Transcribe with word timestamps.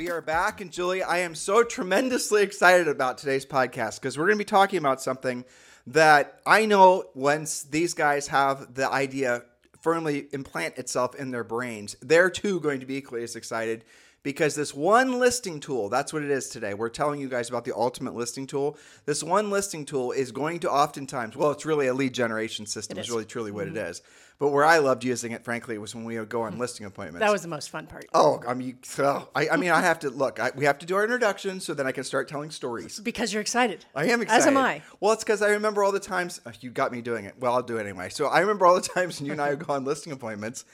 We 0.00 0.08
are 0.08 0.22
back, 0.22 0.62
and 0.62 0.72
Julie, 0.72 1.02
I 1.02 1.18
am 1.18 1.34
so 1.34 1.62
tremendously 1.62 2.42
excited 2.42 2.88
about 2.88 3.18
today's 3.18 3.44
podcast 3.44 4.00
because 4.00 4.16
we're 4.16 4.24
going 4.24 4.38
to 4.38 4.42
be 4.42 4.48
talking 4.48 4.78
about 4.78 5.02
something 5.02 5.44
that 5.88 6.40
I 6.46 6.64
know 6.64 7.10
once 7.14 7.64
these 7.64 7.92
guys 7.92 8.28
have 8.28 8.72
the 8.72 8.90
idea 8.90 9.42
firmly 9.82 10.28
implant 10.32 10.78
itself 10.78 11.14
in 11.16 11.32
their 11.32 11.44
brains, 11.44 11.96
they're 12.00 12.30
too 12.30 12.60
going 12.60 12.80
to 12.80 12.86
be 12.86 12.94
equally 12.94 13.22
as 13.24 13.36
excited 13.36 13.84
because 14.22 14.54
this 14.54 14.74
one 14.74 15.18
listing 15.18 15.60
tool, 15.60 15.88
that's 15.88 16.12
what 16.12 16.22
it 16.22 16.30
is 16.30 16.48
today. 16.48 16.74
We're 16.74 16.90
telling 16.90 17.20
you 17.20 17.28
guys 17.28 17.48
about 17.48 17.64
the 17.64 17.74
ultimate 17.74 18.14
listing 18.14 18.46
tool. 18.46 18.76
This 19.06 19.22
one 19.22 19.50
listing 19.50 19.86
tool 19.86 20.12
is 20.12 20.30
going 20.30 20.60
to 20.60 20.70
oftentimes, 20.70 21.36
well, 21.36 21.50
it's 21.50 21.64
really 21.64 21.86
a 21.86 21.94
lead 21.94 22.12
generation 22.12 22.66
system, 22.66 22.98
is. 22.98 23.06
is 23.06 23.10
really 23.10 23.24
truly 23.24 23.50
what 23.50 23.66
mm-hmm. 23.66 23.76
it 23.76 23.88
is. 23.88 24.02
But 24.38 24.48
where 24.52 24.64
I 24.64 24.78
loved 24.78 25.04
using 25.04 25.32
it, 25.32 25.44
frankly, 25.44 25.76
was 25.76 25.94
when 25.94 26.04
we 26.04 26.18
would 26.18 26.30
go 26.30 26.42
on 26.42 26.52
mm-hmm. 26.52 26.62
listing 26.62 26.86
appointments. 26.86 27.20
That 27.20 27.30
was 27.30 27.42
the 27.42 27.48
most 27.48 27.68
fun 27.68 27.86
part. 27.86 28.06
Oh, 28.14 28.42
I 28.48 28.54
mean, 28.54 28.78
so, 28.82 29.28
I, 29.34 29.50
I 29.50 29.56
mean, 29.56 29.70
I 29.70 29.82
have 29.82 29.98
to 30.00 30.10
look. 30.10 30.40
I, 30.40 30.50
we 30.54 30.64
have 30.64 30.78
to 30.78 30.86
do 30.86 30.96
our 30.96 31.04
introduction 31.04 31.60
so 31.60 31.74
then 31.74 31.86
I 31.86 31.92
can 31.92 32.04
start 32.04 32.26
telling 32.26 32.50
stories. 32.50 33.00
Because 33.00 33.34
you're 33.34 33.42
excited. 33.42 33.84
I 33.94 34.06
am 34.06 34.22
excited. 34.22 34.40
As 34.40 34.46
am 34.46 34.56
I. 34.56 34.82
Well, 34.98 35.12
it's 35.12 35.24
because 35.24 35.42
I 35.42 35.50
remember 35.50 35.84
all 35.84 35.92
the 35.92 36.00
times 36.00 36.40
oh, 36.46 36.52
you 36.60 36.70
got 36.70 36.90
me 36.90 37.02
doing 37.02 37.26
it. 37.26 37.34
Well, 37.38 37.54
I'll 37.54 37.62
do 37.62 37.76
it 37.76 37.82
anyway. 37.82 38.08
So 38.08 38.26
I 38.26 38.40
remember 38.40 38.64
all 38.64 38.74
the 38.74 38.88
times 38.94 39.20
when 39.20 39.26
you 39.26 39.32
and 39.32 39.42
I 39.42 39.50
would 39.50 39.66
go 39.66 39.74
on 39.74 39.84
listing 39.84 40.12
appointments, 40.12 40.64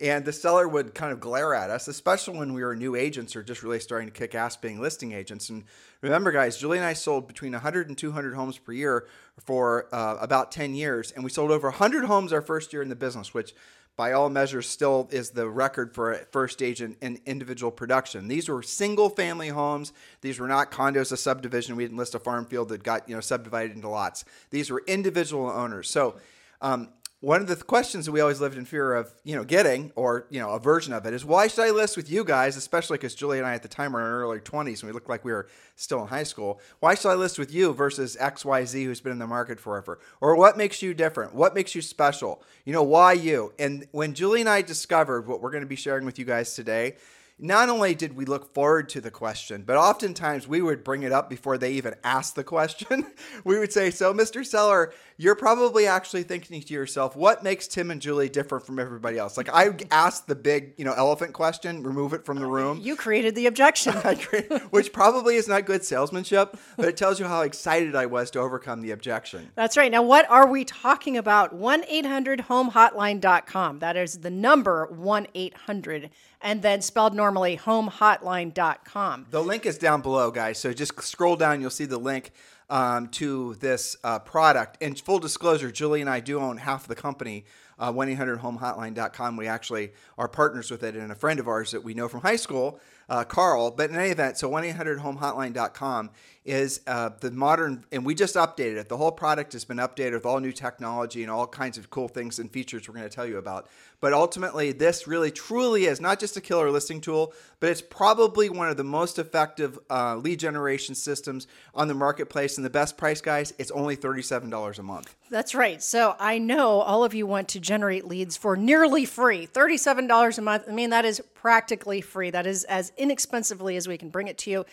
and 0.00 0.24
the 0.24 0.32
seller 0.32 0.66
would 0.66 0.94
kind 0.94 1.12
of 1.12 1.20
glare 1.20 1.54
at 1.54 1.70
us, 1.70 1.88
especially 1.88 2.38
when 2.38 2.52
we 2.52 2.62
were 2.62 2.74
new 2.74 2.96
agents 2.96 3.36
or 3.36 3.42
just 3.42 3.62
really 3.62 3.80
starting 3.80 4.08
to 4.08 4.14
kick 4.14 4.34
ass 4.34 4.56
being 4.56 4.80
listing 4.80 5.12
agents. 5.12 5.48
And 5.50 5.64
remember, 6.00 6.32
guys, 6.32 6.58
Julie 6.58 6.78
and 6.78 6.86
I 6.86 6.92
sold 6.92 7.28
between 7.28 7.52
100 7.52 7.88
and 7.88 7.96
200 7.96 8.34
homes 8.34 8.58
per 8.58 8.72
year 8.72 9.06
for 9.44 9.88
uh, 9.94 10.16
about 10.20 10.52
10 10.52 10.74
years. 10.74 11.12
And 11.12 11.24
we 11.24 11.30
sold 11.30 11.50
over 11.50 11.68
100 11.68 12.04
homes 12.04 12.32
our 12.32 12.42
first 12.42 12.72
year 12.72 12.82
in 12.82 12.88
the 12.88 12.96
business, 12.96 13.32
which 13.32 13.54
by 13.96 14.12
all 14.12 14.28
measures 14.28 14.68
still 14.68 15.08
is 15.12 15.30
the 15.30 15.48
record 15.48 15.94
for 15.94 16.12
a 16.12 16.18
first 16.32 16.62
agent 16.62 16.96
in 17.00 17.20
individual 17.26 17.70
production. 17.70 18.26
These 18.26 18.48
were 18.48 18.62
single 18.62 19.08
family 19.08 19.48
homes. 19.48 19.92
These 20.20 20.40
were 20.40 20.48
not 20.48 20.72
condos, 20.72 21.12
a 21.12 21.16
subdivision. 21.16 21.76
We 21.76 21.84
didn't 21.84 21.98
list 21.98 22.14
a 22.14 22.18
farm 22.18 22.46
field 22.46 22.70
that 22.70 22.82
got 22.82 23.08
you 23.08 23.14
know 23.14 23.20
subdivided 23.20 23.76
into 23.76 23.88
lots. 23.88 24.24
These 24.50 24.70
were 24.70 24.82
individual 24.88 25.48
owners. 25.48 25.88
So 25.88 26.16
um, 26.60 26.88
one 27.24 27.40
of 27.40 27.46
the 27.46 27.56
questions 27.56 28.04
that 28.04 28.12
we 28.12 28.20
always 28.20 28.40
lived 28.40 28.56
in 28.58 28.66
fear 28.66 28.94
of, 28.94 29.14
you 29.24 29.34
know, 29.34 29.44
getting 29.44 29.90
or 29.96 30.26
you 30.28 30.38
know 30.38 30.50
a 30.50 30.58
version 30.58 30.92
of 30.92 31.06
it 31.06 31.14
is 31.14 31.24
why 31.24 31.46
should 31.46 31.64
I 31.64 31.70
list 31.70 31.96
with 31.96 32.10
you 32.10 32.22
guys, 32.22 32.56
especially 32.56 32.98
because 32.98 33.14
Julie 33.14 33.38
and 33.38 33.46
I 33.46 33.54
at 33.54 33.62
the 33.62 33.68
time 33.68 33.94
were 33.94 34.00
in 34.00 34.06
our 34.06 34.20
early 34.20 34.40
20s 34.40 34.80
and 34.80 34.84
we 34.84 34.92
looked 34.92 35.08
like 35.08 35.24
we 35.24 35.32
were 35.32 35.48
still 35.74 36.02
in 36.02 36.08
high 36.08 36.22
school. 36.22 36.60
Why 36.80 36.94
should 36.94 37.08
I 37.08 37.14
list 37.14 37.38
with 37.38 37.52
you 37.52 37.72
versus 37.72 38.16
X 38.20 38.44
Y 38.44 38.64
Z 38.66 38.84
who's 38.84 39.00
been 39.00 39.12
in 39.12 39.18
the 39.18 39.26
market 39.26 39.58
forever? 39.58 39.98
Or 40.20 40.36
what 40.36 40.58
makes 40.58 40.82
you 40.82 40.92
different? 40.92 41.34
What 41.34 41.54
makes 41.54 41.74
you 41.74 41.80
special? 41.80 42.42
You 42.64 42.74
know, 42.74 42.82
why 42.82 43.14
you? 43.14 43.54
And 43.58 43.86
when 43.92 44.12
Julie 44.12 44.40
and 44.40 44.48
I 44.48 44.60
discovered 44.60 45.26
what 45.26 45.40
we're 45.40 45.50
going 45.50 45.62
to 45.62 45.68
be 45.68 45.76
sharing 45.76 46.04
with 46.04 46.18
you 46.18 46.26
guys 46.26 46.54
today 46.54 46.96
not 47.38 47.68
only 47.68 47.94
did 47.94 48.16
we 48.16 48.24
look 48.24 48.54
forward 48.54 48.88
to 48.90 49.00
the 49.00 49.10
question, 49.10 49.64
but 49.66 49.76
oftentimes 49.76 50.46
we 50.46 50.62
would 50.62 50.84
bring 50.84 51.02
it 51.02 51.10
up 51.10 51.28
before 51.28 51.58
they 51.58 51.72
even 51.72 51.94
asked 52.04 52.36
the 52.36 52.44
question. 52.44 53.06
we 53.44 53.58
would 53.58 53.72
say, 53.72 53.90
So, 53.90 54.14
Mr. 54.14 54.46
Seller, 54.46 54.92
you're 55.16 55.34
probably 55.34 55.86
actually 55.86 56.22
thinking 56.22 56.60
to 56.60 56.74
yourself, 56.74 57.16
what 57.16 57.42
makes 57.42 57.66
Tim 57.66 57.90
and 57.90 58.00
Julie 58.00 58.28
different 58.28 58.64
from 58.64 58.78
everybody 58.78 59.18
else? 59.18 59.36
Like 59.36 59.48
I 59.52 59.70
asked 59.90 60.28
the 60.28 60.36
big, 60.36 60.74
you 60.76 60.84
know, 60.84 60.92
elephant 60.92 61.32
question, 61.32 61.82
remove 61.82 62.12
it 62.12 62.24
from 62.24 62.38
the 62.38 62.46
uh, 62.46 62.50
room. 62.50 62.80
You 62.80 62.94
created 62.94 63.34
the 63.34 63.46
objection. 63.46 63.94
which 64.70 64.92
probably 64.92 65.36
is 65.36 65.48
not 65.48 65.66
good 65.66 65.84
salesmanship, 65.84 66.56
but 66.76 66.86
it 66.86 66.96
tells 66.96 67.18
you 67.18 67.26
how 67.26 67.42
excited 67.42 67.96
I 67.96 68.06
was 68.06 68.30
to 68.32 68.40
overcome 68.40 68.80
the 68.80 68.92
objection. 68.92 69.50
That's 69.54 69.76
right. 69.76 69.90
Now, 69.90 70.02
what 70.02 70.28
are 70.30 70.48
we 70.48 70.64
talking 70.64 71.16
about? 71.16 71.52
1 71.52 71.84
800 71.88 72.44
homehotline.com. 72.48 73.80
That 73.80 73.96
is 73.96 74.18
the 74.18 74.30
number 74.30 74.86
1 74.86 75.26
800 75.34 76.10
and 76.40 76.62
then 76.62 76.82
spelled 76.82 77.14
normally 77.14 77.56
homehotline.com. 77.56 79.26
The 79.30 79.42
link 79.42 79.66
is 79.66 79.78
down 79.78 80.02
below, 80.02 80.30
guys. 80.30 80.58
So 80.58 80.72
just 80.72 81.00
scroll 81.02 81.36
down, 81.36 81.60
you'll 81.60 81.70
see 81.70 81.86
the 81.86 81.98
link 81.98 82.32
um, 82.70 83.08
to 83.08 83.54
this 83.54 83.96
uh, 84.04 84.18
product. 84.20 84.78
And 84.80 84.98
full 84.98 85.18
disclosure, 85.18 85.70
Julie 85.70 86.00
and 86.00 86.10
I 86.10 86.20
do 86.20 86.40
own 86.40 86.56
half 86.58 86.82
of 86.82 86.88
the 86.88 86.94
company, 86.94 87.44
uh, 87.78 87.92
1-800-HOMEHOTLINE.com. 87.92 89.36
We 89.36 89.46
actually 89.46 89.92
are 90.18 90.28
partners 90.28 90.70
with 90.70 90.82
it, 90.82 90.94
and 90.94 91.10
a 91.12 91.14
friend 91.14 91.40
of 91.40 91.48
ours 91.48 91.70
that 91.72 91.82
we 91.82 91.94
know 91.94 92.08
from 92.08 92.20
high 92.20 92.36
school, 92.36 92.80
uh, 93.08 93.24
Carl. 93.24 93.70
But 93.70 93.90
in 93.90 93.96
any 93.96 94.10
event, 94.10 94.38
so 94.38 94.50
1-800-HOMEHOTLINE.com 94.50 96.10
is 96.44 96.82
uh, 96.86 97.10
the 97.20 97.30
modern, 97.30 97.84
and 97.90 98.04
we 98.04 98.14
just 98.14 98.34
updated 98.34 98.76
it. 98.76 98.88
The 98.90 98.98
whole 98.98 99.12
product 99.12 99.54
has 99.54 99.64
been 99.64 99.78
updated 99.78 100.12
with 100.12 100.26
all 100.26 100.40
new 100.40 100.52
technology 100.52 101.22
and 101.22 101.30
all 101.30 101.46
kinds 101.46 101.78
of 101.78 101.88
cool 101.88 102.06
things 102.06 102.38
and 102.38 102.50
features 102.50 102.86
we're 102.86 102.94
going 102.94 103.08
to 103.08 103.14
tell 103.14 103.26
you 103.26 103.38
about. 103.38 103.66
But 104.00 104.12
ultimately, 104.12 104.72
this 104.72 105.06
really 105.06 105.30
truly 105.30 105.86
is 105.86 106.02
not 106.02 106.20
just 106.20 106.36
a 106.36 106.42
killer 106.42 106.70
listing 106.70 107.00
tool, 107.00 107.32
but 107.60 107.70
it's 107.70 107.80
probably 107.80 108.50
one 108.50 108.68
of 108.68 108.76
the 108.76 108.84
most 108.84 109.18
effective 109.18 109.78
uh, 109.88 110.16
lead 110.16 110.38
generation 110.38 110.94
systems 110.94 111.46
on 111.74 111.88
the 111.88 111.94
marketplace. 111.94 112.58
And 112.58 112.64
the 112.64 112.70
best 112.70 112.98
price, 112.98 113.22
guys, 113.22 113.54
it's 113.56 113.70
only 113.70 113.96
$37 113.96 114.78
a 114.78 114.82
month. 114.82 115.14
That's 115.30 115.54
right. 115.54 115.82
So 115.82 116.14
I 116.20 116.36
know 116.36 116.80
all 116.80 117.04
of 117.04 117.14
you 117.14 117.26
want 117.26 117.48
to 117.48 117.60
generate 117.60 118.04
leads 118.06 118.36
for 118.36 118.54
nearly 118.54 119.06
free 119.06 119.46
$37 119.46 120.36
a 120.38 120.42
month. 120.42 120.64
I 120.68 120.72
mean, 120.72 120.90
that 120.90 121.06
is 121.06 121.22
practically 121.32 122.02
free. 122.02 122.28
That 122.28 122.46
is 122.46 122.64
as 122.64 122.92
inexpensively 122.98 123.76
as 123.76 123.88
we 123.88 123.96
can 123.96 124.10
bring 124.10 124.28
it 124.28 124.36
to 124.38 124.50
you. 124.50 124.66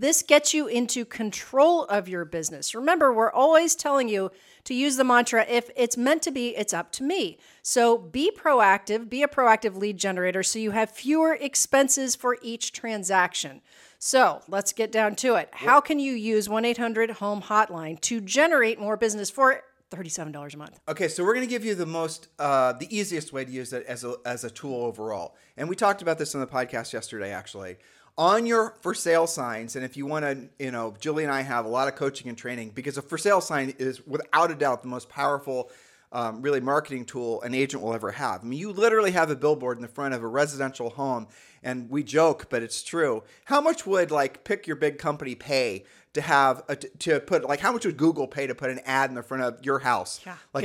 This 0.00 0.22
gets 0.22 0.54
you 0.54 0.68
into 0.68 1.04
control 1.04 1.84
of 1.86 2.08
your 2.08 2.24
business. 2.24 2.72
Remember, 2.72 3.12
we're 3.12 3.32
always 3.32 3.74
telling 3.74 4.08
you 4.08 4.30
to 4.62 4.72
use 4.72 4.96
the 4.96 5.02
mantra 5.02 5.44
if 5.48 5.70
it's 5.74 5.96
meant 5.96 6.22
to 6.22 6.30
be, 6.30 6.56
it's 6.56 6.72
up 6.72 6.92
to 6.92 7.02
me. 7.02 7.36
So 7.62 7.98
be 7.98 8.30
proactive, 8.30 9.08
be 9.08 9.24
a 9.24 9.28
proactive 9.28 9.74
lead 9.74 9.98
generator 9.98 10.44
so 10.44 10.60
you 10.60 10.70
have 10.70 10.92
fewer 10.92 11.34
expenses 11.34 12.14
for 12.14 12.38
each 12.42 12.70
transaction. 12.70 13.60
So 13.98 14.42
let's 14.46 14.72
get 14.72 14.92
down 14.92 15.16
to 15.16 15.34
it. 15.34 15.48
How 15.50 15.80
can 15.80 15.98
you 15.98 16.12
use 16.12 16.48
1 16.48 16.64
800 16.64 17.10
Home 17.12 17.42
Hotline 17.42 18.00
to 18.02 18.20
generate 18.20 18.78
more 18.78 18.96
business 18.96 19.30
for 19.30 19.64
$37 19.90 20.52
a 20.52 20.56
month. 20.58 20.78
Okay, 20.86 21.08
so 21.08 21.24
we're 21.24 21.32
going 21.32 21.46
to 21.46 21.50
give 21.50 21.64
you 21.64 21.74
the 21.74 21.86
most, 21.86 22.28
uh, 22.38 22.74
the 22.74 22.94
easiest 22.94 23.32
way 23.32 23.42
to 23.42 23.50
use 23.50 23.72
it 23.72 23.86
as 23.86 24.04
a, 24.04 24.16
as 24.26 24.44
a 24.44 24.50
tool 24.50 24.84
overall. 24.84 25.34
And 25.56 25.66
we 25.66 25.76
talked 25.76 26.02
about 26.02 26.18
this 26.18 26.34
on 26.34 26.42
the 26.42 26.46
podcast 26.46 26.92
yesterday, 26.92 27.32
actually 27.32 27.78
on 28.18 28.44
your 28.44 28.74
for 28.80 28.92
sale 28.92 29.28
signs 29.28 29.76
and 29.76 29.84
if 29.84 29.96
you 29.96 30.04
want 30.04 30.24
to 30.24 30.64
you 30.64 30.72
know 30.72 30.92
julie 31.00 31.22
and 31.22 31.32
i 31.32 31.40
have 31.40 31.64
a 31.64 31.68
lot 31.68 31.86
of 31.86 31.94
coaching 31.94 32.28
and 32.28 32.36
training 32.36 32.70
because 32.74 32.98
a 32.98 33.02
for 33.02 33.16
sale 33.16 33.40
sign 33.40 33.72
is 33.78 34.04
without 34.06 34.50
a 34.50 34.54
doubt 34.56 34.82
the 34.82 34.88
most 34.88 35.08
powerful 35.08 35.70
um, 36.10 36.40
really 36.40 36.60
marketing 36.60 37.04
tool 37.04 37.42
an 37.42 37.54
agent 37.54 37.82
will 37.82 37.94
ever 37.94 38.12
have. 38.12 38.42
I 38.42 38.44
mean 38.44 38.58
you 38.58 38.72
literally 38.72 39.10
have 39.10 39.30
a 39.30 39.36
billboard 39.36 39.76
in 39.76 39.82
the 39.82 39.88
front 39.88 40.14
of 40.14 40.22
a 40.22 40.26
residential 40.26 40.90
home 40.90 41.28
and 41.62 41.90
we 41.90 42.02
joke 42.02 42.48
but 42.48 42.62
it's 42.62 42.82
true. 42.82 43.24
How 43.44 43.60
much 43.60 43.86
would 43.86 44.10
like 44.10 44.44
pick 44.44 44.66
your 44.66 44.76
big 44.76 44.98
company 44.98 45.34
pay 45.34 45.84
to 46.14 46.22
have 46.22 46.62
a, 46.68 46.76
to 46.76 47.20
put 47.20 47.44
like 47.44 47.60
how 47.60 47.72
much 47.72 47.84
would 47.84 47.98
google 47.98 48.26
pay 48.26 48.46
to 48.46 48.54
put 48.54 48.70
an 48.70 48.80
ad 48.86 49.10
in 49.10 49.16
the 49.16 49.22
front 49.22 49.42
of 49.42 49.62
your 49.62 49.80
house? 49.80 50.20
Yeah, 50.24 50.36
like 50.54 50.64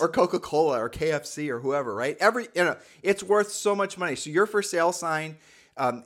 or, 0.00 0.06
or, 0.06 0.08
coca-cola 0.08 0.82
or 0.82 0.90
kfc 0.90 1.48
or 1.48 1.60
whoever 1.60 1.94
right? 1.94 2.16
Every 2.18 2.48
you 2.54 2.64
know 2.64 2.76
it's 3.02 3.22
worth 3.22 3.52
so 3.52 3.76
much 3.76 3.96
money. 3.96 4.16
So 4.16 4.28
your 4.28 4.46
for 4.46 4.60
sale 4.60 4.90
sign 4.90 5.36
um, 5.76 6.02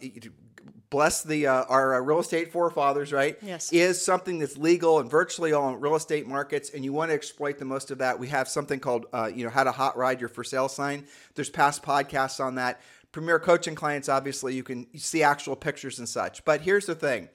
bless 0.94 1.24
the 1.24 1.48
uh, 1.48 1.64
our 1.64 1.96
uh, 1.96 2.00
real 2.00 2.20
estate 2.20 2.52
forefathers, 2.52 3.12
right? 3.12 3.36
Yes. 3.42 3.72
Is 3.72 4.00
something 4.00 4.38
that's 4.38 4.56
legal 4.56 5.00
and 5.00 5.10
virtually 5.10 5.52
all 5.52 5.74
real 5.74 5.96
estate 5.96 6.24
markets, 6.24 6.70
and 6.70 6.84
you 6.84 6.92
want 6.92 7.10
to 7.10 7.14
exploit 7.16 7.58
the 7.58 7.64
most 7.64 7.90
of 7.90 7.98
that. 7.98 8.16
We 8.16 8.28
have 8.28 8.46
something 8.46 8.78
called, 8.78 9.06
uh, 9.12 9.28
you 9.34 9.42
know, 9.42 9.50
how 9.50 9.64
to 9.64 9.72
hot 9.72 9.96
rod 9.96 10.20
your 10.20 10.28
for 10.28 10.44
sale 10.44 10.68
sign. 10.68 11.04
There's 11.34 11.50
past 11.50 11.82
podcasts 11.82 12.38
on 12.38 12.54
that. 12.54 12.80
Premier 13.10 13.40
coaching 13.40 13.74
clients, 13.74 14.08
obviously, 14.08 14.54
you 14.54 14.62
can 14.62 14.86
see 14.96 15.24
actual 15.24 15.56
pictures 15.56 15.98
and 15.98 16.08
such. 16.08 16.44
But 16.44 16.60
here's 16.60 16.86
the 16.86 16.94
thing. 16.94 17.28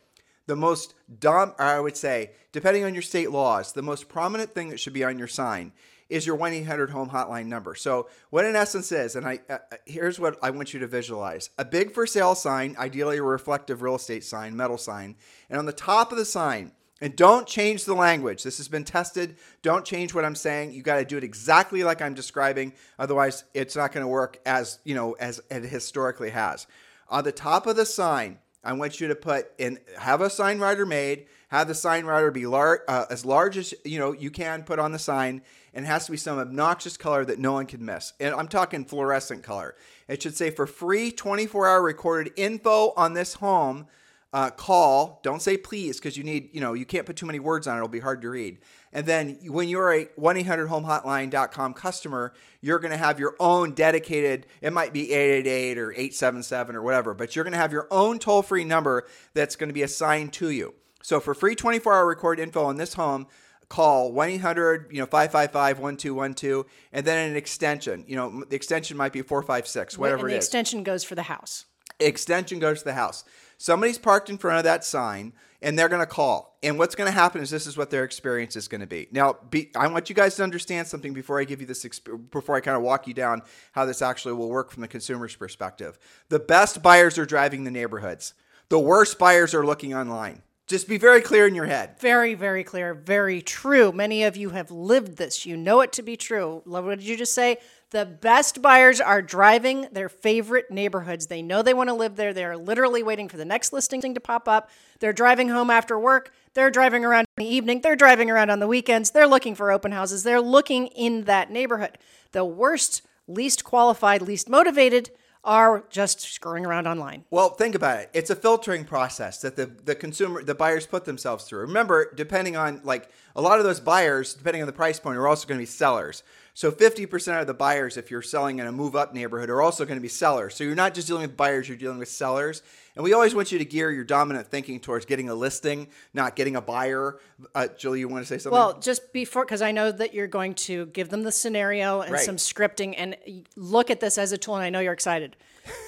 The 0.46 0.56
most 0.56 0.94
dumb, 1.20 1.54
I 1.60 1.82
would 1.82 1.98
say, 1.98 2.32
depending 2.54 2.86
on 2.86 2.94
your 2.94 3.04
state 3.04 3.30
laws, 3.30 3.74
the 3.74 3.82
most 3.82 4.08
prominent 4.08 4.54
thing 4.54 4.70
that 4.70 4.80
should 4.80 4.94
be 4.94 5.04
on 5.04 5.20
your 5.20 5.28
sign 5.28 5.74
is 6.10 6.26
your 6.26 6.36
1 6.36 6.54
800 6.54 6.90
home 6.90 7.10
hotline 7.10 7.46
number. 7.46 7.76
So, 7.76 8.10
what 8.30 8.46
in 8.46 8.56
essence 8.56 8.92
is, 8.92 9.16
and 9.16 9.26
I 9.26 9.40
uh, 9.50 9.60
uh, 9.72 9.76
here's 9.86 10.20
what 10.20 10.38
I 10.42 10.50
want 10.50 10.74
you 10.74 10.80
to 10.80 10.88
visualize 10.88 11.50
a 11.58 11.66
big 11.66 11.94
for 11.94 12.08
sale 12.08 12.36
sign, 12.36 12.76
ideally 12.78 13.18
a 13.18 13.24
reflective 13.24 13.82
real 13.82 13.96
estate 13.96 14.24
sign, 14.24 14.56
metal 14.56 14.78
sign. 14.78 15.16
And 15.50 15.60
on 15.60 15.66
the 15.66 15.74
top 15.74 16.12
of 16.12 16.18
the 16.18 16.26
sign, 16.26 16.72
and 17.02 17.16
don't 17.16 17.48
change 17.48 17.86
the 17.86 17.94
language. 17.94 18.44
This 18.44 18.58
has 18.58 18.68
been 18.68 18.84
tested. 18.84 19.38
Don't 19.62 19.86
change 19.86 20.14
what 20.14 20.26
I'm 20.26 20.36
saying. 20.36 20.74
You 20.74 20.82
got 20.82 20.98
to 20.98 21.06
do 21.06 21.18
it 21.18 21.24
exactly 21.24 21.84
like 21.84 22.02
I'm 22.02 22.14
describing. 22.14 22.74
Otherwise, 22.98 23.46
it's 23.54 23.76
not 23.76 23.94
going 23.94 24.04
to 24.04 24.08
work 24.10 24.40
as, 24.46 24.80
you 24.84 24.96
know, 24.96 25.14
as 25.14 25.42
it 25.50 25.64
historically 25.64 26.32
has. 26.32 26.68
On 27.08 27.24
the 27.24 27.32
top 27.32 27.68
of 27.68 27.76
the 27.76 27.86
sign, 27.86 28.40
I 28.64 28.74
want 28.74 29.00
you 29.00 29.08
to 29.08 29.16
put 29.16 29.52
in, 29.58 29.80
have 29.98 30.22
a 30.22 30.30
sign 30.30 30.60
rider 30.60 30.86
made, 30.86 31.28
have 31.50 31.68
the 31.68 31.76
sign 31.76 32.06
rider 32.06 32.32
be 32.32 32.46
lar- 32.46 32.84
uh, 32.88 33.06
as 33.10 33.26
large 33.26 33.58
as 33.58 33.74
you 33.84 34.00
know 34.00 34.12
you 34.12 34.32
can 34.32 34.64
put 34.64 34.80
on 34.80 34.92
the 34.92 35.00
sign, 35.00 35.42
and 35.74 35.86
it 35.86 35.88
has 35.88 36.06
to 36.06 36.12
be 36.12 36.18
some 36.18 36.40
obnoxious 36.40 36.98
color 36.98 37.26
that 37.26 37.40
no 37.40 37.54
one 37.54 37.66
can 37.66 37.84
miss. 37.84 38.14
And 38.20 38.34
I'm 38.34 38.48
talking 38.48 38.86
fluorescent 38.86 39.44
color. 39.44 39.76
It 40.08 40.22
should 40.24 40.38
say 40.38 40.52
for 40.52 40.66
free 40.66 41.12
24 41.12 41.68
hour 41.68 41.82
recorded 41.82 42.34
info 42.36 42.94
on 42.96 43.14
this 43.14 43.36
home. 43.36 43.88
Uh, 44.32 44.52
call. 44.52 45.20
Don't 45.24 45.42
say 45.42 45.58
please 45.58 45.98
because 45.98 46.16
you 46.16 46.24
need, 46.24 46.52
you 46.54 46.62
know, 46.62 46.74
you 46.74 46.86
can't 46.86 47.08
put 47.08 47.16
too 47.16 47.26
many 47.26 47.40
words 47.40 47.66
on 47.66 47.74
it. 47.74 47.78
It'll 47.78 47.88
be 47.88 48.00
hard 48.00 48.22
to 48.22 48.30
read. 48.30 48.60
And 48.94 49.08
then 49.08 49.40
when 49.48 49.68
you're 49.68 49.92
a 49.92 50.06
1-800-HOME-HOTLINE.com 50.06 51.74
customer, 51.74 52.34
you're 52.62 52.78
going 52.78 52.92
to 52.92 52.98
have 52.98 53.20
your 53.20 53.36
own 53.40 53.72
dedicated, 53.72 54.46
it 54.62 54.72
might 54.72 54.94
be 54.94 55.12
888 55.12 55.78
or 55.80 55.92
877 55.94 56.76
or 56.76 56.84
whatever, 56.84 57.16
but 57.16 57.36
you're 57.36 57.44
going 57.44 57.54
to 57.54 57.58
have 57.58 57.72
your 57.72 57.88
own 57.90 58.20
toll 58.20 58.44
free 58.44 58.64
number 58.64 59.08
that's 59.34 59.56
going 59.56 59.70
to 59.70 59.74
be 59.74 59.82
assigned 59.82 60.32
to 60.34 60.52
you. 60.52 60.76
So 61.02 61.20
for 61.20 61.34
free 61.34 61.56
24 61.56 61.94
hour 61.94 62.08
record 62.08 62.40
info 62.40 62.64
on 62.64 62.78
this 62.78 62.94
home, 62.94 63.28
call 63.70 64.12
1-800 64.12 64.92
you 64.92 65.00
know 65.00 65.06
555-1212 65.06 66.66
and 66.92 67.06
then 67.06 67.30
an 67.30 67.38
extension 67.38 68.04
you 68.08 68.16
know 68.16 68.44
the 68.50 68.56
extension 68.56 68.98
might 68.98 69.14
be 69.14 69.22
456 69.22 69.96
whatever 69.96 70.22
and 70.22 70.30
the 70.32 70.34
it 70.34 70.38
is 70.40 70.46
extension 70.46 70.82
goes 70.82 71.04
for 71.04 71.14
the 71.14 71.22
house. 71.22 71.66
extension 72.00 72.58
goes 72.58 72.80
to 72.80 72.86
the 72.86 72.94
house. 72.94 73.24
Somebody's 73.60 74.00
parked 74.00 74.30
in 74.32 74.40
front 74.40 74.58
of 74.58 74.64
that 74.64 74.84
sign 74.84 75.34
and 75.62 75.78
they're 75.78 75.90
going 75.90 76.02
to 76.02 76.06
call. 76.06 76.58
And 76.64 76.78
what's 76.78 76.96
going 76.96 77.08
to 77.08 77.14
happen 77.14 77.42
is 77.42 77.50
this 77.50 77.68
is 77.68 77.78
what 77.78 77.90
their 77.90 78.04
experience 78.04 78.56
is 78.56 78.68
going 78.68 78.82
to 78.82 78.88
be. 78.88 79.08
Now, 79.12 79.38
be, 79.50 79.70
I 79.76 79.88
want 79.88 80.10
you 80.10 80.16
guys 80.16 80.36
to 80.36 80.44
understand 80.44 80.88
something 80.88 81.14
before 81.14 81.40
I 81.40 81.44
give 81.44 81.60
you 81.62 81.68
this, 81.68 81.84
exp- 81.84 82.32
before 82.32 82.56
I 82.56 82.62
kind 82.62 82.78
of 82.78 82.84
walk 82.84 83.08
you 83.08 83.14
down 83.14 83.42
how 83.74 83.86
this 83.86 84.02
actually 84.02 84.34
will 84.34 84.50
work 84.50 84.72
from 84.72 84.82
the 84.82 84.88
consumer's 84.88 85.36
perspective. 85.36 86.00
The 86.30 86.40
best 86.40 86.82
buyers 86.82 87.18
are 87.18 87.26
driving 87.26 87.64
the 87.64 87.72
neighborhoods, 87.72 88.34
the 88.70 88.80
worst 88.80 89.20
buyers 89.20 89.54
are 89.54 89.66
looking 89.66 89.94
online. 89.94 90.42
Just 90.70 90.88
be 90.88 91.00
very 91.00 91.22
clear 91.22 91.48
in 91.48 91.56
your 91.56 91.66
head. 91.66 92.00
Very, 92.00 92.36
very 92.36 92.64
clear, 92.64 92.94
very 92.94 93.42
true. 93.42 93.92
Many 93.92 94.24
of 94.24 94.38
you 94.38 94.52
have 94.52 94.70
lived 94.70 95.18
this. 95.18 95.44
You 95.44 95.58
know 95.58 95.82
it 95.82 95.92
to 95.94 96.04
be 96.04 96.16
true. 96.16 96.62
What 96.64 97.00
did 97.00 97.08
you 97.08 97.18
just 97.18 97.34
say? 97.34 97.58
The 97.90 98.06
best 98.06 98.62
buyers 98.62 99.02
are 99.02 99.24
driving 99.24 99.88
their 99.92 100.10
favorite 100.10 100.70
neighborhoods. 100.70 101.26
They 101.26 101.42
know 101.42 101.64
they 101.64 101.74
want 101.74 101.90
to 101.90 101.96
live 101.96 102.16
there. 102.16 102.36
They're 102.36 102.56
literally 102.56 103.02
waiting 103.02 103.28
for 103.30 103.38
the 103.38 103.46
next 103.46 103.74
listing 103.74 104.14
to 104.14 104.20
pop 104.20 104.48
up. 104.48 104.70
They're 105.00 105.12
driving 105.12 105.50
home 105.50 105.72
after 105.72 105.98
work. 105.98 106.32
They're 106.54 106.70
driving 106.70 107.04
around 107.04 107.26
in 107.36 107.46
the 107.46 107.52
evening. 107.52 107.82
They're 107.82 107.96
driving 107.96 108.30
around 108.30 108.52
on 108.52 108.60
the 108.60 108.68
weekends. 108.68 109.10
They're 109.10 109.26
looking 109.26 109.56
for 109.56 109.72
open 109.72 109.92
houses. 109.92 110.22
They're 110.22 110.40
looking 110.40 110.86
in 110.88 111.24
that 111.24 111.50
neighborhood. 111.50 111.98
The 112.32 112.46
worst, 112.46 113.02
least 113.28 113.64
qualified, 113.64 114.22
least 114.22 114.48
motivated 114.48 115.10
are 115.44 115.84
just 115.90 116.20
screwing 116.20 116.66
around 116.66 116.88
online. 116.88 117.24
Well, 117.30 117.50
think 117.50 117.76
about 117.76 118.00
it. 118.00 118.10
It's 118.14 118.30
a 118.30 118.36
filtering 118.36 118.86
process 118.86 119.42
that 119.42 119.56
the, 119.56 119.68
the 119.86 119.96
consumer, 119.96 120.44
the 120.44 120.56
buyers 120.56 120.86
put 120.86 121.06
themselves 121.06 121.46
through. 121.46 121.62
Remember, 121.62 122.14
depending 122.14 122.58
on 122.58 122.82
like 122.84 123.10
a 123.36 123.42
lot 123.42 123.60
of 123.60 123.66
those 123.66 123.80
buyers, 123.80 124.34
depending 124.34 124.62
on 124.62 124.68
the 124.68 124.74
price 124.74 125.00
point, 125.00 125.18
are 125.18 125.28
also 125.28 125.48
going 125.48 125.58
to 125.58 125.62
be 125.62 125.66
sellers. 125.66 126.24
So 126.60 126.74
50% 126.74 127.40
of 127.40 127.48
the 127.48 127.54
buyers, 127.54 127.96
if 127.96 128.12
you're 128.12 128.22
selling 128.22 128.60
in 128.60 128.68
a 128.68 128.72
move 128.74 128.94
up 128.94 129.14
neighborhood, 129.14 129.50
are 129.50 129.62
also 129.62 129.86
going 129.86 129.96
to 129.96 130.02
be 130.02 130.10
sellers. 130.10 130.56
So 130.56 130.66
you're 130.66 130.76
not 130.76 130.94
just 130.94 131.08
dealing 131.08 131.22
with 131.22 131.38
buyers, 131.38 131.70
you're 131.70 131.78
dealing 131.78 132.00
with 132.00 132.10
sellers. 132.10 132.64
And 132.98 133.04
we 133.06 133.14
always 133.14 133.34
want 133.34 133.54
you 133.54 133.60
to 133.60 133.64
gear 133.64 133.90
your 133.92 134.04
dominant 134.04 134.46
thinking 134.48 134.82
towards 134.82 135.06
getting 135.06 135.30
a 135.30 135.34
listing, 135.34 135.88
not 136.14 136.36
getting 136.36 136.58
a 136.58 136.62
buyer. 136.62 137.18
Uh, 137.56 137.70
Julie, 137.78 138.02
you 138.02 138.10
want 138.10 138.26
to 138.26 138.28
say 138.28 138.40
something? 138.40 138.52
Well, 138.52 138.78
just 138.78 139.14
before, 139.14 139.46
because 139.46 139.62
I 139.62 139.72
know 139.72 139.90
that 139.90 140.14
you're 140.14 140.28
going 140.28 140.54
to 140.56 140.88
give 140.88 141.08
them 141.08 141.24
the 141.24 141.32
scenario 141.32 142.02
and 142.02 142.12
Right. 142.12 142.26
some 142.26 142.36
scripting 142.36 142.94
and 142.98 143.16
look 143.56 143.90
at 143.90 144.02
this 144.02 144.18
as 144.18 144.34
a 144.34 144.38
tool, 144.38 144.56
and 144.56 144.64
I 144.66 144.70
know 144.70 144.82
you're 144.82 144.92
excited. 144.92 145.38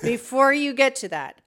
Before 0.02 0.54
you 0.54 0.74
get 0.74 0.96
to 0.96 1.10
that, 1.10 1.41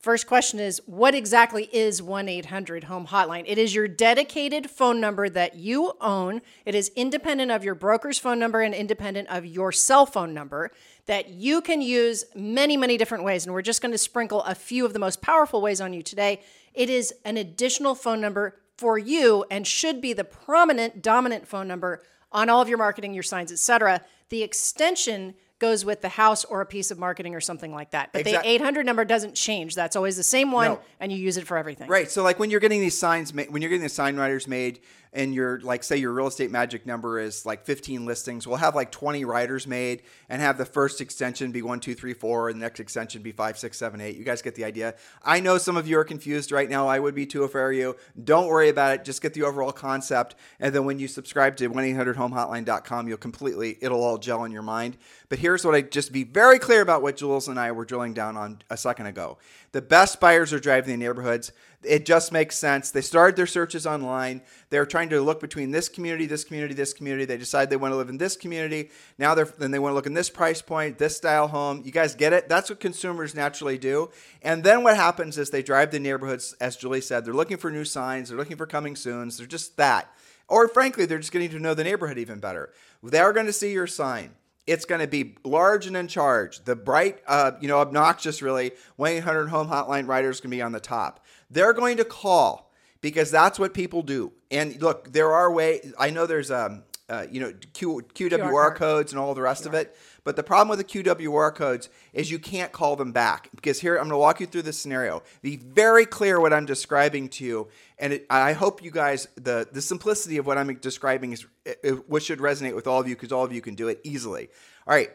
first 0.00 0.26
question 0.26 0.58
is 0.58 0.80
what 0.86 1.14
exactly 1.14 1.68
is 1.72 2.02
1 2.02 2.28
800 2.28 2.84
Home 2.84 3.06
Hotline? 3.06 3.44
It 3.46 3.58
is 3.58 3.74
your 3.74 3.86
dedicated 3.86 4.70
phone 4.70 5.00
number 5.00 5.28
that 5.28 5.56
you 5.56 5.92
own. 6.00 6.40
It 6.64 6.74
is 6.74 6.90
independent 6.96 7.50
of 7.50 7.62
your 7.62 7.74
broker's 7.74 8.18
phone 8.18 8.38
number 8.38 8.62
and 8.62 8.74
independent 8.74 9.28
of 9.28 9.44
your 9.44 9.72
cell 9.72 10.06
phone 10.06 10.32
number 10.32 10.70
that 11.06 11.28
you 11.30 11.60
can 11.60 11.82
use 11.82 12.24
many, 12.34 12.76
many 12.76 12.96
different 12.96 13.24
ways. 13.24 13.44
And 13.44 13.52
we're 13.52 13.62
just 13.62 13.82
going 13.82 13.92
to 13.92 13.98
sprinkle 13.98 14.42
a 14.44 14.54
few 14.54 14.86
of 14.86 14.92
the 14.92 14.98
most 14.98 15.20
powerful 15.20 15.60
ways 15.60 15.80
on 15.80 15.92
you 15.92 16.02
today. 16.02 16.40
It 16.72 16.88
is 16.88 17.12
an 17.24 17.36
additional 17.36 17.94
phone 17.94 18.20
number 18.20 18.56
for 18.76 18.96
you 18.96 19.44
and 19.50 19.66
should 19.66 20.00
be 20.00 20.14
the 20.14 20.24
prominent, 20.24 21.02
dominant 21.02 21.46
phone 21.46 21.68
number 21.68 22.02
on 22.32 22.48
all 22.48 22.62
of 22.62 22.68
your 22.68 22.78
marketing, 22.78 23.12
your 23.12 23.22
signs, 23.22 23.52
etc. 23.52 24.02
The 24.30 24.42
extension 24.42 25.34
goes 25.60 25.84
with 25.84 26.00
the 26.00 26.08
house 26.08 26.44
or 26.44 26.60
a 26.62 26.66
piece 26.66 26.90
of 26.90 26.98
marketing 26.98 27.34
or 27.36 27.40
something 27.40 27.72
like 27.72 27.92
that. 27.92 28.12
But 28.12 28.22
Exact- 28.22 28.44
the 28.44 28.50
800 28.50 28.84
number 28.84 29.04
doesn't 29.04 29.34
change. 29.36 29.76
That's 29.76 29.94
always 29.94 30.16
the 30.16 30.22
same 30.24 30.50
one, 30.50 30.66
No. 30.72 30.80
and 30.98 31.12
you 31.12 31.18
use 31.18 31.36
it 31.36 31.46
for 31.46 31.56
everything. 31.56 31.86
Right. 31.88 32.10
So 32.10 32.24
like 32.24 32.40
when 32.40 32.50
you're 32.50 32.60
getting 32.60 32.80
these 32.80 32.98
signs 32.98 33.32
made, 33.32 33.50
when 33.50 33.62
you're 33.62 33.68
getting 33.68 33.82
the 33.84 33.88
sign 33.88 34.16
riders 34.16 34.48
made 34.48 34.80
and 35.12 35.34
your 35.34 35.60
like 35.60 35.82
say 35.82 35.96
your 35.96 36.12
real 36.12 36.26
estate 36.26 36.50
magic 36.50 36.86
number 36.86 37.18
is 37.18 37.44
like 37.44 37.64
15 37.64 38.04
listings, 38.04 38.46
we'll 38.46 38.56
have 38.56 38.74
like 38.74 38.92
20 38.92 39.24
riders 39.24 39.66
made 39.66 40.02
and 40.28 40.40
have 40.40 40.58
the 40.58 40.64
first 40.64 41.00
extension 41.00 41.52
be 41.52 41.62
1 41.62 41.80
2 41.80 41.94
3 41.94 42.14
4 42.14 42.48
and 42.50 42.60
the 42.60 42.64
next 42.64 42.80
extension 42.80 43.22
be 43.22 43.32
5 43.32 43.58
6 43.58 43.76
7 43.76 44.00
8 44.00 44.16
You 44.16 44.24
guys 44.24 44.42
get 44.42 44.54
the 44.54 44.64
idea. 44.64 44.94
I 45.22 45.40
know 45.40 45.58
some 45.58 45.76
of 45.76 45.88
you 45.88 45.98
are 45.98 46.04
confused 46.04 46.52
right 46.52 46.68
now. 46.68 46.86
I 46.86 46.98
would 46.98 47.14
be 47.14 47.26
too 47.26 47.44
if 47.44 47.54
I 47.54 47.58
were 47.58 47.72
you. 47.72 47.96
Don't 48.22 48.46
worry 48.46 48.68
about 48.68 48.94
it. 48.94 49.04
Just 49.04 49.22
get 49.22 49.34
the 49.34 49.42
overall 49.42 49.72
concept. 49.72 50.34
And 50.58 50.74
then 50.74 50.84
when 50.84 50.98
you 50.98 51.08
subscribe 51.08 51.56
to 51.56 51.68
1-800-HOMEHOTLINE.com, 51.68 53.08
you'll 53.08 53.16
completely 53.16 53.78
it'll 53.80 54.02
all 54.02 54.18
gel 54.18 54.44
in 54.44 54.52
your 54.52 54.62
mind. 54.62 54.96
But 55.28 55.38
here's 55.38 55.64
what 55.64 55.74
I 55.74 55.82
just 55.82 56.12
be 56.12 56.24
very 56.24 56.58
clear 56.58 56.80
about 56.80 57.02
what 57.02 57.16
Jules 57.16 57.48
and 57.48 57.58
I 57.58 57.72
were 57.72 57.84
drilling 57.84 58.14
down 58.14 58.36
on 58.36 58.62
a 58.70 58.76
second 58.76 59.06
ago. 59.06 59.38
The 59.72 59.82
best 59.82 60.20
buyers 60.20 60.52
are 60.52 60.58
driving 60.58 60.98
the 60.98 61.04
neighborhoods. 61.04 61.52
It 61.82 62.04
just 62.04 62.30
makes 62.30 62.58
sense. 62.58 62.90
They 62.90 63.00
started 63.00 63.36
their 63.36 63.46
searches 63.46 63.86
online. 63.86 64.42
They're 64.68 64.84
trying 64.84 65.08
to 65.10 65.20
look 65.22 65.40
between 65.40 65.70
this 65.70 65.88
community, 65.88 66.26
this 66.26 66.44
community, 66.44 66.74
this 66.74 66.92
community. 66.92 67.24
They 67.24 67.38
decide 67.38 67.70
they 67.70 67.76
want 67.76 67.92
to 67.92 67.96
live 67.96 68.10
in 68.10 68.18
this 68.18 68.36
community. 68.36 68.90
Now 69.18 69.34
they're 69.34 69.46
then 69.46 69.70
they 69.70 69.78
want 69.78 69.92
to 69.92 69.94
look 69.94 70.06
in 70.06 70.12
this 70.12 70.28
price 70.28 70.60
point, 70.60 70.98
this 70.98 71.16
style 71.16 71.48
home. 71.48 71.80
You 71.84 71.90
guys 71.90 72.14
get 72.14 72.34
it? 72.34 72.50
That's 72.50 72.68
what 72.68 72.80
consumers 72.80 73.34
naturally 73.34 73.78
do. 73.78 74.10
And 74.42 74.62
then 74.62 74.82
what 74.84 74.96
happens 74.96 75.38
is 75.38 75.48
they 75.48 75.62
drive 75.62 75.90
the 75.90 76.00
neighborhoods, 76.00 76.54
as 76.60 76.76
Julie 76.76 77.00
said, 77.00 77.24
they're 77.24 77.32
looking 77.32 77.56
for 77.56 77.70
new 77.70 77.86
signs, 77.86 78.28
they're 78.28 78.38
looking 78.38 78.58
for 78.58 78.66
coming 78.66 78.94
soons. 78.94 79.38
They're 79.38 79.46
just 79.46 79.78
that. 79.78 80.12
Or 80.48 80.68
frankly, 80.68 81.06
they're 81.06 81.18
just 81.18 81.32
getting 81.32 81.50
to 81.50 81.58
know 81.58 81.74
the 81.74 81.84
neighborhood 81.84 82.18
even 82.18 82.40
better. 82.40 82.72
They're 83.02 83.32
going 83.32 83.46
to 83.46 83.52
see 83.52 83.72
your 83.72 83.86
sign. 83.86 84.34
It's 84.70 84.84
going 84.84 85.00
to 85.00 85.08
be 85.08 85.34
large 85.44 85.88
and 85.88 85.96
in 85.96 86.06
charge. 86.06 86.64
The 86.64 86.76
bright, 86.76 87.18
uh, 87.26 87.52
you 87.60 87.66
know, 87.66 87.78
obnoxious, 87.78 88.40
really, 88.40 88.70
1 88.96 89.10
800 89.10 89.48
home 89.48 89.68
hotline 89.68 90.06
riders 90.06 90.40
going 90.40 90.52
to 90.52 90.56
be 90.56 90.62
on 90.62 90.70
the 90.70 90.78
top. 90.78 91.24
They're 91.50 91.72
going 91.72 91.96
to 91.96 92.04
call 92.04 92.70
because 93.00 93.32
that's 93.32 93.58
what 93.58 93.74
people 93.74 94.02
do. 94.02 94.30
And 94.48 94.80
look, 94.80 95.12
there 95.12 95.32
are 95.32 95.50
ways, 95.50 95.92
I 95.98 96.10
know 96.10 96.24
there's, 96.24 96.52
um, 96.52 96.84
uh, 97.08 97.26
you 97.28 97.40
know, 97.40 97.52
Q, 97.72 98.02
QWR 98.14 98.68
code. 98.68 98.76
codes 98.76 99.12
and 99.12 99.18
all 99.18 99.34
the 99.34 99.42
rest 99.42 99.66
of 99.66 99.74
it. 99.74 99.96
But 100.24 100.36
the 100.36 100.42
problem 100.42 100.68
with 100.68 100.78
the 100.78 101.02
QWR 101.02 101.54
codes 101.54 101.88
is 102.12 102.30
you 102.30 102.38
can't 102.38 102.72
call 102.72 102.96
them 102.96 103.12
back 103.12 103.48
because 103.54 103.80
here 103.80 103.94
I'm 103.96 104.04
going 104.04 104.10
to 104.10 104.18
walk 104.18 104.40
you 104.40 104.46
through 104.46 104.62
this 104.62 104.78
scenario. 104.78 105.22
Be 105.42 105.56
very 105.56 106.06
clear 106.06 106.40
what 106.40 106.52
I'm 106.52 106.66
describing 106.66 107.28
to 107.30 107.44
you, 107.44 107.68
and 107.98 108.12
it, 108.14 108.26
I 108.30 108.52
hope 108.52 108.82
you 108.82 108.90
guys 108.90 109.28
the 109.36 109.68
the 109.70 109.82
simplicity 109.82 110.36
of 110.38 110.46
what 110.46 110.58
I'm 110.58 110.74
describing 110.76 111.32
is 111.32 111.46
it, 111.64 111.78
it- 111.82 112.08
what 112.08 112.22
should 112.22 112.38
resonate 112.38 112.74
with 112.74 112.86
all 112.86 113.00
of 113.00 113.08
you 113.08 113.14
because 113.16 113.32
all 113.32 113.44
of 113.44 113.52
you 113.52 113.60
can 113.60 113.74
do 113.74 113.88
it 113.88 114.00
easily. 114.04 114.48
All 114.86 114.94
right. 114.94 115.10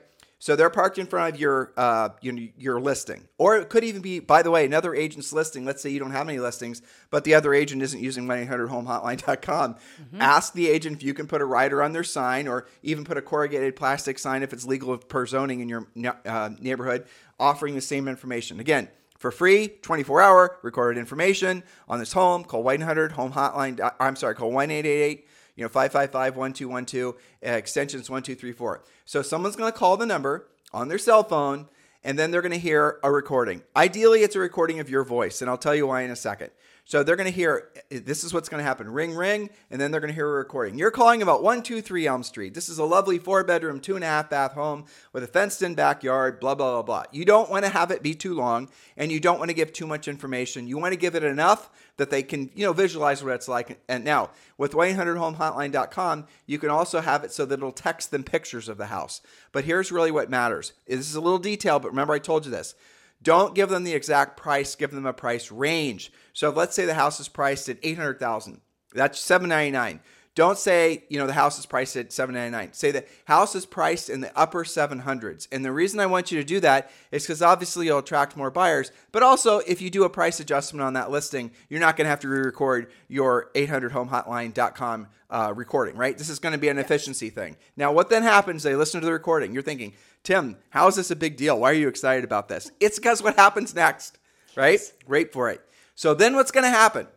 So 0.45 0.55
they're 0.55 0.69
parked 0.69 0.99
in 0.99 1.07
front 1.07 1.33
of 1.33 1.41
your, 1.41 1.73
uh, 1.75 2.09
your 2.21 2.35
your 2.55 2.79
listing, 2.79 3.27
or 3.39 3.57
it 3.57 3.67
could 3.67 3.83
even 3.83 4.03
be, 4.03 4.19
by 4.19 4.43
the 4.43 4.51
way, 4.51 4.63
another 4.63 4.93
agent's 4.93 5.33
listing. 5.33 5.65
Let's 5.65 5.81
say 5.81 5.89
you 5.89 5.97
don't 5.97 6.11
have 6.11 6.29
any 6.29 6.37
listings, 6.37 6.83
but 7.09 7.23
the 7.23 7.33
other 7.33 7.51
agent 7.51 7.81
isn't 7.81 7.99
using 7.99 8.27
1-800-HOMEHOTLINE.com. 8.27 9.77
Ask 10.19 10.53
the 10.53 10.69
agent 10.69 10.97
if 10.97 11.03
you 11.03 11.15
can 11.15 11.25
put 11.25 11.41
a 11.41 11.45
rider 11.45 11.81
on 11.81 11.93
their 11.93 12.03
sign, 12.03 12.47
or 12.47 12.67
even 12.83 13.05
put 13.05 13.17
a 13.17 13.23
corrugated 13.23 13.75
plastic 13.75 14.19
sign 14.19 14.43
if 14.43 14.53
it's 14.53 14.67
legal 14.67 14.95
per 14.99 15.25
zoning 15.25 15.61
in 15.61 15.67
your 15.67 15.87
uh, 16.27 16.51
neighborhood, 16.59 17.07
offering 17.39 17.73
the 17.73 17.81
same 17.81 18.07
information. 18.07 18.59
Again, 18.59 18.87
for 19.17 19.31
free, 19.31 19.67
24 19.67 20.21
hour 20.21 20.59
recorded 20.61 20.99
information 20.99 21.63
on 21.89 21.97
this 21.97 22.13
home. 22.13 22.43
Call 22.43 22.63
1-800 22.63 23.13
Home 23.13 23.31
Hotline. 23.31 23.91
I'm 23.99 24.15
sorry, 24.15 24.35
call 24.35 24.51
1 24.51 24.69
888 24.69 25.27
you 25.55 25.63
know, 25.63 25.69
555-1212, 25.69 27.13
uh, 27.13 27.15
extensions 27.41 28.09
1234. 28.09 28.83
So 29.05 29.21
someone's 29.21 29.55
going 29.55 29.71
to 29.71 29.77
call 29.77 29.97
the 29.97 30.05
number 30.05 30.47
on 30.73 30.87
their 30.87 30.97
cell 30.97 31.23
phone 31.23 31.67
and 32.05 32.19
then 32.19 32.29
they're 32.29 32.43
going 32.43 32.51
to 32.51 32.59
hear 32.59 32.99
a 33.03 33.11
recording. 33.11 33.63
Ideally, 33.75 34.21
it's 34.21 34.35
a 34.35 34.39
recording 34.39 34.79
of 34.79 34.89
your 34.89 35.03
voice, 35.03 35.41
and 35.41 35.49
I'll 35.49 35.57
tell 35.57 35.73
you 35.73 35.87
why 35.87 36.03
in 36.03 36.11
a 36.11 36.15
second. 36.15 36.51
So 36.87 37.01
they're 37.01 37.15
going 37.15 37.29
to 37.29 37.35
hear 37.35 37.69
eh, 37.91 37.99
this 38.03 38.23
is 38.23 38.31
what's 38.31 38.47
going 38.47 38.59
to 38.59 38.63
happen 38.63 38.87
ring, 38.87 39.15
ring, 39.15 39.49
and 39.71 39.81
then 39.81 39.89
they're 39.89 39.99
going 39.99 40.11
to 40.11 40.15
hear 40.15 40.27
a 40.27 40.33
recording. 40.37 40.77
You're 40.77 40.91
calling 40.91 41.23
about 41.23 41.41
123 41.41 42.05
Elm 42.05 42.21
Street. 42.21 42.53
This 42.53 42.69
is 42.69 42.77
a 42.77 42.85
lovely 42.85 43.17
four 43.17 43.43
bedroom, 43.43 43.79
two 43.79 43.95
and 43.95 44.03
a 44.03 44.07
half 44.07 44.29
bath 44.29 44.53
home 44.53 44.85
with 45.11 45.23
a 45.23 45.27
fenced 45.27 45.63
in 45.63 45.73
backyard, 45.73 46.39
blah, 46.39 46.53
blah, 46.53 46.73
blah, 46.73 46.83
blah. 46.83 47.03
You 47.11 47.25
don't 47.25 47.49
want 47.49 47.65
to 47.65 47.71
have 47.71 47.89
it 47.89 48.03
be 48.03 48.13
too 48.13 48.35
long, 48.35 48.69
and 48.95 49.11
you 49.11 49.19
don't 49.19 49.39
want 49.39 49.49
to 49.49 49.55
give 49.55 49.73
too 49.73 49.87
much 49.87 50.07
information. 50.07 50.67
You 50.67 50.77
want 50.77 50.93
to 50.93 50.99
give 50.99 51.15
it 51.15 51.23
enough 51.23 51.71
that 51.97 52.11
they 52.11 52.21
can, 52.21 52.51
you 52.53 52.65
know, 52.65 52.73
visualize 52.73 53.23
what 53.23 53.33
it's 53.33 53.47
like. 53.47 53.79
And 53.89 54.03
now 54.03 54.29
with 54.59 54.73
1-800-HOMEHOTLINE.com, 54.73 56.27
you 56.45 56.59
can 56.59 56.69
also 56.69 57.01
have 57.01 57.23
it 57.23 57.31
so 57.31 57.45
that 57.45 57.57
it'll 57.57 57.71
text 57.71 58.11
them 58.11 58.23
pictures 58.23 58.69
of 58.69 58.77
the 58.77 58.87
house. 58.87 59.21
But 59.51 59.63
here's 59.63 59.91
really 59.91 60.11
what 60.11 60.29
matters. 60.29 60.73
This 60.85 60.99
is 60.99 61.15
a 61.15 61.21
little 61.21 61.39
detail, 61.39 61.79
but 61.79 61.89
remember 61.89 62.13
I 62.13 62.19
told 62.19 62.45
you 62.45 62.51
this. 62.51 62.75
Don't 63.21 63.55
give 63.55 63.69
them 63.69 63.83
the 63.83 63.93
exact 63.93 64.37
price, 64.37 64.75
give 64.75 64.91
them 64.91 65.05
a 65.05 65.13
price 65.13 65.51
range. 65.51 66.11
So 66.33 66.49
let's 66.49 66.75
say 66.75 66.85
the 66.85 66.93
house 66.93 67.19
is 67.19 67.27
priced 67.27 67.69
at 67.69 67.79
800,000. 67.81 68.61
That's 68.93 69.19
799. 69.19 69.99
Don't 70.35 70.57
say, 70.57 71.05
you 71.07 71.17
know, 71.17 71.27
the 71.27 71.33
house 71.33 71.57
is 71.57 71.65
priced 71.65 71.95
at 71.95 72.11
799. 72.11 72.73
Say 72.73 72.91
the 72.91 73.05
house 73.23 73.55
is 73.55 73.65
priced 73.65 74.09
in 74.09 74.19
the 74.19 74.37
upper 74.37 74.65
700s. 74.65 75.47
And 75.49 75.63
the 75.63 75.71
reason 75.71 76.01
I 76.01 76.07
want 76.07 76.29
you 76.29 76.37
to 76.37 76.43
do 76.43 76.59
that 76.59 76.91
is 77.09 77.23
because 77.23 77.41
obviously 77.41 77.85
you'll 77.85 77.99
attract 77.99 78.35
more 78.35 78.51
buyers. 78.51 78.91
But 79.13 79.23
also, 79.23 79.59
if 79.59 79.81
you 79.81 79.89
do 79.89 80.03
a 80.03 80.09
price 80.09 80.41
adjustment 80.41 80.83
on 80.83 80.91
that 80.93 81.09
listing, 81.09 81.51
you're 81.69 81.79
not 81.79 81.95
going 81.95 82.03
to 82.03 82.09
have 82.09 82.19
to 82.19 82.27
re-record 82.27 82.91
your 83.07 83.49
800homehotline.com 83.55 85.07
uh, 85.29 85.53
recording, 85.55 85.95
right? 85.95 86.17
This 86.17 86.29
is 86.29 86.39
going 86.39 86.51
to 86.51 86.59
be 86.59 86.67
an 86.67 86.79
efficiency 86.79 87.29
thing. 87.29 87.55
Now, 87.77 87.93
what 87.93 88.09
then 88.09 88.23
happens? 88.23 88.63
They 88.63 88.75
listen 88.75 88.99
to 88.99 89.05
the 89.05 89.13
recording. 89.13 89.53
You're 89.53 89.63
thinking, 89.63 89.93
Tim, 90.23 90.57
how 90.69 90.89
is 90.89 90.95
this 90.95 91.11
a 91.11 91.15
big 91.15 91.37
deal? 91.37 91.57
Why 91.57 91.71
are 91.71 91.75
you 91.75 91.87
excited 91.87 92.25
about 92.25 92.49
this? 92.49 92.71
It's 92.81 92.99
because 92.99 93.23
what 93.23 93.37
happens 93.37 93.73
next, 93.73 94.19
right? 94.57 94.81
Great 95.05 95.31
for 95.31 95.49
it. 95.49 95.61
So 95.95 96.13
then 96.13 96.35
what's 96.35 96.51
going 96.51 96.65
to 96.65 96.69
happen 96.69 97.07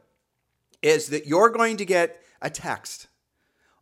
is 0.82 1.08
that 1.08 1.26
you're 1.26 1.50
going 1.50 1.78
to 1.78 1.84
get 1.84 2.22
a 2.40 2.50
text. 2.50 3.08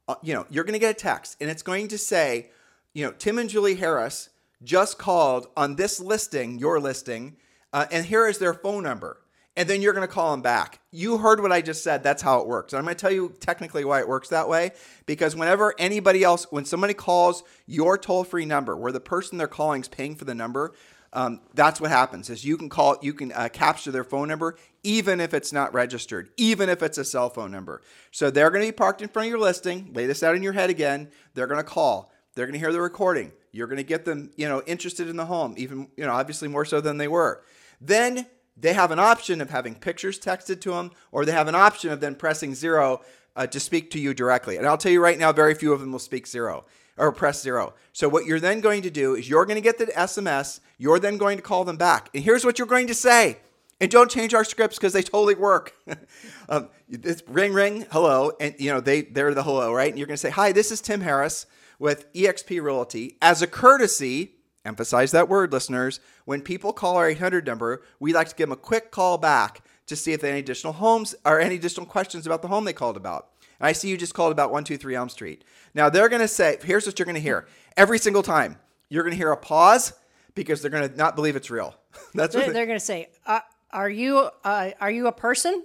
Uh, 0.08 0.14
you 0.22 0.34
know, 0.34 0.46
you're 0.50 0.64
going 0.64 0.74
to 0.74 0.78
get 0.78 0.90
a 0.90 0.98
text 0.98 1.36
and 1.40 1.50
it's 1.50 1.62
going 1.62 1.88
to 1.88 1.98
say, 1.98 2.50
you 2.92 3.04
know, 3.04 3.12
Tim 3.12 3.38
and 3.38 3.50
Julie 3.50 3.74
Harris 3.74 4.30
just 4.62 4.98
called 4.98 5.48
on 5.56 5.76
this 5.76 6.00
listing, 6.00 6.58
your 6.58 6.80
listing, 6.80 7.36
uh, 7.72 7.86
and 7.90 8.06
here 8.06 8.26
is 8.26 8.38
their 8.38 8.54
phone 8.54 8.82
number. 8.82 9.20
And 9.58 9.68
then 9.68 9.80
you're 9.80 9.94
going 9.94 10.06
to 10.06 10.12
call 10.12 10.32
them 10.32 10.42
back. 10.42 10.80
You 10.90 11.16
heard 11.16 11.40
what 11.40 11.50
I 11.50 11.62
just 11.62 11.82
said. 11.82 12.02
That's 12.02 12.20
how 12.20 12.40
it 12.40 12.46
works. 12.46 12.74
And 12.74 12.78
I'm 12.78 12.84
going 12.84 12.94
to 12.94 13.00
tell 13.00 13.10
you 13.10 13.34
technically 13.40 13.86
why 13.86 14.00
it 14.00 14.08
works 14.08 14.28
that 14.28 14.50
way. 14.50 14.72
Because 15.06 15.34
whenever 15.34 15.74
anybody 15.78 16.22
else, 16.22 16.46
when 16.50 16.66
somebody 16.66 16.92
calls 16.92 17.42
your 17.66 17.96
toll 17.96 18.22
free 18.22 18.44
number, 18.44 18.76
where 18.76 18.92
the 18.92 19.00
person 19.00 19.38
they're 19.38 19.46
calling 19.46 19.80
is 19.80 19.88
paying 19.88 20.14
for 20.14 20.26
the 20.26 20.34
number, 20.34 20.74
um, 21.16 21.40
that's 21.54 21.80
what 21.80 21.90
happens 21.90 22.28
is 22.28 22.44
you 22.44 22.58
can 22.58 22.68
call 22.68 22.98
you 23.00 23.14
can 23.14 23.32
uh, 23.32 23.48
capture 23.50 23.90
their 23.90 24.04
phone 24.04 24.28
number 24.28 24.56
even 24.82 25.18
if 25.18 25.32
it's 25.32 25.50
not 25.50 25.72
registered 25.72 26.28
even 26.36 26.68
if 26.68 26.82
it's 26.82 26.98
a 26.98 27.04
cell 27.04 27.30
phone 27.30 27.50
number. 27.50 27.80
So 28.10 28.30
they're 28.30 28.50
going 28.50 28.62
to 28.62 28.68
be 28.68 28.76
parked 28.76 29.00
in 29.00 29.08
front 29.08 29.26
of 29.26 29.30
your 29.30 29.40
listing 29.40 29.92
lay 29.94 30.04
this 30.04 30.22
out 30.22 30.36
in 30.36 30.42
your 30.42 30.52
head 30.52 30.68
again 30.68 31.10
they're 31.32 31.46
going 31.46 31.58
to 31.58 31.64
call 31.64 32.12
they're 32.34 32.44
going 32.44 32.52
to 32.52 32.58
hear 32.58 32.70
the 32.70 32.82
recording 32.82 33.32
you're 33.50 33.66
going 33.66 33.78
to 33.78 33.82
get 33.82 34.04
them 34.04 34.30
you 34.36 34.46
know 34.46 34.62
interested 34.66 35.08
in 35.08 35.16
the 35.16 35.24
home 35.24 35.54
even 35.56 35.88
you 35.96 36.04
know 36.04 36.12
obviously 36.12 36.48
more 36.48 36.66
so 36.66 36.82
than 36.82 36.98
they 36.98 37.08
were. 37.08 37.42
Then 37.80 38.26
they 38.54 38.74
have 38.74 38.90
an 38.90 38.98
option 38.98 39.40
of 39.40 39.48
having 39.48 39.74
pictures 39.74 40.20
texted 40.20 40.60
to 40.60 40.72
them 40.72 40.90
or 41.12 41.24
they 41.24 41.32
have 41.32 41.48
an 41.48 41.54
option 41.54 41.90
of 41.90 42.00
then 42.00 42.14
pressing 42.14 42.54
zero 42.54 43.00
uh, 43.34 43.46
to 43.46 43.58
speak 43.58 43.90
to 43.92 43.98
you 43.98 44.12
directly. 44.12 44.58
And 44.58 44.66
i'll 44.66 44.76
tell 44.76 44.92
you 44.92 45.02
right 45.02 45.18
now 45.18 45.32
very 45.32 45.54
few 45.54 45.72
of 45.72 45.80
them 45.80 45.92
will 45.92 45.98
speak 45.98 46.26
zero 46.26 46.66
or 46.96 47.12
press 47.12 47.42
zero. 47.42 47.74
So 47.92 48.08
what 48.08 48.26
you're 48.26 48.40
then 48.40 48.60
going 48.60 48.82
to 48.82 48.90
do 48.90 49.14
is 49.14 49.28
you're 49.28 49.44
going 49.44 49.56
to 49.56 49.62
get 49.62 49.78
the 49.78 49.86
SMS. 49.86 50.60
You're 50.78 50.98
then 50.98 51.16
going 51.16 51.36
to 51.36 51.42
call 51.42 51.64
them 51.64 51.76
back. 51.76 52.10
And 52.14 52.22
here's 52.22 52.44
what 52.44 52.58
you're 52.58 52.68
going 52.68 52.86
to 52.88 52.94
say. 52.94 53.38
And 53.80 53.90
don't 53.90 54.10
change 54.10 54.32
our 54.32 54.44
scripts 54.44 54.78
because 54.78 54.94
they 54.94 55.02
totally 55.02 55.34
work. 55.34 55.74
um, 56.48 56.70
it's 56.88 57.22
ring, 57.28 57.52
ring, 57.52 57.86
hello. 57.90 58.32
And, 58.40 58.54
you 58.58 58.72
know, 58.72 58.80
they, 58.80 59.02
they're 59.02 59.34
the 59.34 59.42
hello, 59.42 59.72
right? 59.72 59.90
And 59.90 59.98
you're 59.98 60.06
going 60.06 60.14
to 60.14 60.20
say, 60.20 60.30
hi, 60.30 60.52
this 60.52 60.70
is 60.70 60.80
Tim 60.80 61.02
Harris 61.02 61.46
with 61.78 62.10
eXp 62.14 62.62
Realty. 62.62 63.18
As 63.20 63.42
a 63.42 63.46
courtesy, 63.46 64.36
emphasize 64.64 65.10
that 65.10 65.28
word, 65.28 65.52
listeners, 65.52 66.00
when 66.24 66.40
people 66.40 66.72
call 66.72 66.96
our 66.96 67.08
800 67.10 67.46
number, 67.46 67.82
we 68.00 68.14
like 68.14 68.28
to 68.28 68.34
give 68.34 68.48
them 68.48 68.52
a 68.52 68.60
quick 68.60 68.90
call 68.90 69.18
back 69.18 69.62
to 69.86 69.94
see 69.94 70.12
if 70.12 70.20
they 70.20 70.28
have 70.28 70.34
any 70.34 70.40
additional 70.40 70.72
homes 70.72 71.14
or 71.24 71.38
any 71.38 71.56
additional 71.56 71.86
questions 71.86 72.26
about 72.26 72.42
the 72.42 72.48
home 72.48 72.64
they 72.64 72.72
called 72.72 72.96
about. 72.96 73.28
And 73.60 73.66
I 73.66 73.72
see 73.72 73.88
you 73.88 73.96
just 73.96 74.14
called 74.14 74.32
about 74.32 74.50
123 74.50 74.94
Elm 74.94 75.08
Street. 75.08 75.44
Now 75.74 75.88
they're 75.90 76.08
going 76.08 76.22
to 76.22 76.28
say, 76.28 76.58
here's 76.62 76.86
what 76.86 76.98
you're 76.98 77.06
going 77.06 77.14
to 77.14 77.20
hear 77.20 77.46
every 77.76 77.98
single 77.98 78.22
time. 78.22 78.56
You're 78.88 79.02
going 79.02 79.12
to 79.12 79.16
hear 79.16 79.32
a 79.32 79.36
pause 79.36 79.92
because 80.34 80.62
they're 80.62 80.70
going 80.70 80.88
to 80.88 80.96
not 80.96 81.16
believe 81.16 81.36
it's 81.36 81.50
real. 81.50 81.74
That's 82.14 82.34
what 82.34 82.44
they're, 82.44 82.52
they, 82.52 82.62
are 82.62 82.66
going 82.66 82.78
to 82.78 82.84
say. 82.84 83.08
Uh, 83.26 83.40
are 83.72 83.90
you 83.90 84.30
uh, 84.44 84.70
are 84.80 84.90
you 84.90 85.06
a 85.08 85.12
person? 85.12 85.64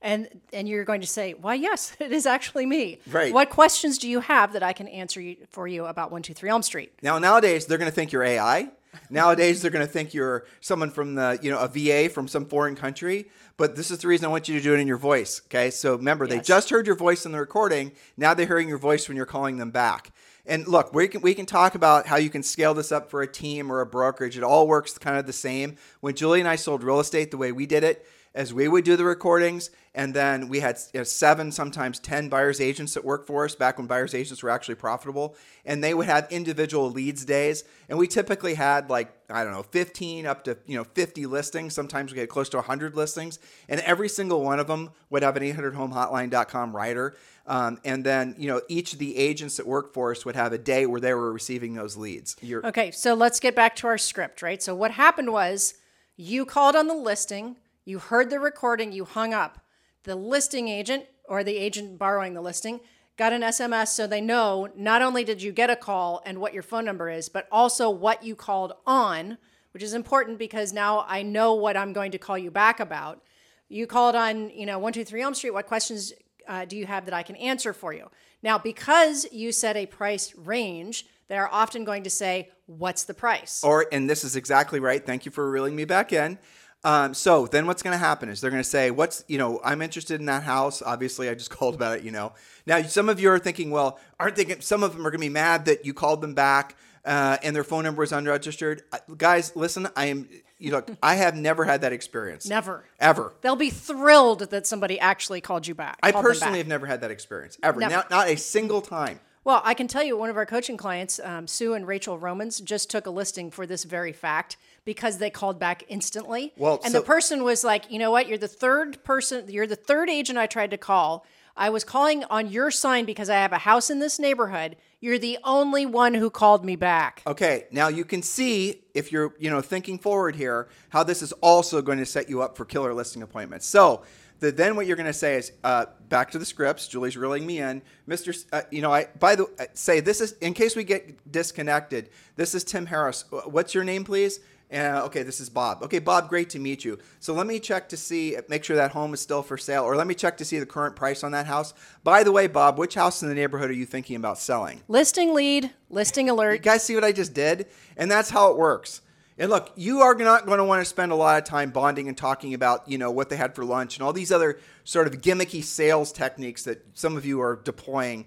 And 0.00 0.28
and 0.52 0.68
you're 0.68 0.84
going 0.84 1.02
to 1.02 1.06
say, 1.06 1.34
why 1.34 1.54
yes, 1.54 1.96
it 2.00 2.10
is 2.12 2.26
actually 2.26 2.66
me. 2.66 2.98
Right. 3.08 3.32
What 3.32 3.50
questions 3.50 3.98
do 3.98 4.08
you 4.08 4.20
have 4.20 4.54
that 4.54 4.62
I 4.62 4.72
can 4.72 4.88
answer 4.88 5.20
you, 5.20 5.36
for 5.50 5.68
you 5.68 5.84
about 5.86 6.10
123 6.10 6.50
Elm 6.50 6.62
Street? 6.62 6.92
Now 7.02 7.18
nowadays 7.18 7.66
they're 7.66 7.78
going 7.78 7.90
to 7.90 7.94
think 7.94 8.10
you're 8.10 8.24
AI. 8.24 8.70
Nowadays, 9.10 9.62
they're 9.62 9.70
going 9.70 9.86
to 9.86 9.92
think 9.92 10.14
you're 10.14 10.46
someone 10.60 10.90
from 10.90 11.14
the, 11.14 11.38
you 11.42 11.50
know, 11.50 11.58
a 11.58 11.68
VA 11.68 12.08
from 12.08 12.28
some 12.28 12.46
foreign 12.46 12.76
country. 12.76 13.26
But 13.56 13.76
this 13.76 13.90
is 13.90 13.98
the 13.98 14.08
reason 14.08 14.26
I 14.26 14.28
want 14.28 14.48
you 14.48 14.56
to 14.56 14.62
do 14.62 14.74
it 14.74 14.80
in 14.80 14.86
your 14.86 14.96
voice. 14.96 15.42
Okay. 15.46 15.70
So 15.70 15.96
remember, 15.96 16.24
yes. 16.24 16.34
they 16.34 16.40
just 16.40 16.70
heard 16.70 16.86
your 16.86 16.96
voice 16.96 17.26
in 17.26 17.32
the 17.32 17.38
recording. 17.38 17.92
Now 18.16 18.34
they're 18.34 18.46
hearing 18.46 18.68
your 18.68 18.78
voice 18.78 19.08
when 19.08 19.16
you're 19.16 19.26
calling 19.26 19.58
them 19.58 19.70
back. 19.70 20.12
And 20.44 20.66
look, 20.66 20.92
we 20.92 21.06
can 21.06 21.20
we 21.20 21.34
can 21.34 21.46
talk 21.46 21.74
about 21.74 22.06
how 22.06 22.16
you 22.16 22.28
can 22.28 22.42
scale 22.42 22.74
this 22.74 22.90
up 22.90 23.10
for 23.10 23.22
a 23.22 23.26
team 23.26 23.70
or 23.70 23.80
a 23.80 23.86
brokerage. 23.86 24.36
It 24.36 24.42
all 24.42 24.66
works 24.66 24.98
kind 24.98 25.16
of 25.16 25.26
the 25.26 25.32
same. 25.32 25.76
When 26.00 26.16
Julie 26.16 26.40
and 26.40 26.48
I 26.48 26.56
sold 26.56 26.82
real 26.82 26.98
estate 26.98 27.30
the 27.30 27.36
way 27.36 27.52
we 27.52 27.66
did 27.66 27.84
it, 27.84 28.04
as 28.34 28.54
we 28.54 28.68
would 28.68 28.84
do 28.84 28.96
the 28.96 29.04
recordings. 29.04 29.70
And 29.94 30.14
then 30.14 30.48
we 30.48 30.60
had 30.60 30.78
you 30.94 31.00
know, 31.00 31.04
seven, 31.04 31.52
sometimes 31.52 31.98
10 31.98 32.30
buyer's 32.30 32.62
agents 32.62 32.94
that 32.94 33.04
worked 33.04 33.26
for 33.26 33.44
us 33.44 33.54
back 33.54 33.76
when 33.76 33.86
buyer's 33.86 34.14
agents 34.14 34.42
were 34.42 34.48
actually 34.48 34.76
profitable. 34.76 35.36
And 35.66 35.84
they 35.84 35.92
would 35.92 36.06
have 36.06 36.26
individual 36.30 36.90
leads 36.90 37.26
days. 37.26 37.64
And 37.90 37.98
we 37.98 38.06
typically 38.06 38.54
had 38.54 38.88
like, 38.88 39.12
I 39.28 39.44
don't 39.44 39.52
know, 39.52 39.64
15 39.64 40.24
up 40.24 40.44
to, 40.44 40.56
you 40.66 40.78
know, 40.78 40.84
50 40.84 41.26
listings. 41.26 41.74
Sometimes 41.74 42.10
we 42.10 42.16
get 42.16 42.30
close 42.30 42.48
to 42.50 42.56
100 42.56 42.96
listings. 42.96 43.38
And 43.68 43.80
every 43.80 44.08
single 44.08 44.42
one 44.42 44.58
of 44.58 44.66
them 44.66 44.90
would 45.10 45.22
have 45.22 45.36
an 45.36 45.42
800homehotline.com 45.42 46.74
rider. 46.74 47.14
Um, 47.46 47.78
and 47.84 48.02
then, 48.04 48.34
you 48.38 48.48
know, 48.48 48.62
each 48.68 48.94
of 48.94 48.98
the 48.98 49.16
agents 49.18 49.56
that 49.56 49.66
work 49.66 49.92
for 49.92 50.12
us 50.12 50.24
would 50.24 50.36
have 50.36 50.52
a 50.52 50.58
day 50.58 50.86
where 50.86 51.00
they 51.00 51.12
were 51.12 51.32
receiving 51.32 51.74
those 51.74 51.96
leads. 51.96 52.36
You're- 52.40 52.64
okay, 52.64 52.92
so 52.92 53.14
let's 53.14 53.40
get 53.40 53.54
back 53.54 53.76
to 53.76 53.88
our 53.88 53.98
script, 53.98 54.42
right? 54.42 54.62
So 54.62 54.74
what 54.74 54.92
happened 54.92 55.32
was 55.32 55.74
you 56.16 56.46
called 56.46 56.76
on 56.76 56.86
the 56.86 56.94
listing 56.94 57.56
you 57.84 57.98
heard 57.98 58.30
the 58.30 58.38
recording, 58.38 58.92
you 58.92 59.04
hung 59.04 59.34
up. 59.34 59.58
The 60.04 60.16
listing 60.16 60.68
agent 60.68 61.06
or 61.28 61.44
the 61.44 61.56
agent 61.56 61.98
borrowing 61.98 62.34
the 62.34 62.40
listing 62.40 62.80
got 63.16 63.32
an 63.32 63.42
SMS 63.42 63.88
so 63.88 64.06
they 64.06 64.20
know 64.20 64.68
not 64.76 65.02
only 65.02 65.24
did 65.24 65.42
you 65.42 65.52
get 65.52 65.70
a 65.70 65.76
call 65.76 66.22
and 66.24 66.38
what 66.38 66.54
your 66.54 66.62
phone 66.62 66.84
number 66.84 67.10
is, 67.10 67.28
but 67.28 67.46
also 67.52 67.90
what 67.90 68.22
you 68.22 68.34
called 68.34 68.72
on, 68.86 69.38
which 69.72 69.82
is 69.82 69.94
important 69.94 70.38
because 70.38 70.72
now 70.72 71.04
I 71.08 71.22
know 71.22 71.54
what 71.54 71.76
I'm 71.76 71.92
going 71.92 72.12
to 72.12 72.18
call 72.18 72.38
you 72.38 72.50
back 72.50 72.80
about. 72.80 73.22
You 73.68 73.86
called 73.86 74.14
on, 74.14 74.50
you 74.50 74.66
know, 74.66 74.78
123 74.78 75.22
Elm 75.22 75.34
Street. 75.34 75.52
What 75.52 75.66
questions 75.66 76.12
uh, 76.48 76.64
do 76.64 76.76
you 76.76 76.86
have 76.86 77.04
that 77.04 77.14
I 77.14 77.22
can 77.22 77.36
answer 77.36 77.72
for 77.72 77.92
you? 77.92 78.10
Now, 78.42 78.58
because 78.58 79.26
you 79.30 79.52
set 79.52 79.76
a 79.76 79.86
price 79.86 80.34
range, 80.34 81.06
they 81.28 81.36
are 81.36 81.48
often 81.50 81.84
going 81.84 82.02
to 82.02 82.10
say, 82.10 82.50
What's 82.66 83.04
the 83.04 83.14
price? 83.14 83.62
Or, 83.62 83.86
and 83.92 84.08
this 84.08 84.24
is 84.24 84.34
exactly 84.34 84.80
right. 84.80 85.04
Thank 85.04 85.26
you 85.26 85.32
for 85.32 85.50
reeling 85.50 85.76
me 85.76 85.84
back 85.84 86.12
in. 86.12 86.38
Um, 86.84 87.14
so 87.14 87.46
then 87.46 87.66
what's 87.66 87.82
going 87.82 87.94
to 87.94 87.98
happen 87.98 88.28
is 88.28 88.40
they're 88.40 88.50
going 88.50 88.62
to 88.62 88.68
say, 88.68 88.90
what's, 88.90 89.24
you 89.28 89.38
know, 89.38 89.60
I'm 89.64 89.82
interested 89.82 90.18
in 90.18 90.26
that 90.26 90.42
house. 90.42 90.82
Obviously, 90.82 91.28
I 91.28 91.34
just 91.34 91.50
called 91.56 91.74
about 91.74 91.98
it, 91.98 92.04
you 92.04 92.10
know. 92.10 92.32
Now, 92.66 92.82
some 92.82 93.08
of 93.08 93.20
you 93.20 93.30
are 93.30 93.38
thinking, 93.38 93.70
well, 93.70 93.98
aren't 94.18 94.36
they, 94.36 94.56
some 94.60 94.82
of 94.82 94.92
them 94.92 95.06
are 95.06 95.10
going 95.10 95.20
to 95.20 95.26
be 95.26 95.32
mad 95.32 95.66
that 95.66 95.84
you 95.86 95.94
called 95.94 96.20
them 96.20 96.34
back 96.34 96.76
uh, 97.04 97.38
and 97.42 97.54
their 97.54 97.64
phone 97.64 97.84
number 97.84 98.02
is 98.02 98.12
unregistered. 98.12 98.82
Uh, 98.92 98.98
guys, 99.16 99.54
listen, 99.56 99.88
I 99.96 100.06
am, 100.06 100.28
you 100.58 100.70
look, 100.72 100.90
I 101.02 101.16
have 101.16 101.36
never 101.36 101.64
had 101.64 101.80
that 101.82 101.92
experience. 101.92 102.48
Never. 102.48 102.84
Ever. 103.00 103.32
They'll 103.40 103.56
be 103.56 103.70
thrilled 103.70 104.50
that 104.50 104.66
somebody 104.66 104.98
actually 105.00 105.40
called 105.40 105.66
you 105.66 105.74
back. 105.74 105.98
I 106.02 106.12
personally 106.12 106.58
have 106.58 106.68
never 106.68 106.86
had 106.86 107.00
that 107.00 107.10
experience. 107.10 107.58
Ever. 107.62 107.80
Not, 107.80 108.10
not 108.10 108.28
a 108.28 108.36
single 108.36 108.80
time. 108.80 109.20
Well, 109.44 109.60
I 109.64 109.74
can 109.74 109.88
tell 109.88 110.04
you, 110.04 110.16
one 110.16 110.30
of 110.30 110.36
our 110.36 110.46
coaching 110.46 110.76
clients, 110.76 111.18
um, 111.18 111.48
Sue 111.48 111.74
and 111.74 111.84
Rachel 111.84 112.16
Romans, 112.16 112.60
just 112.60 112.90
took 112.90 113.06
a 113.06 113.10
listing 113.10 113.50
for 113.50 113.66
this 113.66 113.82
very 113.82 114.12
fact 114.12 114.56
because 114.84 115.18
they 115.18 115.30
called 115.30 115.58
back 115.58 115.84
instantly. 115.88 116.52
Well, 116.56 116.80
and 116.84 116.92
so- 116.92 117.00
the 117.00 117.04
person 117.04 117.44
was 117.44 117.64
like, 117.64 117.90
you 117.90 117.98
know 117.98 118.10
what? 118.10 118.28
You're 118.28 118.38
the 118.38 118.48
third 118.48 119.02
person, 119.04 119.48
you're 119.48 119.66
the 119.66 119.76
third 119.76 120.10
agent 120.10 120.38
I 120.38 120.46
tried 120.46 120.70
to 120.70 120.78
call. 120.78 121.24
I 121.54 121.68
was 121.68 121.84
calling 121.84 122.24
on 122.24 122.48
your 122.48 122.70
sign 122.70 123.04
because 123.04 123.28
I 123.28 123.34
have 123.34 123.52
a 123.52 123.58
house 123.58 123.90
in 123.90 123.98
this 123.98 124.18
neighborhood. 124.18 124.74
You're 125.00 125.18
the 125.18 125.38
only 125.44 125.84
one 125.84 126.14
who 126.14 126.30
called 126.30 126.64
me 126.64 126.76
back. 126.76 127.22
Okay, 127.26 127.66
now 127.70 127.88
you 127.88 128.06
can 128.06 128.22
see 128.22 128.84
if 128.94 129.12
you're, 129.12 129.34
you 129.38 129.50
know, 129.50 129.60
thinking 129.60 129.98
forward 129.98 130.34
here, 130.34 130.68
how 130.88 131.02
this 131.02 131.20
is 131.20 131.32
also 131.42 131.82
going 131.82 131.98
to 131.98 132.06
set 132.06 132.30
you 132.30 132.40
up 132.40 132.56
for 132.56 132.64
killer 132.64 132.94
listing 132.94 133.20
appointments. 133.22 133.66
So, 133.66 134.02
the, 134.40 134.50
then 134.50 134.76
what 134.76 134.86
you're 134.86 134.96
going 134.96 135.06
to 135.06 135.12
say 135.12 135.36
is 135.36 135.52
uh, 135.62 135.86
back 136.08 136.30
to 136.32 136.38
the 136.38 136.44
scripts. 136.44 136.88
Julie's 136.88 137.16
reeling 137.16 137.46
me 137.46 137.58
in, 137.58 137.82
Mister. 138.06 138.32
Uh, 138.50 138.62
you 138.70 138.80
know, 138.80 138.92
I 138.92 139.08
by 139.20 139.36
the 139.36 139.44
uh, 139.44 139.66
say 139.74 140.00
this 140.00 140.20
is 140.20 140.32
in 140.40 140.54
case 140.54 140.74
we 140.74 140.84
get 140.84 141.30
disconnected. 141.30 142.08
This 142.34 142.54
is 142.54 142.64
Tim 142.64 142.86
Harris. 142.86 143.24
What's 143.44 143.74
your 143.74 143.84
name, 143.84 144.04
please? 144.04 144.40
Uh, 144.72 145.02
okay, 145.04 145.22
this 145.22 145.38
is 145.38 145.50
Bob. 145.50 145.82
Okay, 145.82 145.98
Bob, 145.98 146.28
great 146.28 146.48
to 146.50 146.58
meet 146.58 146.84
you. 146.84 146.98
So 147.20 147.34
let 147.34 147.46
me 147.46 147.60
check 147.60 147.90
to 147.90 147.96
see, 147.96 148.36
make 148.48 148.64
sure 148.64 148.76
that 148.76 148.92
home 148.92 149.12
is 149.12 149.20
still 149.20 149.42
for 149.42 149.58
sale, 149.58 149.84
or 149.84 149.96
let 149.96 150.06
me 150.06 150.14
check 150.14 150.38
to 150.38 150.44
see 150.44 150.58
the 150.58 150.66
current 150.66 150.96
price 150.96 151.22
on 151.22 151.32
that 151.32 151.46
house. 151.46 151.74
By 152.02 152.22
the 152.22 152.32
way, 152.32 152.46
Bob, 152.46 152.78
which 152.78 152.94
house 152.94 153.22
in 153.22 153.28
the 153.28 153.34
neighborhood 153.34 153.70
are 153.70 153.74
you 153.74 153.84
thinking 153.84 154.16
about 154.16 154.38
selling? 154.38 154.80
Listing 154.88 155.34
lead, 155.34 155.70
listing 155.90 156.30
alert. 156.30 156.54
You 156.54 156.58
guys 156.60 156.82
see 156.82 156.94
what 156.94 157.04
I 157.04 157.12
just 157.12 157.34
did? 157.34 157.66
And 157.98 158.10
that's 158.10 158.30
how 158.30 158.50
it 158.50 158.56
works. 158.56 159.02
And 159.38 159.50
look, 159.50 159.72
you 159.76 160.00
are 160.00 160.14
not 160.14 160.46
going 160.46 160.58
to 160.58 160.64
want 160.64 160.80
to 160.80 160.84
spend 160.84 161.12
a 161.12 161.16
lot 161.16 161.38
of 161.38 161.44
time 161.44 161.70
bonding 161.70 162.08
and 162.08 162.16
talking 162.16 162.54
about, 162.54 162.88
you 162.88 162.96
know, 162.96 163.10
what 163.10 163.28
they 163.28 163.36
had 163.36 163.54
for 163.54 163.64
lunch 163.64 163.96
and 163.96 164.02
all 164.04 164.12
these 164.12 164.32
other 164.32 164.58
sort 164.84 165.06
of 165.06 165.20
gimmicky 165.20 165.64
sales 165.64 166.12
techniques 166.12 166.64
that 166.64 166.86
some 166.94 167.16
of 167.16 167.26
you 167.26 167.40
are 167.40 167.56
deploying 167.56 168.26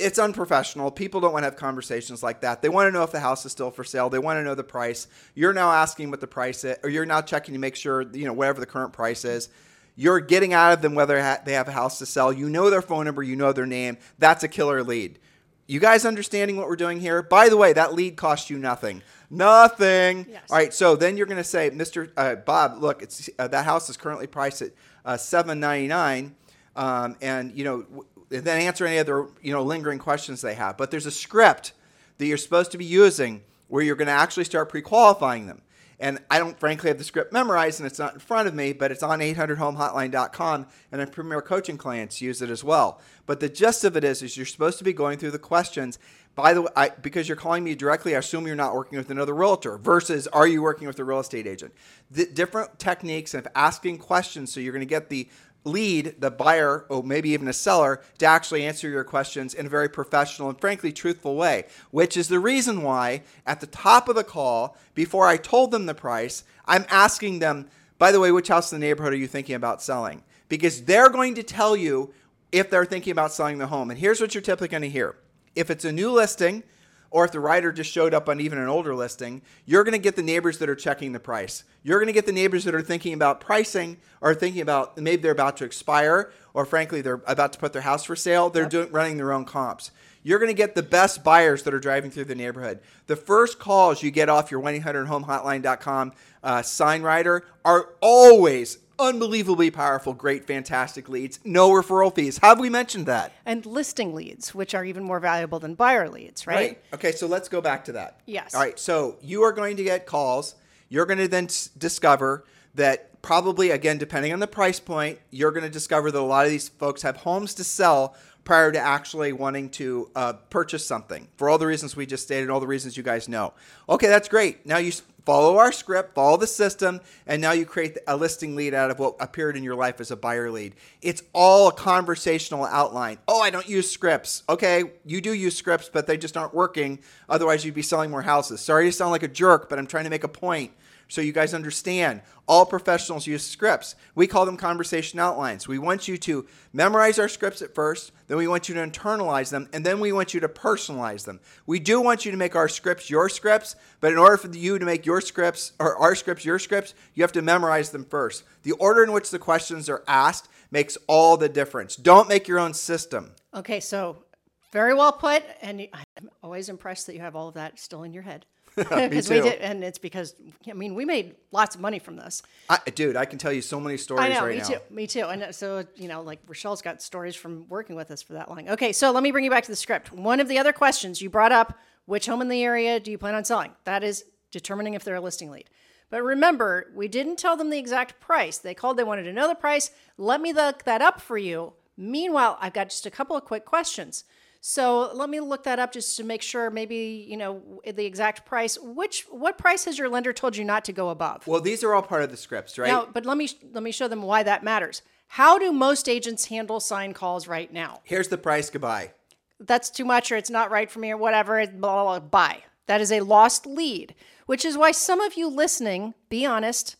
it's 0.00 0.18
unprofessional. 0.18 0.90
People 0.90 1.20
don't 1.20 1.32
want 1.32 1.42
to 1.42 1.46
have 1.46 1.56
conversations 1.56 2.22
like 2.22 2.40
that. 2.40 2.62
They 2.62 2.68
want 2.68 2.88
to 2.88 2.92
know 2.92 3.02
if 3.02 3.12
the 3.12 3.20
house 3.20 3.44
is 3.46 3.52
still 3.52 3.70
for 3.70 3.84
sale. 3.84 4.10
They 4.10 4.18
want 4.18 4.38
to 4.38 4.42
know 4.42 4.54
the 4.54 4.64
price. 4.64 5.06
You're 5.34 5.52
now 5.52 5.70
asking 5.70 6.10
what 6.10 6.20
the 6.20 6.26
price 6.26 6.64
is, 6.64 6.76
or 6.82 6.90
you're 6.90 7.06
now 7.06 7.20
checking 7.20 7.54
to 7.54 7.60
make 7.60 7.76
sure, 7.76 8.02
you 8.12 8.24
know, 8.24 8.32
whatever 8.32 8.60
the 8.60 8.66
current 8.66 8.92
price 8.92 9.24
is. 9.24 9.48
You're 9.96 10.20
getting 10.20 10.54
out 10.54 10.72
of 10.72 10.82
them 10.82 10.94
whether 10.94 11.14
they 11.44 11.52
have 11.52 11.68
a 11.68 11.72
house 11.72 11.98
to 11.98 12.06
sell. 12.06 12.32
You 12.32 12.48
know 12.48 12.70
their 12.70 12.82
phone 12.82 13.04
number, 13.04 13.22
you 13.22 13.36
know 13.36 13.52
their 13.52 13.66
name. 13.66 13.98
That's 14.18 14.42
a 14.42 14.48
killer 14.48 14.82
lead. 14.82 15.18
You 15.66 15.78
guys 15.78 16.04
understanding 16.04 16.56
what 16.56 16.66
we're 16.66 16.74
doing 16.74 16.98
here? 16.98 17.22
By 17.22 17.48
the 17.48 17.56
way, 17.56 17.72
that 17.72 17.94
lead 17.94 18.16
costs 18.16 18.50
you 18.50 18.58
nothing. 18.58 19.02
Nothing. 19.30 20.26
Yes. 20.28 20.42
All 20.50 20.56
right. 20.56 20.74
So 20.74 20.96
then 20.96 21.16
you're 21.16 21.26
going 21.26 21.36
to 21.36 21.44
say, 21.44 21.70
Mr. 21.70 22.10
Uh, 22.16 22.34
Bob, 22.34 22.82
look, 22.82 23.02
it's 23.02 23.30
uh, 23.38 23.46
that 23.46 23.64
house 23.64 23.88
is 23.88 23.96
currently 23.96 24.26
priced 24.26 24.62
at 24.62 24.72
uh, 25.04 25.16
seven 25.16 25.60
ninety 25.60 25.86
nine, 25.86 26.34
um, 26.74 27.16
and 27.20 27.56
you 27.56 27.62
know, 27.62 28.04
w- 28.30 28.40
then 28.40 28.60
answer 28.60 28.86
any 28.86 28.98
other 28.98 29.26
you 29.42 29.52
know 29.52 29.62
lingering 29.62 29.98
questions 29.98 30.40
they 30.40 30.54
have. 30.54 30.76
But 30.76 30.90
there's 30.90 31.06
a 31.06 31.10
script 31.10 31.72
that 32.18 32.26
you're 32.26 32.36
supposed 32.36 32.70
to 32.72 32.78
be 32.78 32.84
using 32.84 33.42
where 33.68 33.82
you're 33.82 33.96
going 33.96 34.06
to 34.06 34.12
actually 34.12 34.44
start 34.44 34.68
pre-qualifying 34.68 35.46
them. 35.46 35.62
And 36.00 36.18
I 36.30 36.38
don't 36.38 36.58
frankly 36.58 36.88
have 36.88 36.96
the 36.96 37.04
script 37.04 37.30
memorized 37.30 37.78
and 37.78 37.86
it's 37.86 37.98
not 37.98 38.14
in 38.14 38.20
front 38.20 38.48
of 38.48 38.54
me, 38.54 38.72
but 38.72 38.90
it's 38.90 39.02
on 39.02 39.20
800homehotline.com 39.20 40.66
and 40.90 41.00
our 41.00 41.06
premier 41.06 41.42
coaching 41.42 41.76
clients 41.76 42.22
use 42.22 42.40
it 42.40 42.48
as 42.48 42.64
well. 42.64 43.00
But 43.26 43.40
the 43.40 43.50
gist 43.50 43.84
of 43.84 43.96
it 43.96 44.02
is, 44.02 44.22
is 44.22 44.36
you're 44.36 44.46
supposed 44.46 44.78
to 44.78 44.84
be 44.84 44.94
going 44.94 45.18
through 45.18 45.32
the 45.32 45.38
questions. 45.38 45.98
By 46.34 46.54
the 46.54 46.62
way, 46.62 46.70
I, 46.74 46.88
because 46.88 47.28
you're 47.28 47.36
calling 47.36 47.64
me 47.64 47.74
directly, 47.74 48.16
I 48.16 48.20
assume 48.20 48.46
you're 48.46 48.56
not 48.56 48.74
working 48.74 48.96
with 48.96 49.10
another 49.10 49.34
realtor 49.34 49.76
versus 49.76 50.26
are 50.28 50.46
you 50.46 50.62
working 50.62 50.86
with 50.86 50.98
a 50.98 51.04
real 51.04 51.20
estate 51.20 51.46
agent? 51.46 51.74
The 52.10 52.24
different 52.24 52.78
techniques 52.78 53.34
of 53.34 53.46
asking 53.54 53.98
questions 53.98 54.52
so 54.52 54.60
you're 54.60 54.72
going 54.72 54.80
to 54.80 54.86
get 54.86 55.10
the 55.10 55.28
lead 55.64 56.14
the 56.20 56.30
buyer 56.30 56.86
or 56.88 57.02
maybe 57.02 57.30
even 57.30 57.48
a 57.48 57.52
seller 57.52 58.00
to 58.18 58.26
actually 58.26 58.64
answer 58.64 58.88
your 58.88 59.04
questions 59.04 59.54
in 59.54 59.66
a 59.66 59.68
very 59.68 59.88
professional 59.88 60.48
and 60.48 60.60
frankly 60.60 60.92
truthful 60.92 61.36
way, 61.36 61.64
which 61.90 62.16
is 62.16 62.28
the 62.28 62.38
reason 62.38 62.82
why 62.82 63.22
at 63.46 63.60
the 63.60 63.66
top 63.66 64.08
of 64.08 64.16
the 64.16 64.24
call, 64.24 64.76
before 64.94 65.26
I 65.26 65.36
told 65.36 65.70
them 65.70 65.86
the 65.86 65.94
price, 65.94 66.44
I'm 66.66 66.86
asking 66.88 67.40
them, 67.40 67.68
by 67.98 68.12
the 68.12 68.20
way, 68.20 68.32
which 68.32 68.48
house 68.48 68.72
in 68.72 68.80
the 68.80 68.86
neighborhood 68.86 69.12
are 69.12 69.16
you 69.16 69.26
thinking 69.26 69.54
about 69.54 69.82
selling? 69.82 70.22
Because 70.48 70.82
they're 70.84 71.10
going 71.10 71.34
to 71.34 71.42
tell 71.42 71.76
you 71.76 72.12
if 72.52 72.70
they're 72.70 72.84
thinking 72.84 73.12
about 73.12 73.32
selling 73.32 73.58
the 73.58 73.66
home. 73.66 73.90
And 73.90 73.98
here's 73.98 74.20
what 74.20 74.34
you're 74.34 74.42
typically 74.42 74.68
going 74.68 74.82
to 74.82 74.88
hear. 74.88 75.16
If 75.54 75.70
it's 75.70 75.84
a 75.84 75.92
new 75.92 76.10
listing, 76.10 76.62
or 77.10 77.24
if 77.24 77.32
the 77.32 77.40
rider 77.40 77.72
just 77.72 77.90
showed 77.90 78.14
up 78.14 78.28
on 78.28 78.40
even 78.40 78.58
an 78.58 78.68
older 78.68 78.94
listing, 78.94 79.42
you're 79.66 79.84
going 79.84 79.92
to 79.92 79.98
get 79.98 80.16
the 80.16 80.22
neighbors 80.22 80.58
that 80.58 80.68
are 80.68 80.74
checking 80.74 81.12
the 81.12 81.20
price. 81.20 81.64
You're 81.82 81.98
going 81.98 82.06
to 82.06 82.12
get 82.12 82.26
the 82.26 82.32
neighbors 82.32 82.64
that 82.64 82.74
are 82.74 82.82
thinking 82.82 83.14
about 83.14 83.40
pricing 83.40 83.96
or 84.20 84.34
thinking 84.34 84.62
about 84.62 84.96
maybe 84.96 85.22
they're 85.22 85.32
about 85.32 85.56
to 85.58 85.64
expire 85.64 86.32
or 86.54 86.64
frankly 86.64 87.00
they're 87.00 87.22
about 87.26 87.52
to 87.54 87.58
put 87.58 87.72
their 87.72 87.82
house 87.82 88.04
for 88.04 88.14
sale. 88.14 88.50
They're 88.50 88.64
yep. 88.64 88.70
doing 88.70 88.92
running 88.92 89.16
their 89.16 89.32
own 89.32 89.44
comps. 89.44 89.90
You're 90.22 90.38
going 90.38 90.50
to 90.50 90.56
get 90.56 90.74
the 90.74 90.82
best 90.82 91.24
buyers 91.24 91.62
that 91.62 91.72
are 91.72 91.80
driving 91.80 92.10
through 92.10 92.26
the 92.26 92.34
neighborhood. 92.34 92.80
The 93.06 93.16
first 93.16 93.58
calls 93.58 94.02
you 94.02 94.10
get 94.10 94.28
off 94.28 94.50
your 94.50 94.60
1-800-HOME-HOTLINE.com 94.60 96.12
uh, 96.42 96.62
sign 96.62 97.02
rider 97.02 97.46
are 97.64 97.88
always 98.00 98.78
unbelievably 99.00 99.70
powerful, 99.70 100.12
great, 100.12 100.46
fantastic 100.46 101.08
leads. 101.08 101.40
No 101.44 101.70
referral 101.70 102.14
fees. 102.14 102.38
Have 102.38 102.60
we 102.60 102.68
mentioned 102.68 103.06
that? 103.06 103.32
And 103.46 103.64
listing 103.64 104.14
leads, 104.14 104.54
which 104.54 104.74
are 104.74 104.84
even 104.84 105.02
more 105.02 105.20
valuable 105.20 105.58
than 105.58 105.74
buyer 105.74 106.08
leads, 106.08 106.46
right? 106.46 106.56
Right. 106.56 106.84
Okay, 106.94 107.12
so 107.12 107.26
let's 107.26 107.48
go 107.48 107.60
back 107.60 107.84
to 107.86 107.92
that. 107.92 108.20
Yes. 108.26 108.54
All 108.54 108.60
right, 108.60 108.78
so 108.78 109.16
you 109.22 109.42
are 109.42 109.52
going 109.52 109.76
to 109.76 109.84
get 109.84 110.06
calls. 110.06 110.54
You're 110.88 111.06
going 111.06 111.18
to 111.18 111.28
then 111.28 111.48
discover 111.78 112.44
that 112.74 113.20
probably, 113.22 113.70
again, 113.70 113.98
depending 113.98 114.32
on 114.32 114.40
the 114.40 114.46
price 114.46 114.80
point, 114.80 115.18
you're 115.30 115.50
going 115.52 115.64
to 115.64 115.70
discover 115.70 116.10
that 116.10 116.18
a 116.18 116.22
lot 116.22 116.44
of 116.44 116.50
these 116.50 116.68
folks 116.68 117.02
have 117.02 117.16
homes 117.16 117.54
to 117.54 117.64
sell 117.64 118.14
prior 118.44 118.72
to 118.72 118.78
actually 118.78 119.32
wanting 119.32 119.68
to 119.68 120.10
uh, 120.16 120.32
purchase 120.48 120.84
something 120.84 121.28
for 121.36 121.48
all 121.48 121.58
the 121.58 121.66
reasons 121.66 121.94
we 121.94 122.06
just 122.06 122.24
stated, 122.24 122.50
all 122.50 122.60
the 122.60 122.66
reasons 122.66 122.96
you 122.96 123.02
guys 123.02 123.28
know. 123.28 123.52
Okay, 123.88 124.08
that's 124.08 124.28
great. 124.28 124.64
Now 124.64 124.78
you 124.78 124.92
follow 125.30 125.58
our 125.58 125.70
script, 125.70 126.12
follow 126.12 126.36
the 126.36 126.44
system, 126.44 127.00
and 127.24 127.40
now 127.40 127.52
you 127.52 127.64
create 127.64 127.96
a 128.08 128.16
listing 128.16 128.56
lead 128.56 128.74
out 128.74 128.90
of 128.90 128.98
what 128.98 129.14
appeared 129.20 129.56
in 129.56 129.62
your 129.62 129.76
life 129.76 130.00
as 130.00 130.10
a 130.10 130.16
buyer 130.16 130.50
lead. 130.50 130.74
It's 131.02 131.22
all 131.32 131.68
a 131.68 131.72
conversational 131.72 132.64
outline. 132.64 133.18
Oh, 133.28 133.40
I 133.40 133.50
don't 133.50 133.68
use 133.68 133.88
scripts. 133.88 134.42
Okay, 134.48 134.82
you 135.04 135.20
do 135.20 135.32
use 135.32 135.56
scripts, 135.56 135.88
but 135.88 136.08
they 136.08 136.16
just 136.16 136.36
aren't 136.36 136.52
working. 136.52 136.98
Otherwise, 137.28 137.64
you'd 137.64 137.76
be 137.76 137.82
selling 137.82 138.10
more 138.10 138.22
houses. 138.22 138.60
Sorry 138.60 138.86
to 138.86 138.92
sound 138.92 139.12
like 139.12 139.22
a 139.22 139.28
jerk, 139.28 139.68
but 139.68 139.78
I'm 139.78 139.86
trying 139.86 140.02
to 140.02 140.10
make 140.10 140.24
a 140.24 140.28
point 140.28 140.72
so 141.10 141.20
you 141.20 141.32
guys 141.32 141.52
understand. 141.52 142.22
All 142.46 142.64
professionals 142.64 143.26
use 143.26 143.44
scripts. 143.44 143.94
We 144.14 144.26
call 144.26 144.46
them 144.46 144.56
conversation 144.56 145.20
outlines. 145.20 145.68
We 145.68 145.78
want 145.78 146.08
you 146.08 146.16
to 146.18 146.46
memorize 146.72 147.18
our 147.18 147.28
scripts 147.28 147.62
at 147.62 147.74
first, 147.74 148.12
then 148.28 148.38
we 148.38 148.48
want 148.48 148.68
you 148.68 148.74
to 148.76 148.80
internalize 148.80 149.50
them, 149.50 149.68
and 149.72 149.84
then 149.84 150.00
we 150.00 150.12
want 150.12 150.32
you 150.32 150.40
to 150.40 150.48
personalize 150.48 151.24
them. 151.24 151.40
We 151.66 151.78
do 151.78 152.00
want 152.00 152.24
you 152.24 152.30
to 152.30 152.36
make 152.36 152.56
our 152.56 152.68
scripts 152.68 153.10
your 153.10 153.28
scripts, 153.28 153.76
but 154.00 154.12
in 154.12 154.18
order 154.18 154.36
for 154.36 154.48
you 154.48 154.78
to 154.78 154.84
make 154.86 155.04
your 155.04 155.20
scripts 155.20 155.72
or 155.78 155.96
our 155.96 156.14
scripts 156.14 156.44
your 156.44 156.58
scripts, 156.58 156.94
you 157.14 157.22
have 157.22 157.32
to 157.32 157.42
memorize 157.42 157.90
them 157.90 158.04
first. 158.04 158.44
The 158.62 158.72
order 158.72 159.04
in 159.04 159.12
which 159.12 159.30
the 159.30 159.38
questions 159.38 159.88
are 159.88 160.04
asked 160.06 160.48
makes 160.70 160.96
all 161.06 161.36
the 161.36 161.48
difference. 161.48 161.96
Don't 161.96 162.28
make 162.28 162.46
your 162.46 162.58
own 162.58 162.72
system. 162.72 163.32
Okay, 163.52 163.80
so 163.80 164.24
very 164.72 164.94
well 164.94 165.12
put, 165.12 165.42
and 165.60 165.88
I'm 165.92 166.30
always 166.42 166.68
impressed 166.68 167.06
that 167.06 167.14
you 167.14 167.20
have 167.20 167.34
all 167.34 167.48
of 167.48 167.54
that 167.54 167.78
still 167.80 168.04
in 168.04 168.12
your 168.12 168.22
head. 168.22 168.46
Me 168.76 168.84
we 169.08 169.20
Did, 169.20 169.58
and 169.60 169.84
it's 169.84 169.98
because 169.98 170.34
I 170.68 170.72
mean 170.72 170.94
we 170.94 171.04
made 171.04 171.34
lots 171.52 171.74
of 171.74 171.80
money 171.80 171.98
from 171.98 172.16
this. 172.16 172.42
I, 172.68 172.78
dude, 172.94 173.16
I 173.16 173.24
can 173.24 173.38
tell 173.38 173.52
you 173.52 173.62
so 173.62 173.80
many 173.80 173.96
stories 173.96 174.24
I 174.24 174.28
know, 174.28 174.44
right 174.44 174.56
me 174.56 174.58
now. 174.58 174.68
too. 174.68 174.78
Me 174.90 175.06
too. 175.06 175.24
And 175.24 175.42
uh, 175.42 175.52
so 175.52 175.84
you 175.96 176.08
know, 176.08 176.22
like 176.22 176.40
Rochelle's 176.46 176.82
got 176.82 177.02
stories 177.02 177.34
from 177.34 177.68
working 177.68 177.96
with 177.96 178.10
us 178.10 178.22
for 178.22 178.34
that 178.34 178.48
long. 178.48 178.68
Okay, 178.68 178.92
so 178.92 179.10
let 179.10 179.22
me 179.22 179.30
bring 179.30 179.44
you 179.44 179.50
back 179.50 179.64
to 179.64 179.70
the 179.70 179.76
script. 179.76 180.12
One 180.12 180.40
of 180.40 180.48
the 180.48 180.58
other 180.58 180.72
questions 180.72 181.20
you 181.20 181.30
brought 181.30 181.52
up: 181.52 181.78
which 182.06 182.26
home 182.26 182.42
in 182.42 182.48
the 182.48 182.62
area 182.62 183.00
do 183.00 183.10
you 183.10 183.18
plan 183.18 183.34
on 183.34 183.44
selling? 183.44 183.72
That 183.84 184.02
is 184.04 184.24
determining 184.50 184.94
if 184.94 185.04
they're 185.04 185.16
a 185.16 185.20
listing 185.20 185.50
lead. 185.50 185.68
But 186.10 186.24
remember, 186.24 186.90
we 186.94 187.06
didn't 187.06 187.36
tell 187.36 187.56
them 187.56 187.70
the 187.70 187.78
exact 187.78 188.20
price. 188.20 188.58
They 188.58 188.74
called, 188.74 188.96
they 188.96 189.04
wanted 189.04 189.22
to 189.24 189.32
know 189.32 189.46
the 189.46 189.54
price. 189.54 189.92
Let 190.18 190.40
me 190.40 190.52
look 190.52 190.82
that 190.82 191.00
up 191.00 191.20
for 191.20 191.38
you. 191.38 191.74
Meanwhile, 191.96 192.58
I've 192.60 192.72
got 192.72 192.90
just 192.90 193.06
a 193.06 193.10
couple 193.10 193.36
of 193.36 193.44
quick 193.44 193.64
questions. 193.64 194.24
So 194.60 195.10
let 195.14 195.30
me 195.30 195.40
look 195.40 195.64
that 195.64 195.78
up 195.78 195.92
just 195.92 196.16
to 196.18 196.24
make 196.24 196.42
sure 196.42 196.70
maybe, 196.70 197.26
you 197.26 197.36
know, 197.36 197.80
the 197.84 198.04
exact 198.04 198.44
price. 198.44 198.78
Which 198.80 199.26
what 199.30 199.56
price 199.56 199.86
has 199.86 199.98
your 199.98 200.08
lender 200.10 200.32
told 200.32 200.56
you 200.56 200.64
not 200.64 200.84
to 200.84 200.92
go 200.92 201.08
above? 201.08 201.46
Well, 201.46 201.60
these 201.60 201.82
are 201.82 201.94
all 201.94 202.02
part 202.02 202.22
of 202.22 202.30
the 202.30 202.36
scripts, 202.36 202.78
right? 202.78 202.88
Now, 202.88 203.08
but 203.10 203.24
let 203.24 203.38
me 203.38 203.48
let 203.72 203.82
me 203.82 203.90
show 203.90 204.06
them 204.06 204.22
why 204.22 204.42
that 204.42 204.62
matters. 204.62 205.02
How 205.28 205.58
do 205.58 205.72
most 205.72 206.08
agents 206.08 206.46
handle 206.46 206.80
sign 206.80 207.14
calls 207.14 207.46
right 207.46 207.72
now? 207.72 208.00
Here's 208.04 208.28
the 208.28 208.36
price, 208.36 208.68
goodbye. 208.68 209.12
That's 209.60 209.88
too 209.88 210.04
much 210.04 210.32
or 210.32 210.36
it's 210.36 210.50
not 210.50 210.70
right 210.70 210.90
for 210.90 210.98
me 210.98 211.10
or 211.12 211.16
whatever, 211.16 211.64
blah, 211.66 212.02
blah, 212.02 212.18
blah, 212.18 212.20
buy. 212.20 212.64
That 212.86 213.00
is 213.00 213.12
a 213.12 213.20
lost 213.20 213.66
lead, 213.66 214.14
which 214.46 214.64
is 214.64 214.76
why 214.76 214.90
some 214.90 215.20
of 215.20 215.34
you 215.34 215.48
listening, 215.48 216.14
be 216.28 216.44
honest, 216.44 216.96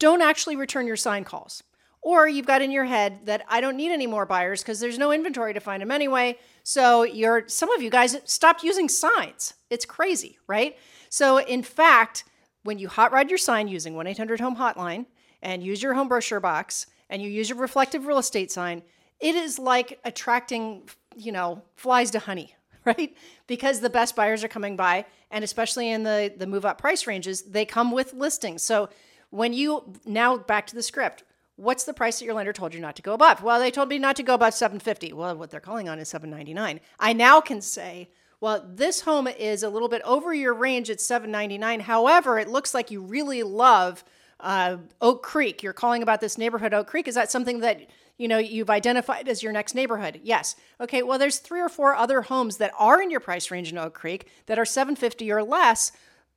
don't 0.00 0.22
actually 0.22 0.56
return 0.56 0.86
your 0.86 0.96
sign 0.96 1.22
calls. 1.22 1.62
Or 2.08 2.26
you've 2.26 2.46
got 2.46 2.62
in 2.62 2.70
your 2.70 2.86
head 2.86 3.26
that 3.26 3.44
I 3.50 3.60
don't 3.60 3.76
need 3.76 3.92
any 3.92 4.06
more 4.06 4.24
buyers 4.24 4.62
because 4.62 4.80
there's 4.80 4.96
no 4.96 5.12
inventory 5.12 5.52
to 5.52 5.60
find 5.60 5.82
them 5.82 5.90
anyway. 5.90 6.38
So 6.62 7.02
you're 7.02 7.46
some 7.48 7.70
of 7.70 7.82
you 7.82 7.90
guys 7.90 8.16
stopped 8.24 8.62
using 8.62 8.88
signs. 8.88 9.52
It's 9.68 9.84
crazy, 9.84 10.38
right? 10.46 10.78
So 11.10 11.38
in 11.38 11.62
fact, 11.62 12.24
when 12.62 12.78
you 12.78 12.88
hot 12.88 13.12
rod 13.12 13.28
your 13.28 13.36
sign 13.36 13.68
using 13.68 13.92
1-800 13.92 14.40
home 14.40 14.56
hotline 14.56 15.04
and 15.42 15.62
use 15.62 15.82
your 15.82 15.92
home 15.92 16.08
brochure 16.08 16.40
box 16.40 16.86
and 17.10 17.20
you 17.20 17.28
use 17.28 17.50
your 17.50 17.58
reflective 17.58 18.06
real 18.06 18.16
estate 18.16 18.50
sign, 18.50 18.82
it 19.20 19.34
is 19.34 19.58
like 19.58 20.00
attracting, 20.06 20.88
you 21.14 21.30
know, 21.30 21.60
flies 21.76 22.10
to 22.12 22.20
honey, 22.20 22.54
right? 22.86 23.14
Because 23.46 23.80
the 23.80 23.90
best 23.90 24.16
buyers 24.16 24.42
are 24.42 24.48
coming 24.48 24.76
by 24.76 25.04
and 25.30 25.44
especially 25.44 25.90
in 25.90 26.04
the 26.04 26.32
the 26.34 26.46
move 26.46 26.64
up 26.64 26.78
price 26.78 27.06
ranges, 27.06 27.42
they 27.42 27.66
come 27.66 27.92
with 27.92 28.14
listings. 28.14 28.62
So 28.62 28.88
when 29.28 29.52
you 29.52 29.92
now 30.06 30.38
back 30.38 30.66
to 30.68 30.74
the 30.74 30.82
script, 30.82 31.24
what's 31.58 31.84
the 31.84 31.92
price 31.92 32.18
that 32.18 32.24
your 32.24 32.34
lender 32.34 32.52
told 32.52 32.72
you 32.72 32.80
not 32.80 32.96
to 32.96 33.02
go 33.02 33.12
above? 33.12 33.42
Well, 33.42 33.58
they 33.58 33.70
told 33.70 33.88
me 33.88 33.98
not 33.98 34.16
to 34.16 34.22
go 34.22 34.34
above 34.34 34.54
750. 34.54 35.12
Well, 35.12 35.36
what 35.36 35.50
they're 35.50 35.60
calling 35.60 35.88
on 35.88 35.98
is 35.98 36.08
799. 36.08 36.80
I 37.00 37.12
now 37.12 37.40
can 37.40 37.60
say, 37.60 38.08
well, 38.40 38.64
this 38.72 39.00
home 39.00 39.26
is 39.26 39.64
a 39.64 39.68
little 39.68 39.88
bit 39.88 40.00
over 40.04 40.32
your 40.32 40.54
range 40.54 40.88
at 40.88 41.00
799. 41.00 41.80
However, 41.80 42.38
it 42.38 42.48
looks 42.48 42.72
like 42.72 42.92
you 42.92 43.00
really 43.02 43.42
love 43.42 44.04
uh, 44.38 44.76
Oak 45.00 45.24
Creek. 45.24 45.64
You're 45.64 45.72
calling 45.72 46.02
about 46.02 46.20
this 46.20 46.38
neighborhood, 46.38 46.72
Oak 46.72 46.86
Creek. 46.86 47.08
Is 47.08 47.16
that 47.16 47.30
something 47.30 47.58
that 47.60 47.80
you 48.16 48.28
know 48.28 48.38
you've 48.38 48.70
identified 48.70 49.28
as 49.28 49.42
your 49.42 49.52
next 49.52 49.74
neighborhood? 49.74 50.20
Yes. 50.22 50.54
Okay. 50.80 51.02
Well, 51.02 51.18
there's 51.18 51.38
three 51.38 51.60
or 51.60 51.68
four 51.68 51.96
other 51.96 52.22
homes 52.22 52.58
that 52.58 52.72
are 52.78 53.02
in 53.02 53.10
your 53.10 53.18
price 53.18 53.50
range 53.50 53.72
in 53.72 53.78
Oak 53.78 53.94
Creek 53.94 54.28
that 54.46 54.60
are 54.60 54.64
750 54.64 55.32
or 55.32 55.42
less. 55.42 55.90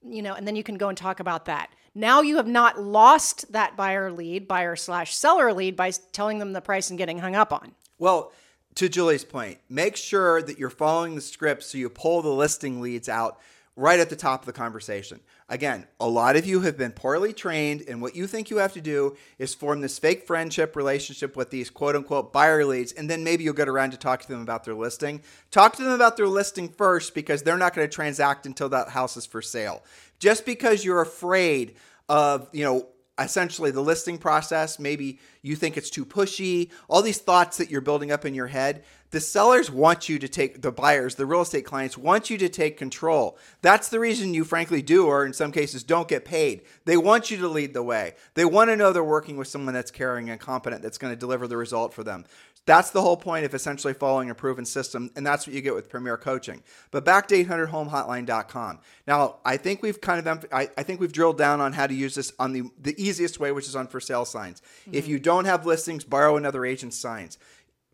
You 0.04 0.24
know, 0.24 0.34
and 0.34 0.48
then 0.48 0.56
you 0.56 0.64
can 0.64 0.78
go 0.78 0.90
and 0.90 0.98
talk 0.98 1.20
about 1.20 1.46
that. 1.46 1.70
Now 1.94 2.22
you 2.22 2.38
have 2.38 2.48
not 2.48 2.80
lost 2.80 3.52
that 3.52 3.76
buyer 3.76 4.12
lead, 4.12 4.48
buyer 4.48 4.76
slash 4.76 5.16
seller 5.16 5.52
lead 5.52 5.76
by 5.76 5.92
telling 6.14 6.40
them 6.40 6.54
the 6.54 6.62
price 6.62 6.90
and 6.90 6.98
getting 6.98 7.20
hung 7.20 7.36
up 7.36 7.52
on. 7.52 7.74
Well, 8.00 8.32
to 8.76 8.88
Julie's 8.88 9.26
point, 9.26 9.60
make 9.70 9.98
sure 9.98 10.42
that 10.42 10.58
you're 10.58 10.70
following 10.70 11.16
the 11.16 11.22
script 11.22 11.64
so 11.64 11.78
you 11.78 11.90
pull 11.90 12.22
the 12.22 12.30
listing 12.30 12.80
leads 12.80 13.10
out 13.10 13.40
right 13.76 14.00
at 14.00 14.10
the 14.10 14.16
top 14.16 14.42
of 14.42 14.46
the 14.46 14.54
conversation. 14.54 15.20
Again, 15.50 15.86
a 16.00 16.08
lot 16.08 16.36
of 16.36 16.46
you 16.46 16.62
have 16.62 16.78
been 16.78 16.92
poorly 16.92 17.34
trained, 17.34 17.84
and 17.88 18.02
what 18.02 18.16
you 18.16 18.28
think 18.28 18.50
you 18.50 18.58
have 18.58 18.74
to 18.74 18.82
do 18.82 19.18
is 19.38 19.54
form 19.54 19.82
this 19.82 20.00
fake 20.00 20.26
friendship 20.26 20.76
relationship 20.76 21.36
with 21.36 21.50
these 21.50 21.70
quote 21.70 21.96
unquote 21.96 22.32
buyer 22.32 22.64
leads, 22.64 22.94
and 22.94 23.10
then 23.10 23.24
maybe 23.24 23.44
you'll 23.44 23.54
get 23.54 23.68
around 23.68 23.92
to 23.92 23.98
talk 23.98 24.22
to 24.22 24.28
them 24.28 24.42
about 24.42 24.64
their 24.64 24.76
listing. 24.76 25.22
Talk 25.50 25.76
to 25.76 25.84
them 25.84 25.92
about 25.92 26.16
their 26.16 26.28
listing 26.28 26.70
first 26.70 27.14
because 27.14 27.44
they're 27.44 27.58
not 27.58 27.74
going 27.74 27.88
to 27.88 27.94
transact 27.94 28.46
until 28.46 28.70
that 28.70 28.90
house 28.90 29.18
is 29.18 29.26
for 29.26 29.42
sale. 29.42 29.84
Just 30.22 30.46
because 30.46 30.86
you're 30.86 31.02
afraid 31.02 31.76
of, 32.08 32.48
you 32.54 32.64
know, 32.64 32.88
essentially 33.18 33.72
the 33.72 33.82
listing 33.82 34.18
process. 34.18 34.78
Maybe 34.78 35.20
you 35.42 35.56
think 35.56 35.78
it's 35.78 35.90
too 35.90 36.06
pushy, 36.06 36.70
all 36.88 37.02
these 37.02 37.18
thoughts 37.18 37.58
that 37.58 37.72
you're 37.72 37.82
building 37.82 38.12
up 38.12 38.24
in 38.24 38.36
your 38.36 38.48
head. 38.48 38.84
The 39.12 39.20
sellers 39.20 39.70
want 39.70 40.08
you 40.08 40.20
to 40.20 40.28
take, 40.28 40.62
the 40.62 40.72
buyers, 40.72 41.16
the 41.16 41.26
real 41.26 41.42
estate 41.42 41.66
clients 41.66 41.98
want 41.98 42.30
you 42.30 42.38
to 42.38 42.50
take 42.50 42.78
control. 42.78 43.38
That's 43.62 43.90
the 43.90 44.00
reason 44.00 44.34
you 44.34 44.46
frankly 44.46 44.82
do, 44.82 45.06
or 45.06 45.26
in 45.26 45.34
some 45.34 45.52
cases 45.52 45.84
don't 45.84 46.08
get 46.08 46.24
paid. 46.24 46.62
They 46.86 46.98
want 46.98 47.30
you 47.30 47.38
to 47.38 47.48
lead 47.48 47.74
the 47.74 47.84
way. 47.84 48.16
They 48.36 48.46
want 48.46 48.70
to 48.70 48.78
know 48.78 48.94
they're 48.94 49.04
working 49.04 49.36
with 49.36 49.50
someone 49.50 49.74
that's 49.74 49.92
caring 49.92 50.30
and 50.30 50.40
competent 50.40 50.82
that's 50.82 50.98
going 50.98 51.14
to 51.14 51.20
deliver 51.20 51.46
the 51.46 51.58
result 51.58 51.94
for 51.94 52.04
them. 52.04 52.26
That's 52.66 52.92
the 52.92 53.02
whole 53.02 53.18
point 53.18 53.44
of 53.44 53.56
essentially 53.56 53.94
following 53.94 54.30
a 54.30 54.36
proven 54.36 54.66
system, 54.66 55.10
and 55.16 55.26
that's 55.26 55.48
what 55.48 55.56
you 55.56 55.62
get 55.62 55.74
with 55.74 55.90
Premier 55.90 56.16
Coaching. 56.16 56.62
But 56.92 57.04
back 57.04 57.28
to 57.30 57.44
800homehotline.com. 57.44 58.80
Now, 59.08 59.38
I 59.44 59.58
think 59.58 59.82
we've 59.82 60.00
kind 60.00 60.26
of 60.26 60.46
I, 60.54 60.70
I 60.78 60.84
think 60.84 61.00
we've 61.00 61.12
drilled 61.12 61.40
down 61.40 61.60
on 61.60 61.74
how 61.74 61.88
to 61.88 61.94
use 61.94 62.14
this 62.14 62.32
on 62.38 62.54
the 62.54 62.70
the 62.80 62.94
easiest 63.02 63.40
way, 63.40 63.52
which 63.52 63.68
is 63.68 63.76
on 63.76 63.88
for 63.88 64.00
sale 64.00 64.26
signs. 64.26 64.62
Mm-hmm. 64.62 64.94
If 64.94 65.08
you 65.08 65.18
don't 65.18 65.46
have 65.46 65.66
listings, 65.66 66.04
borrow 66.04 66.38
another 66.38 66.64
agent's 66.64 67.00
signs. 67.00 67.40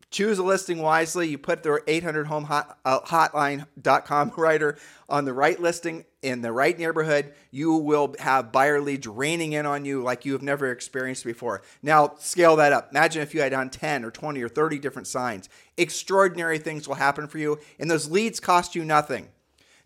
Choose 0.10 0.38
a 0.39 0.43
listing 0.43 0.82
wisely. 0.82 1.28
You 1.28 1.38
put 1.38 1.63
the 1.63 1.84
800 1.86 2.28
home 2.28 2.46
hot, 2.46 2.78
uh, 2.86 3.02
hotline.com 3.02 4.32
rider 4.38 4.78
on 5.10 5.26
the 5.26 5.34
right 5.34 5.60
listing 5.60 6.06
in 6.22 6.41
the 6.41 6.52
right 6.52 6.78
neighborhood. 6.78 7.34
You 7.52 7.76
will 7.76 8.15
have 8.20 8.54
buyer 8.54 8.80
leads 8.80 9.06
raining 9.06 9.54
in 9.54 9.65
on 9.65 9.84
you 9.84 10.02
like 10.02 10.24
you 10.24 10.32
have 10.32 10.41
never 10.41 10.72
experienced 10.72 11.26
before. 11.26 11.62
Now, 11.84 12.13
scale 12.20 12.56
that 12.56 12.72
up. 12.72 12.89
Imagine 12.91 13.22
if 13.22 13.34
you 13.34 13.41
had 13.41 13.54
on 13.54 13.70
10 13.70 14.06
or 14.06 14.12
20 14.12 14.41
or 14.41 14.50
30 14.50 14.80
different 14.80 15.08
signs. 15.08 15.50
Extraordinary 15.76 16.58
things 16.58 16.88
will 16.88 16.96
happen 16.96 17.28
for 17.28 17.38
you, 17.38 17.60
and 17.78 17.91
those 17.91 18.10
leads 18.10 18.39
cost 18.39 18.76
you 18.76 18.86
nothing. 18.86 19.28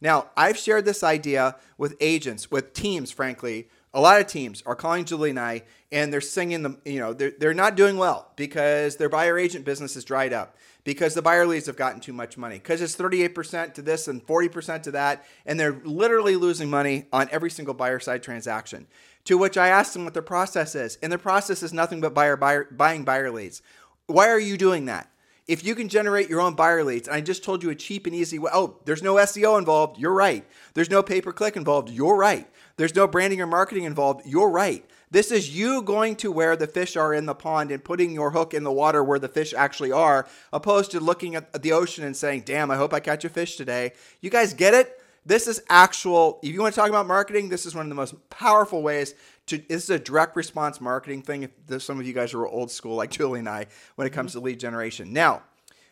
Now, 0.01 0.29
I've 0.35 0.57
shared 0.57 0.85
this 0.85 1.03
idea 1.03 1.55
with 1.77 1.95
agents, 1.99 2.49
with 2.49 2.73
teams, 2.73 3.11
frankly, 3.11 3.69
a 3.93 3.99
lot 3.99 4.21
of 4.21 4.27
teams 4.27 4.63
are 4.65 4.75
calling 4.75 5.05
Julie 5.05 5.31
and 5.31 5.39
I, 5.39 5.63
and 5.91 6.11
they're 6.13 6.21
singing 6.21 6.63
the, 6.63 6.77
you 6.85 6.99
know, 6.99 7.13
they're, 7.13 7.33
they're 7.37 7.53
not 7.53 7.75
doing 7.75 7.97
well 7.97 8.31
because 8.35 8.95
their 8.95 9.09
buyer 9.09 9.37
agent 9.37 9.65
business 9.65 9.95
is 9.95 10.05
dried 10.05 10.31
up, 10.31 10.55
because 10.83 11.13
the 11.13 11.21
buyer 11.21 11.45
leads 11.45 11.65
have 11.65 11.75
gotten 11.75 11.99
too 11.99 12.13
much 12.13 12.37
money, 12.37 12.55
because 12.55 12.81
it's 12.81 12.95
38% 12.95 13.73
to 13.73 13.81
this 13.81 14.07
and 14.07 14.25
40% 14.25 14.83
to 14.83 14.91
that, 14.91 15.25
and 15.45 15.59
they're 15.59 15.81
literally 15.83 16.37
losing 16.37 16.69
money 16.69 17.07
on 17.11 17.27
every 17.31 17.51
single 17.51 17.73
buyer 17.73 17.99
side 17.99 18.23
transaction. 18.23 18.87
To 19.25 19.37
which 19.37 19.57
I 19.57 19.67
asked 19.67 19.93
them 19.93 20.05
what 20.05 20.13
their 20.13 20.23
process 20.23 20.73
is, 20.73 20.97
and 21.01 21.11
their 21.11 21.19
process 21.19 21.61
is 21.61 21.73
nothing 21.73 22.01
but 22.01 22.13
buyer, 22.13 22.37
buyer 22.37 22.67
buying 22.71 23.03
buyer 23.03 23.29
leads. 23.29 23.61
Why 24.07 24.29
are 24.29 24.39
you 24.39 24.57
doing 24.57 24.85
that? 24.85 25.11
If 25.47 25.65
you 25.65 25.75
can 25.75 25.89
generate 25.89 26.29
your 26.29 26.39
own 26.39 26.55
buyer 26.55 26.83
leads, 26.83 27.07
and 27.07 27.15
I 27.15 27.21
just 27.21 27.43
told 27.43 27.61
you 27.61 27.69
a 27.71 27.75
cheap 27.75 28.05
and 28.05 28.15
easy 28.15 28.39
way, 28.39 28.51
oh, 28.53 28.77
there's 28.85 29.03
no 29.03 29.15
SEO 29.15 29.59
involved, 29.59 29.99
you're 29.99 30.13
right. 30.13 30.45
There's 30.75 30.89
no 30.89 31.03
pay 31.03 31.19
per 31.19 31.33
click 31.33 31.57
involved, 31.57 31.89
you're 31.89 32.15
right. 32.15 32.47
There's 32.77 32.95
no 32.95 33.07
branding 33.07 33.41
or 33.41 33.47
marketing 33.47 33.83
involved. 33.83 34.25
You're 34.25 34.49
right. 34.49 34.85
This 35.11 35.31
is 35.31 35.55
you 35.55 35.81
going 35.81 36.15
to 36.17 36.31
where 36.31 36.55
the 36.55 36.67
fish 36.67 36.95
are 36.95 37.13
in 37.13 37.25
the 37.25 37.35
pond 37.35 37.69
and 37.69 37.83
putting 37.83 38.11
your 38.11 38.31
hook 38.31 38.53
in 38.53 38.63
the 38.63 38.71
water 38.71 39.03
where 39.03 39.19
the 39.19 39.27
fish 39.27 39.53
actually 39.53 39.91
are, 39.91 40.25
opposed 40.53 40.91
to 40.91 41.01
looking 41.01 41.35
at 41.35 41.61
the 41.61 41.73
ocean 41.73 42.05
and 42.05 42.15
saying, 42.15 42.43
damn, 42.45 42.71
I 42.71 42.77
hope 42.77 42.93
I 42.93 43.01
catch 43.01 43.25
a 43.25 43.29
fish 43.29 43.57
today. 43.57 43.91
You 44.21 44.29
guys 44.29 44.53
get 44.53 44.73
it? 44.73 44.97
This 45.25 45.47
is 45.47 45.61
actual, 45.69 46.39
if 46.41 46.51
you 46.51 46.61
want 46.61 46.73
to 46.73 46.79
talk 46.79 46.89
about 46.89 47.07
marketing, 47.07 47.49
this 47.49 47.65
is 47.65 47.75
one 47.75 47.85
of 47.85 47.89
the 47.89 47.95
most 47.95 48.15
powerful 48.29 48.81
ways 48.81 49.13
to, 49.47 49.57
this 49.57 49.83
is 49.83 49.89
a 49.89 49.99
direct 49.99 50.35
response 50.35 50.79
marketing 50.81 51.21
thing. 51.21 51.49
If 51.69 51.83
some 51.83 51.99
of 51.99 52.07
you 52.07 52.13
guys 52.13 52.33
are 52.33 52.47
old 52.47 52.71
school 52.71 52.95
like 52.95 53.11
Julie 53.11 53.39
and 53.39 53.49
I 53.49 53.67
when 53.95 54.07
it 54.07 54.13
comes 54.13 54.31
to 54.31 54.39
lead 54.39 54.59
generation. 54.59 55.13
Now, 55.13 55.43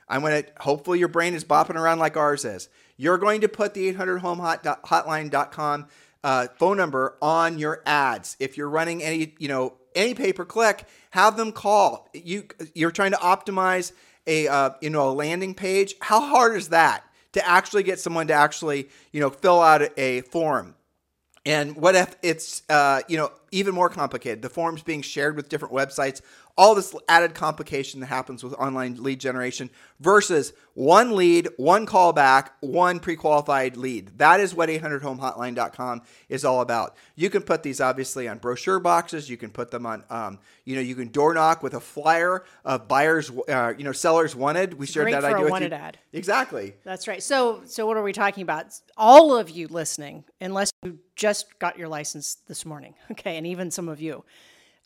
I'm 0.08 0.22
going 0.22 0.44
to, 0.44 0.50
hopefully 0.62 0.98
your 0.98 1.10
brain 1.10 1.36
is 1.36 1.44
bopping 1.44 1.76
around 1.76 2.00
like 2.00 2.18
ours 2.18 2.44
is. 2.46 2.70
You're 2.98 3.20
going 3.20 3.42
to 3.42 3.48
put 3.48 3.76
the 3.76 3.94
800homehotline.com 3.94 5.88
uh, 6.24 6.48
phone 6.58 6.78
number 6.78 7.18
on 7.22 7.58
your 7.60 7.82
ads. 7.86 8.36
If 8.40 8.58
you're 8.58 8.70
running 8.70 9.02
any, 9.04 9.36
you 9.40 9.48
know, 9.48 9.76
any 9.96 10.14
pay 10.14 10.34
per 10.34 10.46
click, 10.46 10.86
have 11.12 11.38
them 11.38 11.52
call. 11.52 12.10
You 12.14 12.46
you're 12.74 12.92
trying 12.92 13.12
to 13.12 13.18
optimize 13.18 13.92
a 14.28 14.48
uh, 14.48 14.72
you 14.82 14.90
know 14.90 15.10
a 15.10 15.14
landing 15.14 15.54
page. 15.54 15.96
How 16.02 16.22
hard 16.22 16.56
is 16.56 16.70
that 16.70 17.04
to 17.34 17.48
actually 17.48 17.84
get 17.84 18.00
someone 18.00 18.28
to 18.28 18.34
actually 18.34 18.90
you 19.12 19.20
know 19.20 19.30
fill 19.30 19.62
out 19.62 19.82
a 19.98 20.22
form? 20.22 20.76
And 21.46 21.76
what 21.76 21.96
if 21.96 22.16
it's 22.22 22.64
uh, 22.70 23.02
you 23.08 23.18
know 23.18 23.32
even 23.52 23.74
more 23.74 23.90
complicated? 23.90 24.42
The 24.42 24.50
forms 24.50 24.84
being 24.84 25.02
shared 25.02 25.36
with 25.36 25.50
different 25.50 25.74
websites, 25.74 26.22
all 26.60 26.76
this 26.76 26.94
added 27.08 27.34
complication 27.34 28.02
that 28.02 28.08
happens 28.08 28.44
with 28.44 28.52
online 28.56 29.02
lead 29.02 29.18
generation 29.18 29.70
versus 30.02 30.52
one 30.74 31.16
lead, 31.16 31.48
one 31.56 31.86
callback, 31.86 32.50
one 32.60 33.00
pre-qualified 33.00 33.78
lead. 33.78 34.18
That 34.18 34.42
is 34.42 34.54
what 34.54 34.68
800homehotline.com 34.68 36.02
is 36.28 36.44
all 36.44 36.60
about. 36.60 36.98
You 37.16 37.30
can 37.30 37.44
put 37.44 37.64
these 37.64 37.80
obviously 37.80 38.28
on 38.28 38.40
brochure 38.40 38.82
boxes. 38.82 39.30
You 39.30 39.38
can 39.38 39.52
put 39.52 39.72
them 39.72 39.86
on, 39.86 40.04
um, 40.10 40.40
you 40.66 40.76
know, 40.76 40.82
you 40.82 40.96
can 40.96 41.08
door 41.08 41.34
knock 41.34 41.64
with 41.64 41.76
a 41.76 41.80
flyer 41.80 42.44
of 42.66 42.90
buyers, 42.90 43.32
uh, 43.48 43.74
you 43.78 43.86
know, 43.86 43.94
sellers 43.94 44.36
wanted. 44.36 44.74
We 44.74 44.86
shared 44.86 45.06
Great 45.06 45.14
that 45.14 45.22
for 45.22 45.28
idea 45.28 45.40
a 45.40 45.44
with 45.44 45.52
wanted 45.52 45.72
you. 45.72 45.78
ad. 45.78 45.98
Exactly. 46.12 46.74
That's 46.84 47.08
right. 47.08 47.24
So, 47.24 47.62
so 47.68 47.88
what 47.88 47.96
are 47.96 48.04
we 48.04 48.12
talking 48.12 48.44
about? 48.44 48.78
All 48.98 49.34
of 49.34 49.50
you 49.50 49.70
listening, 49.70 50.26
unless 50.42 50.72
you 50.84 51.00
just 51.16 51.58
got 51.60 51.78
your 51.78 51.88
license 51.88 52.36
this 52.50 52.66
morning, 52.66 52.96
okay, 53.12 53.38
and 53.38 53.48
even 53.48 53.72
some 53.72 53.88
of 53.88 54.02
you 54.02 54.26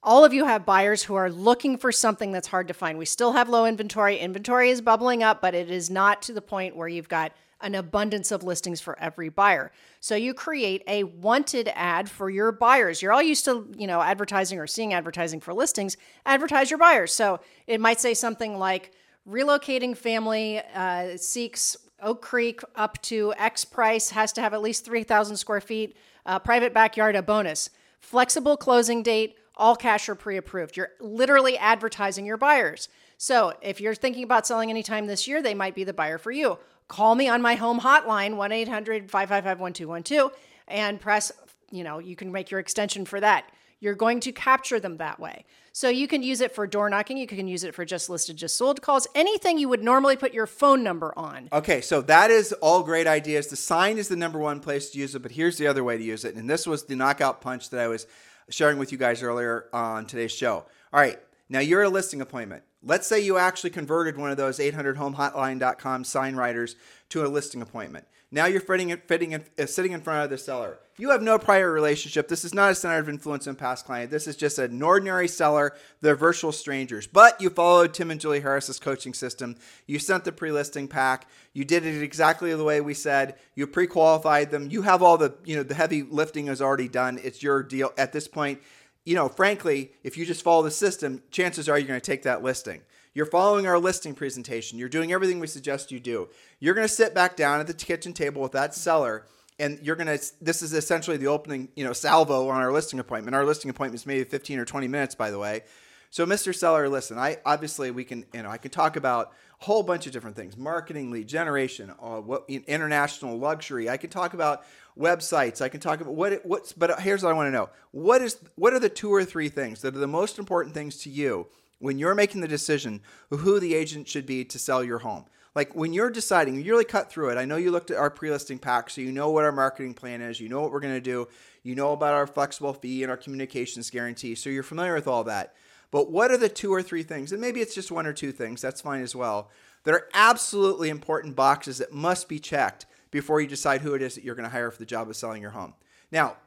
all 0.04 0.26
of 0.26 0.34
you 0.34 0.46
have 0.46 0.66
buyers 0.66 1.04
who 1.04 1.16
are 1.16 1.32
looking 1.32 1.78
for 1.78 1.92
something 1.92 2.32
that's 2.32 2.48
hard 2.48 2.68
to 2.68 2.74
find. 2.74 2.98
We 2.98 3.06
still 3.06 3.32
have 3.32 3.48
low 3.48 3.66
inventory. 3.66 4.18
Inventory 4.18 4.70
is 4.70 4.82
bubbling 4.82 5.24
up, 5.24 5.42
but 5.42 5.56
it 5.56 5.72
is 5.72 5.90
not 5.90 6.22
to 6.24 6.34
the 6.34 6.42
point 6.42 6.76
where 6.76 6.90
you've 6.90 7.08
got 7.08 7.32
an 7.62 7.76
abundance 7.76 8.30
of 8.32 8.44
listings 8.44 8.82
for 8.82 9.00
every 9.00 9.30
buyer. 9.30 9.72
So 10.02 10.16
you 10.16 10.34
create 10.34 10.84
a 10.86 11.06
wanted 11.06 11.72
ad 11.74 12.10
for 12.10 12.30
your 12.30 12.52
buyers. 12.52 13.02
You're 13.02 13.14
all 13.14 13.22
used 13.22 13.46
to, 13.46 13.66
you 13.78 13.88
know, 13.88 14.02
advertising 14.02 14.60
or 14.60 14.68
seeing 14.68 14.94
advertising 14.94 15.40
for 15.40 15.54
listings. 15.54 15.96
Advertise 16.26 16.70
your 16.70 16.78
buyers. 16.78 17.14
So 17.14 17.40
it 17.66 17.80
might 17.80 18.02
say 18.02 18.14
something 18.14 18.60
like 18.60 18.92
relocating 19.28 19.96
family 19.96 20.62
uh, 20.76 21.16
seeks 21.16 21.78
Oak 22.02 22.22
Creek 22.22 22.60
up 22.76 23.02
to 23.04 23.34
X 23.38 23.64
price, 23.64 24.10
has 24.10 24.34
to 24.34 24.42
have 24.42 24.54
at 24.54 24.62
least 24.62 24.84
3,000 24.84 25.38
square 25.38 25.62
feet, 25.62 25.96
uh, 26.26 26.40
private 26.40 26.74
backyard, 26.74 27.16
a 27.16 27.22
bonus, 27.22 27.70
flexible 28.02 28.58
closing 28.58 29.02
date, 29.02 29.38
all 29.56 29.76
cash 29.76 30.10
or 30.10 30.16
pre 30.16 30.38
approved. 30.38 30.78
You're 30.78 30.92
literally 31.00 31.58
advertising 31.58 32.26
your 32.26 32.38
buyers. 32.38 32.90
So 33.18 33.54
if 33.62 33.80
you're 33.80 33.96
thinking 33.96 34.24
about 34.24 34.48
selling 34.48 34.70
anytime 34.70 35.08
this 35.08 35.28
year, 35.28 35.42
they 35.42 35.54
might 35.54 35.76
be 35.76 35.84
the 35.84 35.94
buyer 35.94 36.18
for 36.18 36.32
you. 36.32 36.58
Call 36.88 37.16
me 37.16 37.28
on 37.30 37.42
my 37.42 37.56
home 37.56 37.80
hotline, 37.80 38.36
1 38.36 38.52
800 38.52 39.10
555 39.10 39.60
1212, 39.60 40.32
and 40.68 41.00
press, 41.00 41.32
you 41.72 41.84
know, 41.84 42.00
you 42.00 42.16
can 42.16 42.32
make 42.32 42.52
your 42.52 42.60
extension 42.60 43.06
for 43.06 43.20
that. 43.20 43.46
You're 43.80 43.96
going 43.96 44.20
to 44.22 44.32
capture 44.32 44.80
them 44.80 44.98
that 44.98 45.20
way. 45.20 45.46
So 45.76 45.90
you 45.90 46.08
can 46.08 46.22
use 46.22 46.40
it 46.40 46.54
for 46.54 46.68
door 46.68 46.90
knocking. 46.90 47.18
You 47.18 47.26
can 47.26 47.48
use 47.48 47.64
it 47.64 47.74
for 47.74 47.84
just 47.84 48.10
listed, 48.10 48.38
just 48.38 48.56
sold 48.56 48.82
calls, 48.82 49.08
anything 49.16 49.58
you 49.58 49.68
would 49.70 49.84
normally 49.84 50.16
put 50.16 50.34
your 50.34 50.46
phone 50.46 50.84
number 50.84 51.12
on. 51.18 51.50
Okay, 51.52 51.82
so 51.82 52.00
that 52.04 52.30
is 52.30 52.54
all 52.54 52.84
great 52.84 53.08
ideas. 53.08 53.48
The 53.48 53.56
sign 53.56 53.98
is 53.98 54.08
the 54.08 54.16
number 54.16 54.38
one 54.38 54.60
place 54.60 54.92
to 54.92 55.00
use 55.00 55.16
it, 55.16 55.24
but 55.24 55.32
here's 55.32 55.58
the 55.58 55.66
other 55.66 55.84
way 55.84 55.98
to 55.98 56.04
use 56.04 56.26
it. 56.26 56.36
And 56.36 56.48
this 56.48 56.68
was 56.68 56.84
the 56.86 56.96
knockout 56.96 57.42
punch 57.42 57.72
that 57.72 57.80
I 57.80 57.88
was 57.88 58.06
sharing 58.50 58.78
with 58.78 58.92
you 58.92 58.98
guys 58.98 59.24
earlier 59.24 59.66
on 59.74 60.06
today's 60.06 60.32
show. 60.32 60.66
All 60.92 61.00
right, 61.00 61.20
now 61.50 61.60
you're 61.60 61.82
at 61.82 61.88
a 61.88 61.90
listing 61.90 62.22
appointment. 62.22 62.64
Let's 62.84 63.08
say 63.08 63.22
you 63.22 63.38
actually 63.38 63.70
converted 63.70 64.18
one 64.18 64.32
of 64.32 64.38
those 64.38 64.60
800homehotline.com 64.60 66.04
sign 66.04 66.36
riders 66.36 66.76
to 67.10 67.26
a 67.26 67.28
listing 67.28 67.62
appointment. 67.62 68.06
Now 68.34 68.48
you're 68.48 68.62
fitting, 68.62 68.98
fitting, 69.06 69.36
uh, 69.36 69.66
sitting 69.68 69.92
in 69.92 70.02
front 70.02 70.24
of 70.24 70.32
the 70.32 70.40
seller. 70.40 70.80
You 70.98 71.12
have 71.12 71.22
no 71.22 71.38
prior 71.38 71.72
relationship. 71.72 72.28
This 72.28 72.44
is 72.44 72.52
not 72.52 72.72
a 72.72 72.76
center 72.76 72.98
of 72.98 73.08
influence 73.08 73.46
and 73.46 73.56
past 73.56 73.86
client. 73.86 74.10
This 74.10 74.26
is 74.26 74.36
just 74.36 74.58
an 74.58 74.82
ordinary 74.82 75.28
seller. 75.28 75.76
They're 76.02 76.16
virtual 76.16 76.52
strangers. 76.52 77.06
But 77.06 77.40
you 77.40 77.52
followed 77.52 77.94
Tim 77.94 78.10
and 78.10 78.20
Julie 78.20 78.40
Harris's 78.40 78.80
coaching 78.80 79.14
system. 79.14 79.56
You 79.86 80.00
sent 80.00 80.26
the 80.26 80.32
pre-listing 80.32 80.88
pack. 80.88 81.28
You 81.54 81.64
did 81.64 81.86
it 81.86 82.02
exactly 82.02 82.52
the 82.56 82.64
way 82.64 82.82
we 82.82 82.96
said. 82.96 83.36
You 83.54 83.68
pre-qualified 83.68 84.50
them. 84.50 84.72
You 84.72 84.82
have 84.82 85.04
all 85.04 85.18
the, 85.18 85.36
you 85.46 85.56
know, 85.56 85.64
the 85.64 85.76
heavy 85.76 86.02
lifting 86.02 86.48
is 86.48 86.60
already 86.60 86.88
done. 86.88 87.20
It's 87.24 87.44
your 87.44 87.62
deal 87.62 87.92
at 88.00 88.14
this 88.14 88.28
point. 88.28 88.62
You 89.06 89.14
know, 89.14 89.30
frankly, 89.30 89.92
if 90.04 90.18
you 90.18 90.26
just 90.26 90.42
follow 90.42 90.64
the 90.64 90.72
system, 90.72 91.22
chances 91.30 91.70
are 91.70 91.78
you're 91.78 91.88
going 91.88 92.02
to 92.02 92.06
take 92.06 92.24
that 92.24 92.42
listing. 92.42 92.82
You're 93.14 93.28
following 93.28 93.68
our 93.68 93.78
listing 93.78 94.16
presentation. 94.16 94.80
You're 94.80 94.90
doing 94.90 95.14
everything 95.14 95.40
we 95.40 95.48
suggest 95.48 95.92
you 95.92 96.00
do. 96.00 96.30
You're 96.60 96.74
going 96.74 96.88
to 96.88 96.94
sit 96.94 97.14
back 97.14 97.36
down 97.36 97.60
at 97.60 97.68
the 97.68 97.74
kitchen 97.74 98.14
table 98.14 98.42
with 98.42 98.54
that 98.54 98.74
seller 98.74 99.26
and 99.60 99.80
you're 99.84 99.96
going 99.96 100.08
to 100.08 100.26
this 100.42 100.64
is 100.64 100.74
essentially 100.74 101.18
the 101.18 101.28
opening, 101.28 101.70
you 101.76 101.84
know, 101.84 101.94
salvo 101.94 102.50
on 102.50 102.60
our 102.60 102.72
listing 102.72 103.00
appointment. 103.00 103.36
Our 103.36 103.46
listing 103.46 103.70
appointment 103.70 104.02
is 104.02 104.08
maybe 104.08 104.24
15 104.24 104.58
or 104.58 104.66
20 104.66 104.88
minutes 104.88 105.14
by 105.14 105.30
the 105.30 105.38
way. 105.38 105.62
So, 106.10 106.26
Mr. 106.26 106.54
Seller, 106.54 106.90
listen, 106.90 107.18
I 107.18 107.38
obviously 107.46 107.90
we 107.90 108.04
can, 108.04 108.26
you 108.34 108.44
know, 108.44 108.50
I 108.50 108.58
can 108.58 108.70
talk 108.70 108.98
about 108.98 109.34
a 109.62 109.66
whole 109.66 109.82
bunch 109.82 110.06
of 110.06 110.12
different 110.12 110.36
things: 110.36 110.56
marketing, 110.56 111.10
lead 111.10 111.28
generation, 111.28 111.92
uh, 112.02 112.20
what 112.20 112.46
international 112.48 113.38
luxury. 113.38 113.90
I 113.90 113.98
can 113.98 114.12
talk 114.12 114.36
about 114.36 114.64
websites. 114.98 115.60
I 115.60 115.70
can 115.70 115.80
talk 115.80 116.02
about 116.02 116.14
what 116.14 116.34
it, 116.34 116.46
what's. 116.46 116.72
But 116.72 117.00
here's 117.00 117.24
what 117.24 117.30
I 117.30 117.34
want 117.34 117.48
to 117.48 117.52
know: 117.52 117.70
what 117.92 118.22
is 118.22 118.38
what 118.56 118.74
are 118.74 118.80
the 118.80 118.90
two 118.90 119.12
or 119.12 119.26
three 119.26 119.50
things 119.50 119.82
that 119.82 119.96
are 119.96 120.00
the 120.00 120.08
most 120.08 120.38
important 120.38 120.76
things 120.76 120.98
to 120.98 121.10
you 121.10 121.48
when 121.84 122.00
you're 122.00 122.16
making 122.16 122.40
the 122.40 122.48
decision 122.48 123.02
who 123.30 123.60
the 123.60 123.76
agent 123.76 124.08
should 124.08 124.26
be 124.26 124.46
to 124.46 124.58
sell 124.58 124.82
your 124.82 125.00
home? 125.00 125.26
Like 125.54 125.76
when 125.76 125.92
you're 125.92 126.10
deciding, 126.10 126.56
you 126.56 126.72
really 126.72 126.86
cut 126.86 127.12
through 127.12 127.32
it. 127.32 127.38
I 127.38 127.44
know 127.44 127.58
you 127.58 127.72
looked 127.72 127.92
at 127.92 127.98
our 127.98 128.10
pre-listing 128.10 128.58
pack, 128.58 128.90
so 128.90 129.02
you 129.02 129.12
know 129.12 129.32
what 129.32 129.44
our 129.44 129.52
marketing 129.52 129.94
plan 129.94 130.22
is. 130.22 130.40
You 130.40 130.48
know 130.48 130.62
what 130.62 130.72
we're 130.72 130.80
going 130.80 130.94
to 130.94 131.02
do. 131.02 131.28
You 131.62 131.76
know 131.76 131.92
about 131.92 132.14
our 132.14 132.26
flexible 132.26 132.74
fee 132.74 133.04
and 133.04 133.12
our 133.12 133.18
communications 133.18 133.90
guarantee. 133.90 134.34
So 134.36 134.50
you're 134.50 134.64
familiar 134.64 134.96
with 134.96 135.10
all 135.10 135.26
that. 135.26 135.56
But 135.92 136.10
what 136.10 136.32
are 136.32 136.38
the 136.38 136.48
two 136.48 136.74
or 136.74 136.82
three 136.82 137.04
things, 137.04 137.34
and 137.34 137.42
maybe 137.42 137.60
it's 137.60 137.76
just 137.76 137.92
one 137.92 138.08
or 138.08 138.14
two 138.14 138.32
things, 138.32 138.62
that's 138.62 138.80
fine 138.80 139.02
as 139.02 139.14
well, 139.14 139.52
that 139.84 139.94
are 139.94 140.08
absolutely 140.14 140.88
important 140.88 141.36
boxes 141.36 141.80
that 141.80 141.92
must 141.92 142.30
be 142.30 142.40
checked 142.40 142.86
before 143.12 143.42
you 143.42 143.48
decide 143.48 143.82
who 143.82 143.94
it 143.94 144.02
is 144.02 144.16
that 144.16 144.24
you're 144.24 144.36
going 144.36 144.50
to 144.50 144.50
hire 144.50 144.72
for 144.72 144.80
the 144.80 144.86
job 144.86 145.10
of 145.10 145.18
selling 145.18 145.42
your 145.42 145.52
home. 145.52 145.74
Now, 146.14 146.38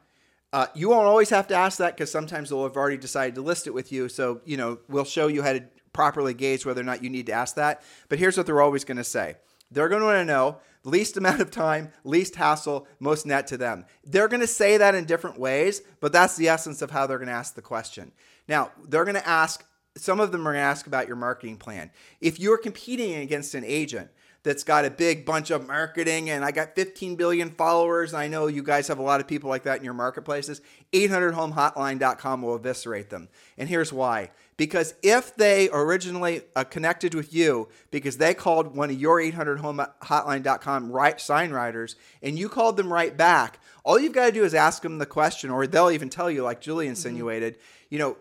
uh, 0.53 0.67
you 0.73 0.89
won't 0.89 1.07
always 1.07 1.29
have 1.29 1.47
to 1.47 1.55
ask 1.55 1.77
that 1.79 1.95
because 1.95 2.11
sometimes 2.11 2.49
they'll 2.49 2.63
have 2.63 2.77
already 2.77 2.97
decided 2.97 3.35
to 3.35 3.41
list 3.41 3.67
it 3.67 3.73
with 3.73 3.91
you. 3.91 4.07
So, 4.09 4.41
you 4.45 4.57
know, 4.57 4.79
we'll 4.87 5.03
show 5.03 5.27
you 5.27 5.43
how 5.43 5.53
to 5.53 5.63
properly 5.93 6.33
gauge 6.33 6.65
whether 6.65 6.81
or 6.81 6.85
not 6.85 7.03
you 7.03 7.09
need 7.09 7.25
to 7.25 7.33
ask 7.33 7.55
that. 7.55 7.81
But 8.07 8.19
here's 8.19 8.37
what 8.37 8.45
they're 8.45 8.61
always 8.61 8.83
going 8.83 8.97
to 8.97 9.03
say 9.03 9.37
they're 9.71 9.89
going 9.89 10.01
to 10.01 10.05
want 10.05 10.19
to 10.19 10.25
know 10.25 10.57
least 10.83 11.17
amount 11.17 11.41
of 11.41 11.51
time, 11.51 11.91
least 12.03 12.35
hassle, 12.35 12.87
most 12.99 13.25
net 13.25 13.47
to 13.47 13.57
them. 13.57 13.85
They're 14.05 14.29
going 14.29 14.41
to 14.41 14.47
say 14.47 14.77
that 14.77 14.95
in 14.95 15.05
different 15.05 15.37
ways, 15.37 15.81
but 15.99 16.13
that's 16.13 16.37
the 16.37 16.47
essence 16.47 16.81
of 16.81 16.91
how 16.91 17.05
they're 17.05 17.17
going 17.17 17.27
to 17.27 17.33
ask 17.33 17.55
the 17.55 17.61
question. 17.61 18.13
Now, 18.47 18.71
they're 18.87 19.03
going 19.03 19.15
to 19.15 19.27
ask, 19.27 19.65
some 19.97 20.21
of 20.21 20.31
them 20.31 20.47
are 20.47 20.53
going 20.53 20.61
to 20.61 20.67
ask 20.67 20.87
about 20.87 21.07
your 21.07 21.17
marketing 21.17 21.57
plan. 21.57 21.91
If 22.21 22.39
you're 22.39 22.57
competing 22.57 23.15
against 23.15 23.53
an 23.53 23.65
agent, 23.65 24.09
that's 24.47 24.63
got 24.63 24.85
a 24.85 24.89
big 24.89 25.25
bunch 25.25 25.51
of 25.51 25.67
marketing 25.67 26.29
and 26.29 26.45
I 26.45 26.51
got 26.51 26.73
15 26.73 27.17
billion 27.17 27.49
followers. 27.49 28.13
I 28.13 28.29
know 28.29 28.47
you 28.47 28.63
guys 28.63 28.87
have 28.87 28.97
a 28.97 29.03
lot 29.03 29.19
of 29.19 29.27
people 29.27 29.49
like 29.49 29.63
that 29.63 29.77
in 29.79 29.83
your 29.83 29.93
marketplaces. 29.93 30.61
800homehotline.com 30.93 32.41
will 32.41 32.55
eviscerate 32.55 33.09
them. 33.09 33.27
And 33.57 33.67
here's 33.67 33.91
why. 33.91 34.31
Because 34.55 34.95
if 35.03 35.35
they 35.35 35.69
originally 35.73 36.43
uh, 36.55 36.63
connected 36.63 37.13
with 37.13 37.33
you 37.33 37.67
because 37.91 38.17
they 38.17 38.33
called 38.33 38.73
one 38.73 38.89
of 38.89 38.97
your 38.97 39.19
800homehotline.com 39.19 40.91
right 40.93 41.19
sign 41.19 41.51
riders 41.51 41.97
and 42.23 42.39
you 42.39 42.47
called 42.47 42.77
them 42.77 42.91
right 42.91 43.17
back, 43.17 43.59
all 43.83 43.99
you've 43.99 44.13
got 44.13 44.27
to 44.27 44.31
do 44.31 44.45
is 44.45 44.53
ask 44.53 44.81
them 44.81 44.97
the 44.97 45.05
question 45.05 45.49
or 45.49 45.67
they'll 45.67 45.91
even 45.91 46.09
tell 46.09 46.31
you 46.31 46.41
like 46.41 46.61
Julie 46.61 46.87
insinuated, 46.87 47.55
mm-hmm. 47.55 47.85
you 47.89 47.99
know, 47.99 48.17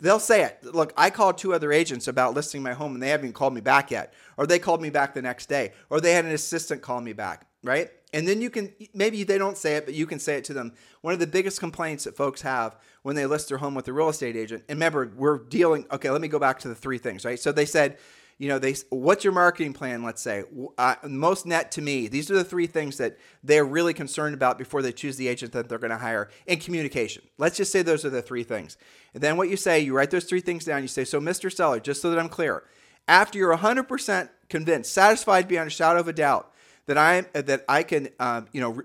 they'll 0.00 0.18
say 0.18 0.44
it. 0.44 0.64
Look, 0.64 0.92
I 0.96 1.10
called 1.10 1.38
two 1.38 1.54
other 1.54 1.72
agents 1.72 2.08
about 2.08 2.34
listing 2.34 2.62
my 2.62 2.72
home 2.72 2.94
and 2.94 3.02
they 3.02 3.08
haven't 3.08 3.26
even 3.26 3.32
called 3.32 3.54
me 3.54 3.60
back 3.60 3.90
yet. 3.90 4.12
Or 4.36 4.46
they 4.46 4.58
called 4.58 4.82
me 4.82 4.90
back 4.90 5.14
the 5.14 5.22
next 5.22 5.48
day. 5.48 5.72
Or 5.90 6.00
they 6.00 6.12
had 6.12 6.24
an 6.24 6.32
assistant 6.32 6.82
call 6.82 7.00
me 7.00 7.12
back, 7.12 7.46
right? 7.62 7.90
And 8.12 8.26
then 8.26 8.40
you 8.40 8.50
can, 8.50 8.72
maybe 8.92 9.22
they 9.22 9.38
don't 9.38 9.56
say 9.56 9.76
it, 9.76 9.84
but 9.84 9.94
you 9.94 10.06
can 10.06 10.18
say 10.18 10.36
it 10.36 10.44
to 10.44 10.52
them. 10.52 10.72
One 11.02 11.14
of 11.14 11.20
the 11.20 11.26
biggest 11.26 11.60
complaints 11.60 12.04
that 12.04 12.16
folks 12.16 12.42
have 12.42 12.76
when 13.02 13.14
they 13.14 13.26
list 13.26 13.48
their 13.48 13.58
home 13.58 13.74
with 13.74 13.86
a 13.88 13.92
real 13.92 14.08
estate 14.08 14.36
agent, 14.36 14.64
and 14.68 14.76
remember, 14.76 15.12
we're 15.16 15.38
dealing, 15.38 15.86
okay, 15.92 16.10
let 16.10 16.20
me 16.20 16.28
go 16.28 16.38
back 16.38 16.58
to 16.60 16.68
the 16.68 16.74
three 16.74 16.98
things, 16.98 17.24
right? 17.24 17.38
So 17.38 17.52
they 17.52 17.66
said, 17.66 17.98
you 18.40 18.48
know, 18.48 18.58
they 18.58 18.74
what's 18.88 19.22
your 19.22 19.34
marketing 19.34 19.74
plan? 19.74 20.02
Let's 20.02 20.22
say 20.22 20.44
uh, 20.78 20.94
most 21.06 21.44
net 21.44 21.70
to 21.72 21.82
me. 21.82 22.08
These 22.08 22.30
are 22.30 22.36
the 22.36 22.42
three 22.42 22.66
things 22.66 22.96
that 22.96 23.18
they're 23.44 23.66
really 23.66 23.92
concerned 23.92 24.34
about 24.34 24.56
before 24.56 24.80
they 24.80 24.92
choose 24.92 25.18
the 25.18 25.28
agent 25.28 25.52
that 25.52 25.68
they're 25.68 25.76
going 25.76 25.90
to 25.90 25.98
hire. 25.98 26.30
And 26.48 26.58
communication. 26.58 27.22
Let's 27.36 27.58
just 27.58 27.70
say 27.70 27.82
those 27.82 28.02
are 28.06 28.10
the 28.10 28.22
three 28.22 28.42
things. 28.42 28.78
And 29.12 29.22
then 29.22 29.36
what 29.36 29.50
you 29.50 29.58
say, 29.58 29.80
you 29.80 29.94
write 29.94 30.10
those 30.10 30.24
three 30.24 30.40
things 30.40 30.64
down. 30.64 30.80
You 30.80 30.88
say, 30.88 31.04
so 31.04 31.20
Mr. 31.20 31.52
Seller, 31.52 31.80
just 31.80 32.00
so 32.00 32.08
that 32.08 32.18
I'm 32.18 32.30
clear, 32.30 32.62
after 33.06 33.36
you're 33.38 33.54
100% 33.54 34.30
convinced, 34.48 34.90
satisfied 34.90 35.46
beyond 35.46 35.66
a 35.66 35.70
shadow 35.70 36.00
of 36.00 36.08
a 36.08 36.12
doubt 36.14 36.50
that 36.86 36.96
I 36.96 37.20
that 37.34 37.66
I 37.68 37.82
can, 37.82 38.08
um, 38.18 38.48
you 38.52 38.62
know. 38.62 38.82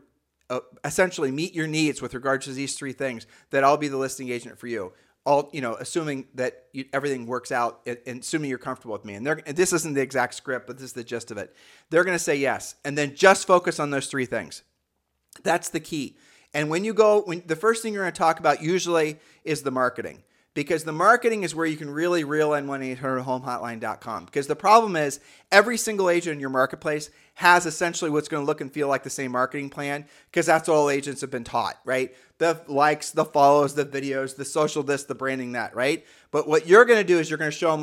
Uh, 0.47 0.59
essentially 0.83 1.31
meet 1.31 1.55
your 1.55 1.65
needs 1.65 2.03
with 2.03 2.13
regards 2.13 2.45
to 2.45 2.53
these 2.53 2.75
three 2.75 2.93
things 2.93 3.25
that 3.49 3.63
I'll 3.63 3.77
be 3.77 3.87
the 3.87 3.97
listing 3.97 4.29
agent 4.29 4.59
for 4.59 4.67
you 4.67 4.93
all 5.25 5.49
you 5.51 5.61
know 5.61 5.75
assuming 5.75 6.27
that 6.35 6.65
you, 6.71 6.85
everything 6.93 7.25
works 7.25 7.51
out 7.51 7.81
and, 7.85 8.21
assuming 8.21 8.49
you're 8.49 8.59
comfortable 8.59 8.93
with 8.93 9.05
me. 9.05 9.15
And, 9.15 9.25
they're, 9.25 9.41
and 9.45 9.57
this 9.57 9.73
isn't 9.73 9.93
the 9.93 10.01
exact 10.01 10.35
script 10.35 10.67
but 10.67 10.77
this 10.77 10.85
is 10.85 10.93
the 10.93 11.03
gist 11.03 11.31
of 11.31 11.37
it. 11.37 11.55
They're 11.89 12.03
going 12.03 12.17
to 12.17 12.23
say 12.23 12.35
yes 12.35 12.75
and 12.85 12.97
then 12.97 13.15
just 13.15 13.47
focus 13.47 13.79
on 13.79 13.89
those 13.89 14.07
three 14.07 14.25
things. 14.25 14.63
That's 15.43 15.69
the 15.69 15.79
key. 15.79 16.15
And 16.53 16.69
when 16.69 16.85
you 16.85 16.93
go 16.93 17.21
when 17.21 17.43
the 17.45 17.55
first 17.55 17.81
thing 17.81 17.93
you're 17.93 18.03
going 18.03 18.13
to 18.13 18.17
talk 18.17 18.39
about 18.39 18.61
usually 18.61 19.17
is 19.43 19.63
the 19.63 19.71
marketing 19.71 20.23
because 20.55 20.85
the 20.85 20.91
marketing 20.91 21.43
is 21.43 21.53
where 21.53 21.65
you 21.67 21.77
can 21.77 21.89
really 21.89 22.23
reel 22.23 22.55
in 22.55 22.65
1-800-HOME-HOTLINE.com. 22.65 24.25
Because 24.25 24.47
the 24.47 24.55
problem 24.55 24.95
is 24.95 25.19
every 25.51 25.77
single 25.77 26.09
agent 26.09 26.35
in 26.35 26.39
your 26.39 26.49
marketplace 26.49 27.11
has 27.35 27.65
essentially 27.65 28.09
what's 28.09 28.29
going 28.29 28.41
to 28.41 28.47
look 28.47 28.61
and 28.61 28.71
feel 28.71 28.87
like 28.87 29.03
the 29.03 29.09
same 29.09 29.33
marketing 29.33 29.69
plan 29.69 30.05
because 30.31 30.45
that's 30.45 30.69
all 30.69 30.89
agents 30.89 31.19
have 31.19 31.29
been 31.29 31.43
taught, 31.43 31.77
right? 31.83 32.15
The 32.37 32.61
likes, 32.67 33.11
the 33.11 33.25
follows, 33.25 33.75
the 33.75 33.85
videos, 33.85 34.37
the 34.37 34.45
social 34.45 34.81
this, 34.81 35.03
the 35.03 35.13
branding 35.13 35.51
that, 35.51 35.75
right? 35.75 36.05
But 36.31 36.47
what 36.47 36.67
you're 36.67 36.85
going 36.85 36.99
to 36.99 37.07
do 37.07 37.19
is 37.19 37.29
you're 37.29 37.37
going 37.37 37.51
to 37.51 37.57
show 37.57 37.75
them 37.75 37.81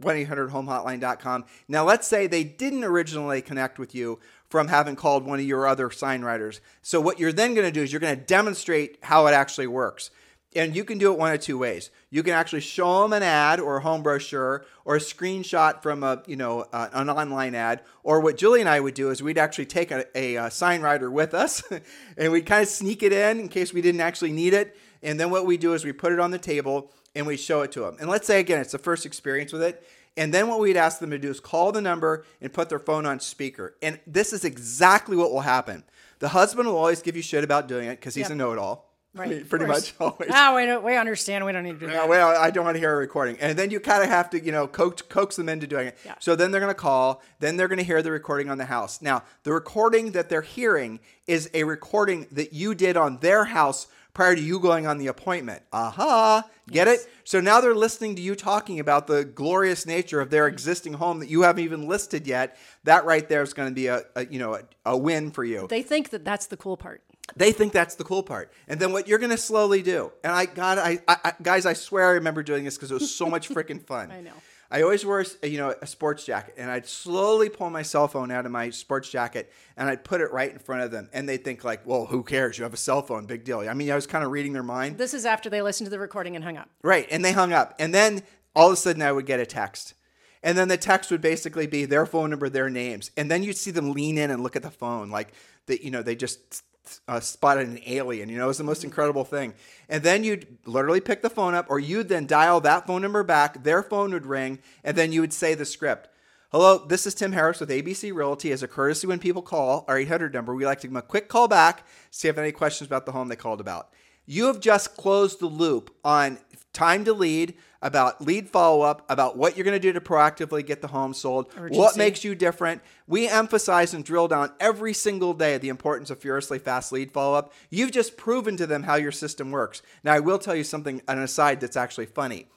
1-800-HOME-HOTLINE.com. 0.00 1.44
Now, 1.66 1.84
let's 1.84 2.06
say 2.06 2.28
they 2.28 2.44
didn't 2.44 2.84
originally 2.84 3.42
connect 3.42 3.80
with 3.80 3.92
you 3.92 4.20
from 4.48 4.68
having 4.68 4.94
called 4.94 5.26
one 5.26 5.40
of 5.40 5.44
your 5.44 5.66
other 5.66 5.90
sign 5.90 6.22
riders. 6.22 6.60
So 6.80 7.00
what 7.00 7.18
you're 7.18 7.32
then 7.32 7.54
going 7.54 7.66
to 7.66 7.72
do 7.72 7.82
is 7.82 7.92
you're 7.92 8.00
going 8.00 8.16
to 8.16 8.24
demonstrate 8.24 8.98
how 9.02 9.26
it 9.26 9.32
actually 9.32 9.66
works 9.66 10.12
and 10.54 10.76
you 10.76 10.84
can 10.84 10.98
do 10.98 11.12
it 11.12 11.18
one 11.18 11.32
of 11.32 11.40
two 11.40 11.58
ways. 11.58 11.90
You 12.10 12.22
can 12.22 12.32
actually 12.32 12.60
show 12.60 13.02
them 13.02 13.12
an 13.12 13.22
ad 13.22 13.60
or 13.60 13.78
a 13.78 13.80
home 13.80 14.02
brochure 14.02 14.64
or 14.84 14.96
a 14.96 15.00
screenshot 15.00 15.82
from 15.82 16.02
a 16.02 16.22
you 16.26 16.36
know 16.36 16.66
uh, 16.72 16.88
an 16.92 17.10
online 17.10 17.54
ad. 17.54 17.82
Or 18.02 18.20
what 18.20 18.36
Julie 18.36 18.60
and 18.60 18.68
I 18.68 18.80
would 18.80 18.94
do 18.94 19.10
is 19.10 19.22
we'd 19.22 19.38
actually 19.38 19.66
take 19.66 19.90
a, 19.90 20.06
a, 20.16 20.36
a 20.36 20.50
sign 20.50 20.80
rider 20.80 21.10
with 21.10 21.34
us, 21.34 21.62
and 22.16 22.32
we'd 22.32 22.46
kind 22.46 22.62
of 22.62 22.68
sneak 22.68 23.02
it 23.02 23.12
in 23.12 23.40
in 23.40 23.48
case 23.48 23.72
we 23.72 23.82
didn't 23.82 24.00
actually 24.00 24.32
need 24.32 24.54
it. 24.54 24.76
And 25.02 25.20
then 25.20 25.30
what 25.30 25.44
we 25.46 25.56
do 25.56 25.74
is 25.74 25.84
we 25.84 25.92
put 25.92 26.12
it 26.12 26.20
on 26.20 26.30
the 26.30 26.38
table 26.38 26.90
and 27.14 27.26
we 27.26 27.36
show 27.36 27.62
it 27.62 27.72
to 27.72 27.80
them. 27.80 27.96
And 28.00 28.08
let's 28.08 28.26
say 28.26 28.40
again 28.40 28.60
it's 28.60 28.72
the 28.72 28.78
first 28.78 29.06
experience 29.06 29.52
with 29.52 29.62
it. 29.62 29.86
And 30.16 30.32
then 30.32 30.48
what 30.48 30.60
we'd 30.60 30.76
ask 30.76 31.00
them 31.00 31.10
to 31.10 31.18
do 31.18 31.28
is 31.28 31.40
call 31.40 31.72
the 31.72 31.80
number 31.80 32.24
and 32.40 32.52
put 32.52 32.68
their 32.68 32.78
phone 32.78 33.04
on 33.04 33.18
speaker. 33.18 33.74
And 33.82 33.98
this 34.06 34.32
is 34.32 34.44
exactly 34.44 35.16
what 35.16 35.32
will 35.32 35.40
happen. 35.40 35.82
The 36.20 36.28
husband 36.28 36.68
will 36.68 36.76
always 36.76 37.02
give 37.02 37.16
you 37.16 37.22
shit 37.22 37.42
about 37.42 37.66
doing 37.66 37.88
it 37.88 37.98
because 37.98 38.14
he's 38.14 38.26
yep. 38.26 38.30
a 38.30 38.34
know-it-all. 38.36 38.93
Right, 39.14 39.48
pretty 39.48 39.66
much 39.66 39.94
always. 40.00 40.28
Ah, 40.32 40.54
we 40.56 40.66
don't. 40.66 40.82
We 40.82 40.96
understand. 40.96 41.44
We 41.44 41.52
don't 41.52 41.62
need 41.62 41.78
to 41.78 41.86
do 41.86 41.92
that. 41.92 42.08
Well, 42.08 42.36
I 42.36 42.50
don't 42.50 42.64
want 42.64 42.74
to 42.74 42.80
hear 42.80 42.92
a 42.92 42.96
recording, 42.96 43.38
and 43.40 43.56
then 43.56 43.70
you 43.70 43.78
kind 43.78 44.02
of 44.02 44.08
have 44.08 44.28
to, 44.30 44.44
you 44.44 44.50
know, 44.50 44.66
coax, 44.66 45.02
coax 45.02 45.36
them 45.36 45.48
into 45.48 45.68
doing 45.68 45.88
it. 45.88 45.98
Yeah. 46.04 46.14
So 46.18 46.34
then 46.34 46.50
they're 46.50 46.60
going 46.60 46.74
to 46.74 46.74
call. 46.74 47.22
Then 47.38 47.56
they're 47.56 47.68
going 47.68 47.78
to 47.78 47.84
hear 47.84 48.02
the 48.02 48.10
recording 48.10 48.50
on 48.50 48.58
the 48.58 48.64
house. 48.64 49.00
Now, 49.00 49.22
the 49.44 49.52
recording 49.52 50.12
that 50.12 50.28
they're 50.28 50.42
hearing 50.42 50.98
is 51.28 51.48
a 51.54 51.62
recording 51.64 52.26
that 52.32 52.52
you 52.52 52.74
did 52.74 52.96
on 52.96 53.18
their 53.18 53.44
house 53.44 53.86
prior 54.14 54.34
to 54.34 54.40
you 54.40 54.58
going 54.58 54.86
on 54.86 54.98
the 54.98 55.08
appointment. 55.08 55.62
Aha, 55.72 56.38
uh-huh. 56.38 56.48
get 56.70 56.86
yes. 56.86 57.04
it? 57.04 57.10
So 57.24 57.40
now 57.40 57.60
they're 57.60 57.74
listening 57.74 58.16
to 58.16 58.22
you 58.22 58.34
talking 58.34 58.80
about 58.80 59.06
the 59.06 59.24
glorious 59.24 59.86
nature 59.86 60.20
of 60.20 60.30
their 60.30 60.46
existing 60.46 60.94
home 60.94 61.18
that 61.18 61.28
you 61.28 61.42
haven't 61.42 61.64
even 61.64 61.86
listed 61.86 62.26
yet. 62.26 62.56
That 62.84 63.04
right 63.04 63.28
there 63.28 63.42
is 63.42 63.52
going 63.52 63.68
to 63.68 63.74
be 63.74 63.88
a, 63.88 64.02
a 64.16 64.26
you 64.26 64.38
know 64.38 64.54
a, 64.54 64.62
a 64.86 64.96
win 64.96 65.30
for 65.30 65.44
you. 65.44 65.66
They 65.68 65.82
think 65.82 66.10
that 66.10 66.24
that's 66.24 66.46
the 66.46 66.56
cool 66.56 66.76
part. 66.76 67.02
They 67.36 67.52
think 67.52 67.72
that's 67.72 67.94
the 67.94 68.04
cool 68.04 68.22
part. 68.22 68.52
And 68.68 68.78
then 68.78 68.92
what 68.92 69.08
you're 69.08 69.18
going 69.18 69.30
to 69.30 69.38
slowly 69.38 69.82
do, 69.82 70.12
and 70.22 70.32
I, 70.32 70.46
God, 70.46 70.78
I, 70.78 70.98
I 71.08 71.32
guys, 71.42 71.66
I 71.66 71.72
swear 71.72 72.08
I 72.08 72.12
remember 72.12 72.42
doing 72.42 72.64
this 72.64 72.76
because 72.76 72.90
it 72.90 72.94
was 72.94 73.14
so 73.14 73.26
much 73.26 73.48
freaking 73.48 73.82
fun. 73.82 74.10
I 74.12 74.20
know. 74.20 74.32
I 74.70 74.82
always 74.82 75.04
wore, 75.04 75.24
a, 75.42 75.46
you 75.46 75.58
know, 75.58 75.74
a 75.80 75.86
sports 75.86 76.24
jacket, 76.24 76.54
and 76.56 76.70
I'd 76.70 76.86
slowly 76.86 77.48
pull 77.48 77.70
my 77.70 77.82
cell 77.82 78.08
phone 78.08 78.30
out 78.30 78.44
of 78.44 78.50
my 78.50 78.70
sports 78.70 79.08
jacket, 79.08 79.52
and 79.76 79.88
I'd 79.88 80.04
put 80.04 80.20
it 80.20 80.32
right 80.32 80.50
in 80.50 80.58
front 80.58 80.82
of 80.82 80.90
them, 80.90 81.08
and 81.12 81.28
they'd 81.28 81.44
think 81.44 81.64
like, 81.64 81.86
"Well, 81.86 82.06
who 82.06 82.22
cares? 82.22 82.58
You 82.58 82.64
have 82.64 82.74
a 82.74 82.78
cell 82.78 83.02
phone, 83.02 83.26
big 83.26 83.44
deal." 83.44 83.60
I 83.60 83.74
mean, 83.74 83.90
I 83.90 83.94
was 83.94 84.06
kind 84.06 84.24
of 84.24 84.32
reading 84.32 84.52
their 84.52 84.64
mind. 84.64 84.98
This 84.98 85.14
is 85.14 85.26
after 85.26 85.48
they 85.48 85.62
listened 85.62 85.86
to 85.86 85.90
the 85.90 85.98
recording 85.98 86.34
and 86.34 86.44
hung 86.44 86.56
up. 86.56 86.70
Right, 86.82 87.06
and 87.10 87.24
they 87.24 87.32
hung 87.32 87.52
up, 87.52 87.74
and 87.78 87.94
then 87.94 88.22
all 88.56 88.68
of 88.68 88.72
a 88.72 88.76
sudden 88.76 89.02
I 89.02 89.12
would 89.12 89.26
get 89.26 89.38
a 89.38 89.46
text, 89.46 89.94
and 90.42 90.58
then 90.58 90.68
the 90.68 90.76
text 90.76 91.10
would 91.10 91.20
basically 91.20 91.66
be 91.66 91.84
their 91.84 92.06
phone 92.06 92.30
number, 92.30 92.48
their 92.48 92.70
names, 92.70 93.10
and 93.16 93.30
then 93.30 93.42
you'd 93.44 93.56
see 93.56 93.70
them 93.70 93.92
lean 93.92 94.18
in 94.18 94.30
and 94.30 94.42
look 94.42 94.56
at 94.56 94.62
the 94.62 94.70
phone, 94.70 95.08
like 95.08 95.34
that, 95.66 95.82
you 95.82 95.90
know, 95.90 96.02
they 96.02 96.16
just 96.16 96.64
uh, 97.08 97.20
spotted 97.20 97.68
an 97.68 97.80
alien. 97.86 98.28
You 98.28 98.38
know, 98.38 98.44
it 98.44 98.48
was 98.48 98.58
the 98.58 98.64
most 98.64 98.84
incredible 98.84 99.24
thing. 99.24 99.54
And 99.88 100.02
then 100.02 100.24
you'd 100.24 100.58
literally 100.64 101.00
pick 101.00 101.22
the 101.22 101.30
phone 101.30 101.54
up, 101.54 101.66
or 101.68 101.78
you'd 101.78 102.08
then 102.08 102.26
dial 102.26 102.60
that 102.60 102.86
phone 102.86 103.02
number 103.02 103.22
back. 103.22 103.62
Their 103.62 103.82
phone 103.82 104.12
would 104.12 104.26
ring, 104.26 104.58
and 104.82 104.96
then 104.96 105.12
you 105.12 105.20
would 105.20 105.32
say 105.32 105.54
the 105.54 105.64
script. 105.64 106.08
Hello, 106.52 106.78
this 106.78 107.06
is 107.06 107.14
Tim 107.14 107.32
Harris 107.32 107.58
with 107.58 107.68
ABC 107.68 108.14
Realty. 108.14 108.52
As 108.52 108.62
a 108.62 108.68
courtesy, 108.68 109.06
when 109.06 109.18
people 109.18 109.42
call 109.42 109.84
our 109.88 109.98
800 109.98 110.32
number, 110.32 110.54
we 110.54 110.64
like 110.64 110.78
to 110.80 110.86
give 110.86 110.92
them 110.92 110.98
a 110.98 111.02
quick 111.02 111.28
call 111.28 111.48
back, 111.48 111.84
see 112.10 112.28
if 112.28 112.36
they 112.36 112.40
have 112.40 112.44
any 112.44 112.52
questions 112.52 112.86
about 112.86 113.06
the 113.06 113.12
home 113.12 113.28
they 113.28 113.36
called 113.36 113.60
about. 113.60 113.88
You 114.26 114.46
have 114.46 114.60
just 114.60 114.96
closed 114.96 115.40
the 115.40 115.46
loop 115.46 115.94
on 116.04 116.38
time 116.74 117.04
to 117.06 117.14
lead, 117.14 117.54
about 117.80 118.20
lead 118.20 118.50
follow 118.50 118.82
up, 118.82 119.04
about 119.08 119.36
what 119.36 119.56
you're 119.56 119.64
going 119.64 119.80
to 119.80 119.80
do 119.80 119.92
to 119.92 120.00
proactively 120.00 120.64
get 120.64 120.82
the 120.82 120.88
home 120.88 121.14
sold, 121.14 121.48
Urgency. 121.56 121.78
what 121.78 121.96
makes 121.96 122.24
you 122.24 122.34
different. 122.34 122.82
We 123.06 123.28
emphasize 123.28 123.94
and 123.94 124.04
drill 124.04 124.28
down 124.28 124.52
every 124.60 124.92
single 124.92 125.32
day 125.32 125.56
the 125.58 125.68
importance 125.68 126.10
of 126.10 126.18
furiously 126.18 126.58
fast 126.58 126.92
lead 126.92 127.12
follow 127.12 127.36
up. 127.36 127.52
You've 127.70 127.92
just 127.92 128.16
proven 128.16 128.56
to 128.58 128.66
them 128.66 128.82
how 128.82 128.96
your 128.96 129.12
system 129.12 129.50
works. 129.50 129.80
Now, 130.02 130.12
I 130.12 130.20
will 130.20 130.38
tell 130.38 130.54
you 130.54 130.64
something, 130.64 131.00
an 131.08 131.18
aside 131.18 131.60
that's 131.60 131.76
actually 131.76 132.06
funny. 132.06 132.48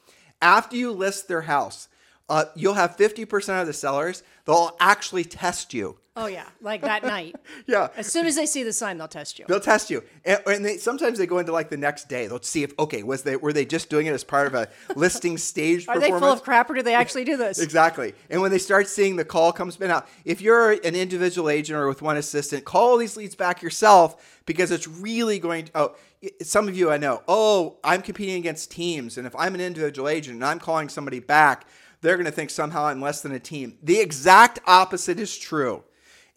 After 0.41 0.75
you 0.75 0.91
list 0.91 1.27
their 1.27 1.41
house, 1.41 1.87
uh, 2.29 2.45
you'll 2.55 2.73
have 2.73 2.97
50% 2.97 3.61
of 3.61 3.67
the 3.67 3.73
sellers, 3.73 4.23
they'll 4.45 4.75
actually 4.79 5.23
test 5.23 5.73
you. 5.73 5.97
Oh 6.19 6.25
yeah, 6.25 6.47
like 6.61 6.81
that 6.81 7.03
night. 7.03 7.35
Yeah. 7.65 7.89
As 7.97 8.07
soon 8.07 8.25
as 8.25 8.35
they 8.35 8.45
see 8.45 8.63
the 8.63 8.71
sign, 8.71 8.97
they'll 8.97 9.07
test 9.07 9.39
you. 9.39 9.45
They'll 9.47 9.59
test 9.59 9.89
you, 9.89 10.03
and, 10.23 10.39
and 10.45 10.65
they, 10.65 10.77
sometimes 10.77 11.17
they 11.17 11.25
go 11.25 11.39
into 11.39 11.51
like 11.51 11.69
the 11.69 11.77
next 11.77 12.07
day. 12.07 12.27
They'll 12.27 12.41
see 12.41 12.63
if 12.63 12.77
okay, 12.79 13.03
was 13.03 13.23
they 13.23 13.35
were 13.35 13.51
they 13.51 13.65
just 13.65 13.89
doing 13.89 14.07
it 14.07 14.13
as 14.13 14.23
part 14.23 14.47
of 14.47 14.53
a 14.53 14.69
listing 14.95 15.37
stage? 15.37 15.87
Are 15.87 15.99
they 15.99 16.09
full 16.09 16.23
of 16.23 16.43
crap, 16.43 16.69
or 16.69 16.75
do 16.75 16.81
they 16.81 16.93
actually 16.93 17.25
do 17.25 17.35
this? 17.35 17.59
Exactly. 17.59 18.13
And 18.29 18.41
when 18.41 18.51
they 18.51 18.57
start 18.57 18.87
seeing 18.87 19.17
the 19.17 19.25
call 19.25 19.51
comes 19.51 19.77
in 19.77 19.91
out, 19.91 20.07
if 20.23 20.39
you're 20.41 20.71
an 20.71 20.95
individual 20.95 21.49
agent 21.49 21.77
or 21.77 21.87
with 21.87 22.01
one 22.01 22.15
assistant, 22.15 22.63
call 22.63 22.91
all 22.91 22.97
these 22.97 23.17
leads 23.17 23.35
back 23.35 23.61
yourself 23.61 24.41
because 24.45 24.71
it's 24.71 24.87
really 24.87 25.39
going 25.39 25.65
to. 25.65 25.71
Oh, 25.75 25.95
some 26.41 26.67
of 26.67 26.77
you 26.77 26.89
I 26.89 26.97
know. 26.97 27.21
Oh, 27.27 27.77
I'm 27.83 28.01
competing 28.01 28.35
against 28.35 28.71
teams, 28.71 29.17
and 29.17 29.27
if 29.27 29.35
I'm 29.35 29.55
an 29.55 29.61
individual 29.61 30.07
agent 30.07 30.35
and 30.35 30.45
I'm 30.45 30.59
calling 30.59 30.89
somebody 30.89 31.19
back, 31.19 31.65
they're 32.01 32.15
going 32.15 32.25
to 32.25 32.31
think 32.31 32.49
somehow 32.49 32.85
I'm 32.85 33.01
less 33.01 33.21
than 33.21 33.31
a 33.31 33.39
team. 33.39 33.77
The 33.83 33.99
exact 33.99 34.59
opposite 34.65 35.19
is 35.19 35.37
true. 35.37 35.83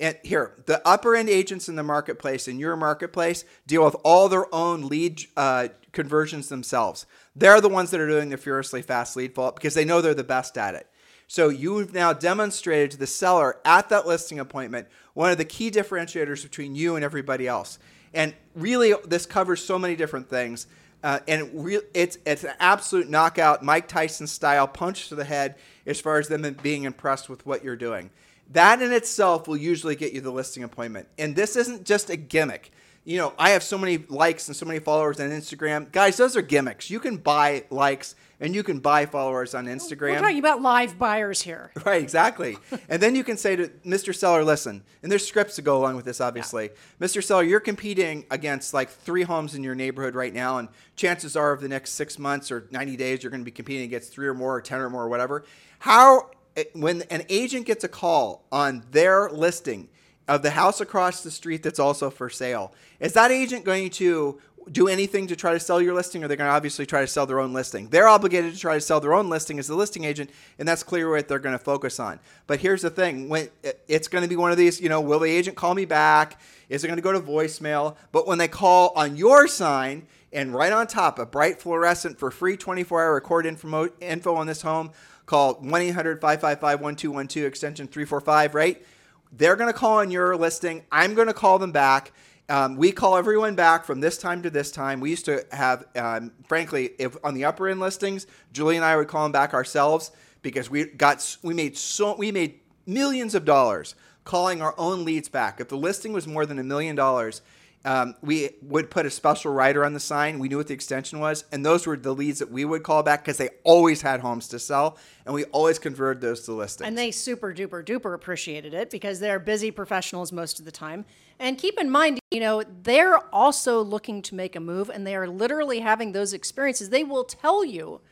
And 0.01 0.17
here, 0.23 0.55
the 0.65 0.87
upper 0.89 1.15
end 1.15 1.29
agents 1.29 1.69
in 1.69 1.77
the 1.77 1.83
marketplace, 1.83 2.49
in 2.49 2.59
your 2.59 2.75
marketplace, 2.75 3.45
deal 3.67 3.85
with 3.85 3.95
all 4.03 4.31
their 4.31 4.53
own 4.53 4.89
lead 4.89 5.23
uh, 5.37 5.69
conversions 5.93 6.49
themselves. 6.49 7.05
They're 7.37 7.61
the 7.61 7.69
ones 7.69 7.91
that 7.91 8.01
are 8.01 8.09
doing 8.09 8.31
the 8.31 8.39
furiously 8.39 8.81
fast 8.81 9.15
lead 9.15 9.35
follow 9.35 9.53
because 9.53 9.75
they 9.75 9.85
know 9.85 10.01
they're 10.01 10.15
the 10.15 10.25
best 10.25 10.57
at 10.57 10.75
it. 10.75 10.87
So 11.29 11.49
you've 11.49 11.93
now 11.93 12.15
demonstrated 12.15 12.93
to 12.93 12.97
the 12.97 13.07
seller 13.07 13.59
at 13.65 13.91
that 13.91 14.07
listing 14.07 14.41
appointment 14.41 14.89
one 15.13 15.31
of 15.31 15.39
the 15.39 15.45
key 15.45 15.71
differentiators 15.71 16.43
between 16.43 16.75
you 16.75 16.97
and 16.97 17.05
everybody 17.05 17.47
else. 17.47 17.79
And 18.15 18.35
really, 18.55 18.95
this 19.07 19.27
covers 19.27 19.63
so 19.63 19.79
many 19.79 19.97
different 19.97 20.29
things. 20.29 20.67
Uh, 21.03 21.21
and 21.29 21.65
re- 21.65 21.81
it's 21.95 22.19
it's 22.27 22.45
an 22.45 22.55
absolute 22.59 23.09
knockout, 23.09 23.63
Mike 23.63 23.87
Tyson 23.87 24.27
style 24.27 24.67
punch 24.67 25.09
to 25.09 25.15
the 25.15 25.25
head 25.25 25.57
as 25.87 26.01
far 26.01 26.19
as 26.19 26.29
them 26.29 26.57
being 26.63 26.85
impressed 26.85 27.29
with 27.29 27.45
what 27.47 27.63
you're 27.63 27.77
doing. 27.77 28.11
That 28.51 28.83
in 28.83 28.93
itself 28.93 29.47
will 29.47 29.57
usually 29.57 29.95
get 29.97 30.13
you 30.13 30.21
the 30.21 30.33
listing 30.33 30.65
appointment. 30.65 31.09
And 31.19 31.37
this 31.37 31.57
isn't 31.57 31.85
just 31.85 32.11
a 32.11 32.17
gimmick. 32.17 32.73
You 33.05 33.17
know, 33.17 33.33
I 33.39 33.51
have 33.51 33.63
so 33.63 33.79
many 33.79 33.99
likes 34.09 34.49
and 34.49 34.57
so 34.57 34.67
many 34.67 34.79
followers 34.79 35.21
on 35.21 35.31
Instagram. 35.31 35.91
Guys, 35.91 36.17
those 36.17 36.37
are 36.37 36.43
gimmicks. 36.43 36.91
You 36.91 37.01
can 37.01 37.17
buy 37.17 37.65
likes 37.71 38.15
and 38.41 38.55
you 38.55 38.63
can 38.63 38.81
buy 38.81 39.07
followers 39.07 39.55
on 39.55 39.67
Instagram. 39.67 40.13
We're 40.13 40.21
talking 40.21 40.39
about 40.39 40.63
live 40.63 40.99
buyers 40.99 41.43
here. 41.43 41.71
Right, 41.85 42.03
exactly. 42.03 42.59
and 42.89 43.03
then 43.03 43.15
you 43.15 43.25
can 43.25 43.37
say 43.37 43.57
to 43.57 43.69
Mr. 43.87 44.15
Seller, 44.15 44.45
listen, 44.45 44.83
and 45.03 45.11
there's 45.11 45.27
scripts 45.27 45.57
to 45.57 45.63
go 45.63 45.79
along 45.79 45.97
with 45.97 46.05
this, 46.05 46.21
obviously. 46.21 46.71
Yeah. 47.01 47.07
Mr. 47.07 47.23
Seller, 47.23 47.43
you're 47.43 47.59
competing 47.59 48.27
against 48.31 48.75
like 48.75 48.91
three 48.91 49.23
homes 49.23 49.55
in 49.55 49.65
your 49.65 49.75
neighborhood 49.75 50.15
right 50.15 50.33
now, 50.33 50.59
and 50.59 50.69
chances 50.95 51.37
are, 51.37 51.53
over 51.53 51.63
the 51.63 51.69
next 51.69 51.93
six 51.93 52.19
months 52.19 52.53
or 52.53 52.67
90 52.71 52.97
days, 52.97 53.23
you're 53.23 53.31
going 53.31 53.41
to 53.41 53.45
be 53.47 53.51
competing 53.51 53.85
against 53.85 54.13
three 54.13 54.27
or 54.27 54.35
more, 54.35 54.57
or 54.57 54.61
10 54.61 54.79
or 54.81 54.91
more, 54.91 55.05
or 55.05 55.09
whatever. 55.09 55.45
How 55.79 56.31
when 56.75 57.03
an 57.11 57.25
agent 57.29 57.67
gets 57.67 57.85
a 57.85 57.89
call 57.89 58.45
on 58.51 58.85
their 58.91 59.31
listing 59.31 59.89
of 60.29 60.43
the 60.43 60.51
house 60.51 60.81
across 60.81 61.23
the 61.23 61.31
street 61.31 61.63
that's 61.63 61.79
also 61.79 62.11
for 62.11 62.31
sale, 62.31 62.73
is 63.01 63.13
that 63.15 63.31
agent 63.31 63.65
going 63.65 63.91
to 63.91 64.41
do 64.71 64.89
anything 64.89 65.27
to 65.27 65.35
try 65.35 65.53
to 65.53 65.59
sell 65.59 65.81
your 65.81 65.95
listing, 65.95 66.23
or 66.23 66.29
they're 66.29 66.37
going 66.37 66.49
to 66.49 66.55
obviously 66.55 66.85
try 66.85 67.01
to 67.01 67.07
sell 67.07 67.27
their 67.27 67.41
own 67.41 67.53
listing? 67.53 67.89
They're 67.89 68.07
obligated 68.07 68.53
to 68.53 68.61
try 68.61 68.75
to 68.75 68.81
sell 68.81 69.01
their 69.01 69.15
own 69.15 69.31
listing 69.31 69.59
as 69.59 69.67
the 69.67 69.75
listing 69.75 70.05
agent, 70.05 70.31
and 70.59 70.69
that's 70.69 70.83
clearly 70.83 71.13
what 71.13 71.29
they're 71.29 71.39
going 71.39 71.59
to 71.59 71.65
focus 71.65 71.99
on. 71.99 72.21
But 72.47 72.61
here's 72.61 72.83
the 72.83 72.91
thing: 72.91 73.29
when 73.29 73.49
it's 73.89 74.07
going 74.09 74.23
to 74.23 74.29
be 74.29 74.37
one 74.37 74.53
of 74.53 74.59
these, 74.59 74.81
you 74.81 74.89
know, 74.89 75.01
will 75.01 75.19
the 75.19 75.31
agent 75.31 75.57
call 75.57 75.75
me 75.75 75.87
back? 75.87 76.41
Is 76.69 76.85
it 76.85 76.87
going 76.87 76.99
to 76.99 77.03
go 77.03 77.13
to 77.13 77.21
voicemail? 77.21 77.97
But 78.13 78.27
when 78.27 78.39
they 78.39 78.49
call 78.49 78.93
on 78.95 79.17
your 79.17 79.49
sign, 79.49 80.07
and 80.33 80.55
right 80.55 80.73
on 80.73 80.87
top, 80.87 81.19
a 81.19 81.27
bright 81.27 81.61
fluorescent 81.61 82.19
for 82.19 82.31
free 82.31 82.57
24-hour 82.57 83.15
record 83.15 83.47
info, 83.47 83.89
info 84.01 84.37
on 84.37 84.47
this 84.47 84.63
home 84.63 84.93
Call 85.31 85.55
1 85.61 85.81
800 85.81 86.21
555 86.21 86.81
1212, 86.81 87.47
extension 87.47 87.87
345, 87.87 88.53
right? 88.53 88.85
They're 89.31 89.55
going 89.55 89.73
to 89.73 89.79
call 89.79 89.99
on 89.99 90.11
your 90.11 90.35
listing. 90.37 90.83
I'm 90.91 91.15
going 91.15 91.29
to 91.29 91.33
call 91.33 91.61
them 91.61 91.71
back. 91.71 92.11
Um, 92.49 92.75
we 92.75 92.91
call 92.91 93.17
everyone 93.17 93.55
back 93.55 93.85
from 93.85 94.01
this 94.01 94.19
time 94.19 94.43
to 94.43 94.51
this 94.51 94.73
time. 94.73 94.99
We 94.99 95.11
used 95.11 95.27
to 95.27 95.47
have, 95.53 95.85
um, 95.95 96.33
frankly, 96.49 96.91
if 96.99 97.17
on 97.23 97.35
the 97.35 97.45
upper 97.45 97.69
end 97.69 97.79
listings, 97.79 98.27
Julie 98.53 98.75
and 98.75 98.85
I 98.85 98.97
would 98.97 99.07
call 99.07 99.23
them 99.23 99.31
back 99.31 99.55
ourselves 99.55 100.11
because 100.43 100.69
we 100.69 100.87
got 100.87 101.37
we 101.45 101.55
made 101.55 101.79
so 101.79 102.17
we 102.17 102.33
made 102.33 102.59
millions 102.85 103.37
of 103.37 103.45
dollars 103.45 103.95
calling 104.25 104.61
our 104.61 104.75
own 104.79 105.05
leads 105.05 105.29
back. 105.29 105.61
If 105.61 105.69
the 105.69 105.77
listing 105.77 106.13
was 106.13 106.27
more 106.27 106.45
than 106.45 106.59
a 106.59 106.65
million 106.65 106.97
dollars, 106.97 107.41
um, 107.85 108.15
we 108.23 108.51
would 108.63 108.91
put 108.91 109.07
a 109.07 109.11
special 109.11 109.53
rider 109.53 109.85
on 109.85 109.95
the 109.95 110.01
sign. 110.01 110.39
We 110.39 110.49
knew 110.49 110.59
what 110.59 110.67
the 110.67 110.75
extension 110.75 111.19
was, 111.19 111.45
and 111.51 111.65
those 111.65 111.87
were 111.87 111.97
the 111.97 112.15
leads 112.15 112.39
that 112.41 112.51
we 112.51 112.65
would 112.65 112.83
call 112.83 113.03
back 113.03 113.25
because 113.25 113.39
they 113.39 113.49
always 113.65 114.03
had 114.03 114.21
homes 114.21 114.49
to 114.49 114.59
sell, 114.59 114.99
and 115.25 115.35
we 115.35 115.45
always 115.45 115.79
converted 115.79 116.21
those 116.21 116.43
to 116.43 116.53
listings. 116.53 116.87
And 116.87 116.99
they 116.99 117.11
super 117.11 117.55
duper 117.55 117.85
duper 117.85 118.15
appreciated 118.15 118.75
it 118.75 118.91
because 118.91 119.21
they're 119.21 119.39
busy 119.39 119.71
professionals 119.71 120.31
most 120.31 120.59
of 120.59 120.67
the 120.67 120.73
time. 120.73 121.07
And 121.39 121.57
keep 121.57 121.81
in 121.81 121.91
mind, 121.91 122.21
you 122.31 122.41
know, 122.41 122.63
they're 122.83 123.19
also 123.35 123.83
looking 123.83 124.21
to 124.23 124.35
make 124.35 124.55
a 124.55 124.61
move, 124.61 124.91
and 124.91 125.07
they 125.07 125.17
are 125.17 125.29
literally 125.29 125.81
having 125.81 126.13
those 126.13 126.35
experiences. 126.35 126.91
They 126.91 127.05
will 127.05 127.25
tell 127.25 127.65
you 127.65 128.03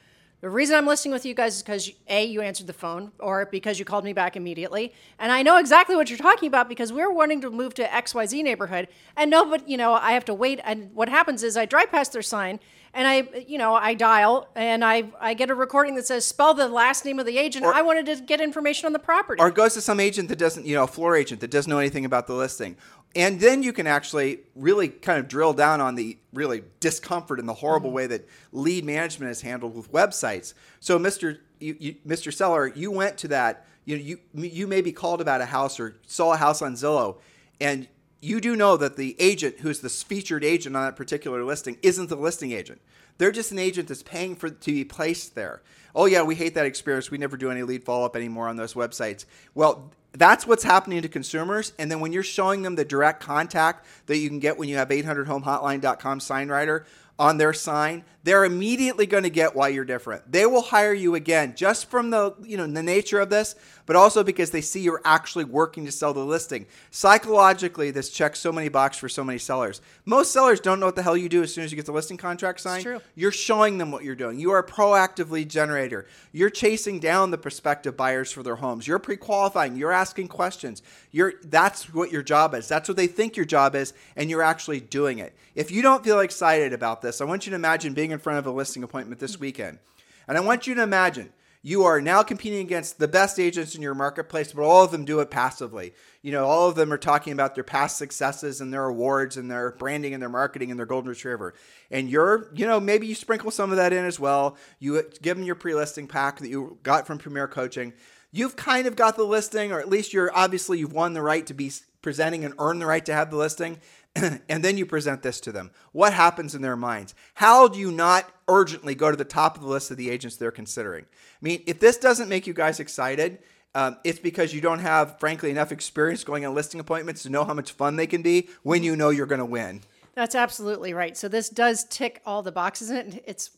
the 0.40 0.48
reason 0.48 0.76
I'm 0.76 0.86
listening 0.86 1.12
with 1.12 1.26
you 1.26 1.34
guys 1.34 1.56
is 1.56 1.62
because 1.62 1.90
A, 2.06 2.24
you 2.24 2.40
answered 2.42 2.68
the 2.68 2.72
phone, 2.72 3.10
or 3.18 3.46
because 3.46 3.80
you 3.80 3.84
called 3.84 4.04
me 4.04 4.12
back 4.12 4.36
immediately. 4.36 4.94
And 5.18 5.32
I 5.32 5.42
know 5.42 5.56
exactly 5.56 5.96
what 5.96 6.10
you're 6.10 6.18
talking 6.18 6.46
about 6.46 6.68
because 6.68 6.92
we're 6.92 7.12
wanting 7.12 7.40
to 7.40 7.50
move 7.50 7.74
to 7.74 7.84
XYZ 7.84 8.44
neighborhood. 8.44 8.86
And 9.16 9.32
no, 9.32 9.44
but, 9.44 9.68
you 9.68 9.76
know, 9.76 9.94
I 9.94 10.12
have 10.12 10.24
to 10.26 10.34
wait. 10.34 10.60
And 10.62 10.94
what 10.94 11.08
happens 11.08 11.42
is 11.42 11.56
I 11.56 11.64
drive 11.64 11.90
past 11.90 12.12
their 12.12 12.22
sign 12.22 12.60
and 12.94 13.06
I, 13.06 13.44
you 13.46 13.58
know, 13.58 13.74
I 13.74 13.94
dial 13.94 14.48
and 14.54 14.84
I, 14.84 15.10
I 15.20 15.34
get 15.34 15.50
a 15.50 15.54
recording 15.54 15.94
that 15.96 16.06
says 16.06 16.24
spell 16.24 16.54
the 16.54 16.68
last 16.68 17.04
name 17.04 17.18
of 17.18 17.26
the 17.26 17.36
agent. 17.36 17.64
Or, 17.64 17.74
I 17.74 17.82
wanted 17.82 18.06
to 18.06 18.22
get 18.22 18.40
information 18.40 18.86
on 18.86 18.92
the 18.92 18.98
property. 18.98 19.42
Or 19.42 19.48
it 19.48 19.54
goes 19.54 19.74
to 19.74 19.80
some 19.80 20.00
agent 20.00 20.28
that 20.28 20.38
doesn't, 20.38 20.66
you 20.66 20.74
know, 20.74 20.84
a 20.84 20.88
floor 20.88 21.16
agent 21.16 21.40
that 21.40 21.50
doesn't 21.50 21.68
know 21.68 21.78
anything 21.78 22.04
about 22.04 22.26
the 22.26 22.34
listing. 22.34 22.76
And 23.16 23.40
then 23.40 23.62
you 23.62 23.72
can 23.72 23.86
actually 23.86 24.40
really 24.54 24.88
kind 24.88 25.18
of 25.18 25.28
drill 25.28 25.52
down 25.52 25.80
on 25.80 25.94
the 25.94 26.18
really 26.32 26.62
discomfort 26.78 27.40
and 27.40 27.48
the 27.48 27.54
horrible 27.54 27.88
mm-hmm. 27.88 27.96
way 27.96 28.06
that 28.08 28.28
lead 28.52 28.84
management 28.84 29.30
is 29.30 29.40
handled 29.40 29.74
with 29.74 29.90
websites. 29.92 30.54
So, 30.80 30.98
Mr. 30.98 31.38
You, 31.58 31.76
you, 31.78 31.94
Mr. 32.06 32.32
Seller, 32.32 32.68
you 32.68 32.90
went 32.90 33.18
to 33.18 33.28
that. 33.28 33.66
You 33.84 33.96
know, 33.96 34.02
you 34.02 34.18
you 34.34 34.66
maybe 34.66 34.92
called 34.92 35.22
about 35.22 35.40
a 35.40 35.46
house 35.46 35.80
or 35.80 35.96
saw 36.06 36.34
a 36.34 36.36
house 36.36 36.60
on 36.60 36.74
Zillow, 36.74 37.16
and 37.58 37.88
you 38.20 38.40
do 38.40 38.54
know 38.54 38.76
that 38.76 38.96
the 38.96 39.16
agent 39.18 39.60
who's 39.60 39.80
the 39.80 39.88
featured 39.88 40.44
agent 40.44 40.76
on 40.76 40.84
that 40.84 40.96
particular 40.96 41.42
listing 41.44 41.78
isn't 41.82 42.08
the 42.08 42.16
listing 42.16 42.52
agent. 42.52 42.80
They're 43.16 43.32
just 43.32 43.50
an 43.50 43.58
agent 43.58 43.88
that's 43.88 44.02
paying 44.02 44.36
for 44.36 44.50
to 44.50 44.72
be 44.72 44.84
placed 44.84 45.34
there. 45.34 45.62
Oh 45.94 46.06
yeah, 46.06 46.22
we 46.22 46.34
hate 46.34 46.54
that 46.54 46.66
experience. 46.66 47.10
We 47.10 47.18
never 47.18 47.36
do 47.36 47.50
any 47.50 47.62
lead 47.62 47.82
follow 47.84 48.04
up 48.04 48.14
anymore 48.14 48.48
on 48.48 48.56
those 48.56 48.74
websites. 48.74 49.24
Well, 49.54 49.90
that's 50.12 50.46
what's 50.46 50.64
happening 50.64 51.02
to 51.02 51.08
consumers. 51.08 51.72
And 51.78 51.90
then 51.90 52.00
when 52.00 52.12
you're 52.12 52.22
showing 52.22 52.62
them 52.62 52.74
the 52.76 52.84
direct 52.84 53.20
contact 53.20 53.86
that 54.06 54.18
you 54.18 54.28
can 54.28 54.38
get 54.38 54.58
when 54.58 54.68
you 54.68 54.76
have 54.76 54.88
800homehotline.com 54.88 56.20
sign 56.20 56.48
rider 56.48 56.86
on 57.18 57.36
their 57.36 57.52
sign, 57.52 58.04
they're 58.28 58.44
immediately 58.44 59.06
going 59.06 59.22
to 59.22 59.30
get 59.30 59.56
why 59.56 59.68
you're 59.68 59.86
different. 59.86 60.30
They 60.30 60.44
will 60.44 60.60
hire 60.60 60.92
you 60.92 61.14
again 61.14 61.54
just 61.56 61.88
from 61.88 62.10
the, 62.10 62.34
you 62.42 62.58
know, 62.58 62.66
the 62.66 62.82
nature 62.82 63.20
of 63.20 63.30
this, 63.30 63.54
but 63.86 63.96
also 63.96 64.22
because 64.22 64.50
they 64.50 64.60
see 64.60 64.80
you're 64.80 65.00
actually 65.02 65.44
working 65.44 65.86
to 65.86 65.92
sell 65.92 66.12
the 66.12 66.20
listing. 66.20 66.66
Psychologically, 66.90 67.90
this 67.90 68.10
checks 68.10 68.38
so 68.38 68.52
many 68.52 68.68
boxes 68.68 69.00
for 69.00 69.08
so 69.08 69.24
many 69.24 69.38
sellers. 69.38 69.80
Most 70.04 70.30
sellers 70.30 70.60
don't 70.60 70.78
know 70.78 70.84
what 70.84 70.94
the 70.94 71.02
hell 71.02 71.16
you 71.16 71.30
do 71.30 71.42
as 71.42 71.54
soon 71.54 71.64
as 71.64 71.72
you 71.72 71.76
get 71.76 71.86
the 71.86 71.92
listing 71.92 72.18
contract 72.18 72.60
signed. 72.60 72.86
You're 73.14 73.32
showing 73.32 73.78
them 73.78 73.90
what 73.90 74.04
you're 74.04 74.14
doing. 74.14 74.38
You 74.38 74.50
are 74.50 74.58
a 74.58 74.66
proactive 74.66 75.30
lead 75.30 75.48
generator. 75.48 76.06
You're 76.32 76.50
chasing 76.50 77.00
down 77.00 77.30
the 77.30 77.38
prospective 77.38 77.96
buyers 77.96 78.30
for 78.30 78.42
their 78.42 78.56
homes. 78.56 78.86
You're 78.86 78.98
pre-qualifying. 78.98 79.74
You're 79.74 79.90
asking 79.90 80.28
questions. 80.28 80.82
You're 81.12 81.32
that's 81.44 81.94
what 81.94 82.12
your 82.12 82.22
job 82.22 82.54
is. 82.54 82.68
That's 82.68 82.88
what 82.88 82.98
they 82.98 83.06
think 83.06 83.36
your 83.36 83.46
job 83.46 83.74
is, 83.74 83.94
and 84.16 84.28
you're 84.28 84.42
actually 84.42 84.80
doing 84.80 85.18
it. 85.18 85.34
If 85.54 85.70
you 85.70 85.80
don't 85.80 86.04
feel 86.04 86.20
excited 86.20 86.74
about 86.74 87.00
this, 87.00 87.20
I 87.20 87.24
want 87.24 87.46
you 87.46 87.50
to 87.50 87.56
imagine 87.56 87.94
being 87.94 88.10
in 88.10 88.17
front 88.18 88.38
of 88.38 88.46
a 88.46 88.50
listing 88.50 88.82
appointment 88.82 89.20
this 89.20 89.38
weekend. 89.38 89.78
And 90.26 90.36
I 90.36 90.40
want 90.40 90.66
you 90.66 90.74
to 90.74 90.82
imagine 90.82 91.32
you 91.62 91.84
are 91.84 92.00
now 92.00 92.22
competing 92.22 92.60
against 92.60 92.98
the 92.98 93.08
best 93.08 93.40
agents 93.40 93.74
in 93.74 93.82
your 93.82 93.94
marketplace, 93.94 94.52
but 94.52 94.62
all 94.62 94.84
of 94.84 94.92
them 94.92 95.04
do 95.04 95.20
it 95.20 95.30
passively. 95.30 95.92
You 96.22 96.30
know, 96.30 96.46
all 96.46 96.68
of 96.68 96.76
them 96.76 96.92
are 96.92 96.98
talking 96.98 97.32
about 97.32 97.54
their 97.54 97.64
past 97.64 97.96
successes 97.96 98.60
and 98.60 98.72
their 98.72 98.84
awards 98.84 99.36
and 99.36 99.50
their 99.50 99.72
branding 99.72 100.14
and 100.14 100.22
their 100.22 100.30
marketing 100.30 100.70
and 100.70 100.78
their 100.78 100.86
golden 100.86 101.08
retriever. 101.08 101.54
And 101.90 102.08
you're, 102.08 102.48
you 102.54 102.66
know, 102.66 102.78
maybe 102.78 103.06
you 103.06 103.14
sprinkle 103.14 103.50
some 103.50 103.70
of 103.70 103.76
that 103.76 103.92
in 103.92 104.04
as 104.04 104.20
well. 104.20 104.56
You 104.78 105.02
give 105.20 105.36
them 105.36 105.46
your 105.46 105.56
pre-listing 105.56 106.06
pack 106.06 106.38
that 106.38 106.48
you 106.48 106.78
got 106.84 107.06
from 107.06 107.18
Premier 107.18 107.48
Coaching. 107.48 107.92
You've 108.30 108.56
kind 108.56 108.86
of 108.86 108.94
got 108.94 109.16
the 109.16 109.24
listing, 109.24 109.72
or 109.72 109.80
at 109.80 109.88
least 109.88 110.12
you're 110.12 110.34
obviously 110.36 110.78
you've 110.78 110.92
won 110.92 111.12
the 111.12 111.22
right 111.22 111.46
to 111.46 111.54
be 111.54 111.72
presenting 112.02 112.44
and 112.44 112.54
earn 112.58 112.78
the 112.78 112.86
right 112.86 113.04
to 113.06 113.12
have 113.14 113.30
the 113.30 113.36
listing. 113.36 113.80
and 114.48 114.64
then 114.64 114.78
you 114.78 114.86
present 114.86 115.22
this 115.22 115.40
to 115.40 115.52
them. 115.52 115.70
What 115.92 116.12
happens 116.12 116.54
in 116.54 116.62
their 116.62 116.76
minds? 116.76 117.14
How 117.34 117.68
do 117.68 117.78
you 117.78 117.90
not 117.90 118.30
urgently 118.48 118.94
go 118.94 119.10
to 119.10 119.16
the 119.16 119.24
top 119.24 119.56
of 119.56 119.62
the 119.62 119.68
list 119.68 119.90
of 119.90 119.96
the 119.96 120.10
agents 120.10 120.36
they're 120.36 120.50
considering? 120.50 121.04
I 121.04 121.42
mean, 121.42 121.62
if 121.66 121.80
this 121.80 121.98
doesn't 121.98 122.28
make 122.28 122.46
you 122.46 122.54
guys 122.54 122.80
excited, 122.80 123.38
um, 123.74 123.96
it's 124.04 124.18
because 124.18 124.54
you 124.54 124.60
don't 124.60 124.80
have, 124.80 125.18
frankly, 125.20 125.50
enough 125.50 125.72
experience 125.72 126.24
going 126.24 126.44
on 126.44 126.54
listing 126.54 126.80
appointments 126.80 127.22
to 127.24 127.30
know 127.30 127.44
how 127.44 127.54
much 127.54 127.72
fun 127.72 127.96
they 127.96 128.06
can 128.06 128.22
be 128.22 128.48
when 128.62 128.82
you 128.82 128.96
know 128.96 129.10
you're 129.10 129.26
going 129.26 129.40
to 129.40 129.44
win. 129.44 129.82
That's 130.14 130.34
absolutely 130.34 130.94
right. 130.94 131.16
So 131.16 131.28
this 131.28 131.48
does 131.48 131.84
tick 131.84 132.20
all 132.26 132.42
the 132.42 132.50
boxes, 132.50 132.90
and 132.90 133.20
it's 133.24 133.50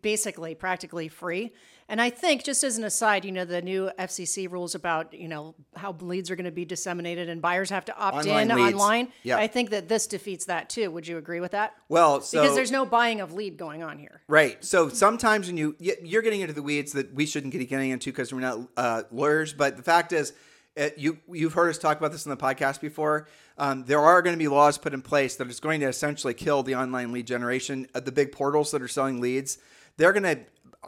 basically 0.00 0.54
practically 0.54 1.08
free. 1.08 1.52
And 1.90 2.02
I 2.02 2.10
think, 2.10 2.44
just 2.44 2.62
as 2.64 2.76
an 2.76 2.84
aside, 2.84 3.24
you 3.24 3.32
know, 3.32 3.46
the 3.46 3.62
new 3.62 3.90
FCC 3.98 4.50
rules 4.50 4.74
about 4.74 5.14
you 5.14 5.26
know 5.28 5.54
how 5.74 5.96
leads 6.00 6.30
are 6.30 6.36
going 6.36 6.44
to 6.44 6.50
be 6.50 6.66
disseminated 6.66 7.28
and 7.30 7.40
buyers 7.40 7.70
have 7.70 7.86
to 7.86 7.96
opt 7.96 8.18
Online 8.18 8.50
in 8.50 8.56
leads. 8.56 8.74
online. 8.74 9.08
Yeah. 9.22 9.38
I 9.38 9.46
think 9.46 9.70
that 9.70 9.88
this 9.88 10.06
defeats 10.06 10.44
that 10.46 10.68
too. 10.68 10.90
Would 10.90 11.06
you 11.08 11.16
agree 11.16 11.40
with 11.40 11.52
that? 11.52 11.74
Well, 11.88 12.20
so 12.20 12.42
because 12.42 12.54
there's 12.54 12.70
no 12.70 12.84
buying 12.84 13.20
of 13.22 13.32
lead 13.32 13.56
going 13.56 13.82
on 13.82 13.98
here. 13.98 14.20
Right. 14.28 14.62
So 14.64 14.88
sometimes 14.90 15.46
when 15.46 15.56
you, 15.56 15.76
you're 15.78 16.22
getting 16.22 16.42
into 16.42 16.52
the 16.52 16.62
weeds 16.62 16.92
that 16.92 17.14
we 17.14 17.24
shouldn't 17.24 17.52
be 17.54 17.64
getting 17.64 17.90
into 17.90 18.10
because 18.10 18.32
we're 18.34 18.40
not 18.40 18.60
uh, 18.76 19.02
lawyers, 19.10 19.54
but 19.54 19.76
the 19.76 19.82
fact 19.82 20.12
is, 20.12 20.32
uh 20.78 20.90
you 20.96 21.18
you've 21.32 21.54
heard 21.54 21.70
us 21.70 21.78
talk 21.78 21.96
about 21.98 22.12
this 22.12 22.26
in 22.26 22.30
the 22.30 22.36
podcast 22.36 22.80
before. 22.80 23.26
Um, 23.56 23.84
there 23.86 24.00
are 24.00 24.20
going 24.22 24.34
to 24.34 24.38
be 24.38 24.46
laws 24.48 24.76
put 24.78 24.92
in 24.94 25.02
place 25.02 25.36
that 25.36 25.48
is 25.48 25.58
going 25.58 25.80
to 25.80 25.86
essentially 25.86 26.34
kill 26.34 26.62
the 26.62 26.74
online 26.76 27.12
lead 27.12 27.26
generation. 27.26 27.88
Uh, 27.94 28.00
the 28.00 28.12
big 28.12 28.30
portals 28.30 28.70
that 28.70 28.82
are 28.82 28.88
selling 28.88 29.20
leads, 29.20 29.58
they're 29.96 30.12
going 30.12 30.22
to. 30.24 30.38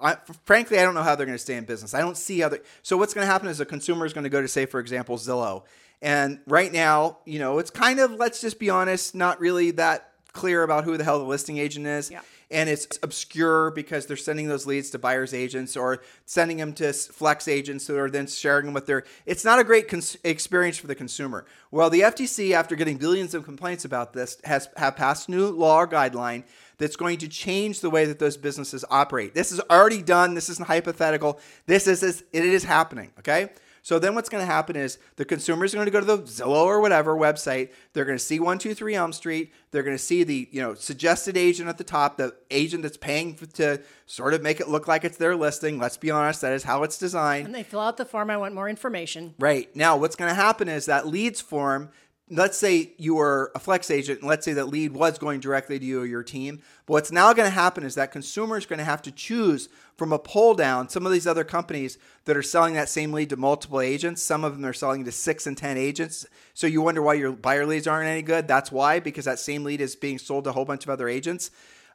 I, 0.03 0.17
frankly, 0.45 0.79
I 0.79 0.83
don't 0.83 0.95
know 0.95 1.03
how 1.03 1.15
they're 1.15 1.27
going 1.27 1.39
to 1.39 1.43
stay 1.43 1.57
in 1.57 1.65
business. 1.65 1.95
I 1.95 2.01
don't 2.01 2.17
see 2.17 2.43
other. 2.43 2.61
So 2.83 2.97
what's 2.97 3.15
going 3.15 3.27
to 3.27 3.31
happen 3.33 3.49
is 3.49 3.61
a 3.61 3.67
consumer 3.67 4.07
is 4.07 4.13
going 4.13 4.25
to 4.25 4.31
go 4.31 4.41
to, 4.41 4.49
say, 4.49 4.67
for 4.67 4.81
example, 4.81 5.17
Zillow, 5.19 5.65
and 6.03 6.41
right 6.47 6.73
now, 6.73 7.19
you 7.27 7.39
know, 7.39 7.59
it's 7.59 7.71
kind 7.71 8.01
of 8.01 8.13
let's 8.13 8.41
just 8.41 8.59
be 8.59 8.71
honest, 8.71 9.15
not 9.15 9.39
really 9.41 9.71
that 9.73 10.11
clear 10.33 10.63
about 10.63 10.85
who 10.85 10.97
the 10.97 11.05
hell 11.05 11.19
the 11.19 11.25
listing 11.25 11.59
agent 11.59 11.87
is 11.87 12.09
Yeah. 12.09 12.21
and 12.53 12.69
it's 12.71 13.01
obscure 13.03 13.73
because 13.73 14.07
they're 14.07 14.17
sending 14.17 14.47
those 14.47 14.65
leads 14.65 14.89
to 14.91 14.99
buyers 14.99 15.35
agents 15.35 15.77
or 15.77 16.03
sending 16.25 16.59
them 16.59 16.73
to 16.75 16.93
flex 16.93 17.49
agents 17.49 17.89
who 17.89 17.99
are 17.99 18.09
then 18.09 18.29
sharing 18.29 18.67
them 18.67 18.73
with 18.75 18.87
their 18.87 19.03
it's 19.27 19.45
not 19.45 19.59
a 19.59 19.65
great 19.65 19.89
cons- 19.89 20.17
experience 20.23 20.79
for 20.79 20.87
the 20.87 20.95
consumer 20.95 21.47
well 21.73 21.91
the 21.91 22.03
ftc 22.03 22.53
after 22.53 22.77
getting 22.77 22.97
billions 22.97 23.35
of 23.35 23.45
complaints 23.45 23.85
about 23.85 24.13
this 24.13 24.39
has 24.45 24.69
have 24.77 24.95
passed 24.95 25.27
a 25.27 25.33
new 25.33 25.49
law 25.51 25.79
or 25.79 25.89
guideline 25.89 26.45
that's 26.81 26.97
going 26.97 27.19
to 27.19 27.29
change 27.29 27.79
the 27.79 27.91
way 27.91 28.05
that 28.05 28.19
those 28.19 28.37
businesses 28.37 28.85
operate 28.91 29.35
this 29.35 29.53
is 29.53 29.61
already 29.71 30.03
done 30.03 30.35
this 30.35 30.49
isn't 30.49 30.67
hypothetical 30.67 31.39
this 31.67 31.87
is, 31.87 32.03
is 32.03 32.25
it 32.33 32.45
is 32.45 32.65
happening 32.65 33.13
okay 33.17 33.51
so 33.83 33.99
then 33.99 34.15
what's 34.15 34.29
going 34.29 34.43
to 34.43 34.53
happen 34.53 34.77
is 34.77 34.99
the 35.17 35.25
consumer 35.25 35.65
is 35.65 35.75
going 35.75 35.87
to 35.87 35.91
go 35.91 36.01
to 36.01 36.07
the 36.07 36.19
Zillow 36.19 36.65
or 36.65 36.81
whatever 36.81 37.17
website. 37.17 37.71
They're 37.93 38.05
going 38.05 38.19
to 38.19 38.25
see 38.25 38.39
123 38.39 38.95
Elm 38.95 39.13
Street. 39.13 39.53
They're 39.71 39.83
going 39.83 39.97
to 39.97 40.03
see 40.03 40.23
the, 40.23 40.49
you 40.51 40.61
know, 40.61 40.75
suggested 40.75 41.37
agent 41.37 41.69
at 41.69 41.79
the 41.79 41.85
top, 41.85 42.17
the 42.17 42.35
agent 42.51 42.83
that's 42.83 42.97
paying 42.97 43.35
to 43.55 43.81
sort 44.07 44.35
of 44.35 44.43
make 44.43 44.61
it 44.61 44.69
look 44.69 44.87
like 44.87 45.05
it's 45.05 45.17
their 45.17 45.37
listing. 45.37 45.79
Let's 45.79 45.97
be 45.97 46.11
honest, 46.11 46.43
that 46.43 46.53
is 46.53 46.65
how 46.65 46.83
it's 46.83 46.99
designed. 46.99 47.47
And 47.47 47.55
they 47.55 47.63
fill 47.63 47.81
out 47.81 47.97
the 47.97 48.05
form. 48.05 48.31
I 48.31 48.37
want 48.37 48.55
more 48.55 48.69
information. 48.69 49.35
Right. 49.39 49.75
Now, 49.75 49.97
what's 49.97 50.17
going 50.17 50.31
to 50.31 50.35
happen 50.35 50.69
is 50.69 50.87
that 50.87 51.07
leads 51.07 51.41
form, 51.41 51.91
let's 52.31 52.57
say 52.57 52.93
you 52.97 53.17
were 53.17 53.51
a 53.55 53.59
flex 53.59 53.91
agent, 53.91 54.21
and 54.21 54.29
let's 54.29 54.45
say 54.45 54.53
that 54.53 54.69
lead 54.69 54.93
was 54.93 55.19
going 55.19 55.41
directly 55.41 55.79
to 55.79 55.85
you 55.85 56.01
or 56.01 56.07
your 56.07 56.23
team. 56.23 56.63
But 56.87 56.93
what's 56.95 57.13
now 57.13 57.33
going 57.33 57.47
to 57.47 57.55
happen 57.55 57.85
is 57.85 57.97
that 57.97 58.13
consumers 58.13 58.65
are 58.65 58.69
going 58.69 58.79
to 58.79 58.85
have 58.85 59.03
to 59.03 59.11
choose 59.11 59.69
from 59.97 60.13
a 60.13 60.19
pull 60.19 60.55
down 60.55 60.89
some 60.89 61.05
of 61.05 61.13
these 61.13 61.27
other 61.27 61.45
companies 61.45 61.99
that 62.25 62.37
are 62.37 62.43
selling 62.43 62.75
that 62.75 62.89
same 62.89 63.13
lead 63.13 63.31
to 63.31 63.37
multiple 63.37 63.81
agents. 63.81 64.23
Some 64.23 64.45
of 64.45 64.55
them 64.55 64.65
are 64.65 64.73
selling 64.73 65.05
to 65.05 65.13
six 65.13 65.47
and 65.47 65.57
10 65.57 65.77
agents. 65.77 66.25
So 66.55 66.67
you 66.67 66.81
wonder 66.81 67.03
why 67.03 67.15
your 67.15 67.33
buyer 67.33 67.67
leads 67.67 67.87
aren't 67.87 68.09
any 68.09 68.23
good. 68.23 68.47
That's 68.47 68.71
why, 68.73 69.01
because 69.01 69.25
that 69.25 69.39
same 69.39 69.65
lead 69.65 69.81
is 69.81 69.97
being 69.97 70.19
sold 70.19 70.45
to 70.45 70.51
a 70.51 70.53
whole 70.53 70.65
bunch 70.65 70.85
of 70.85 70.91
other 70.91 71.09
agents. 71.09 71.51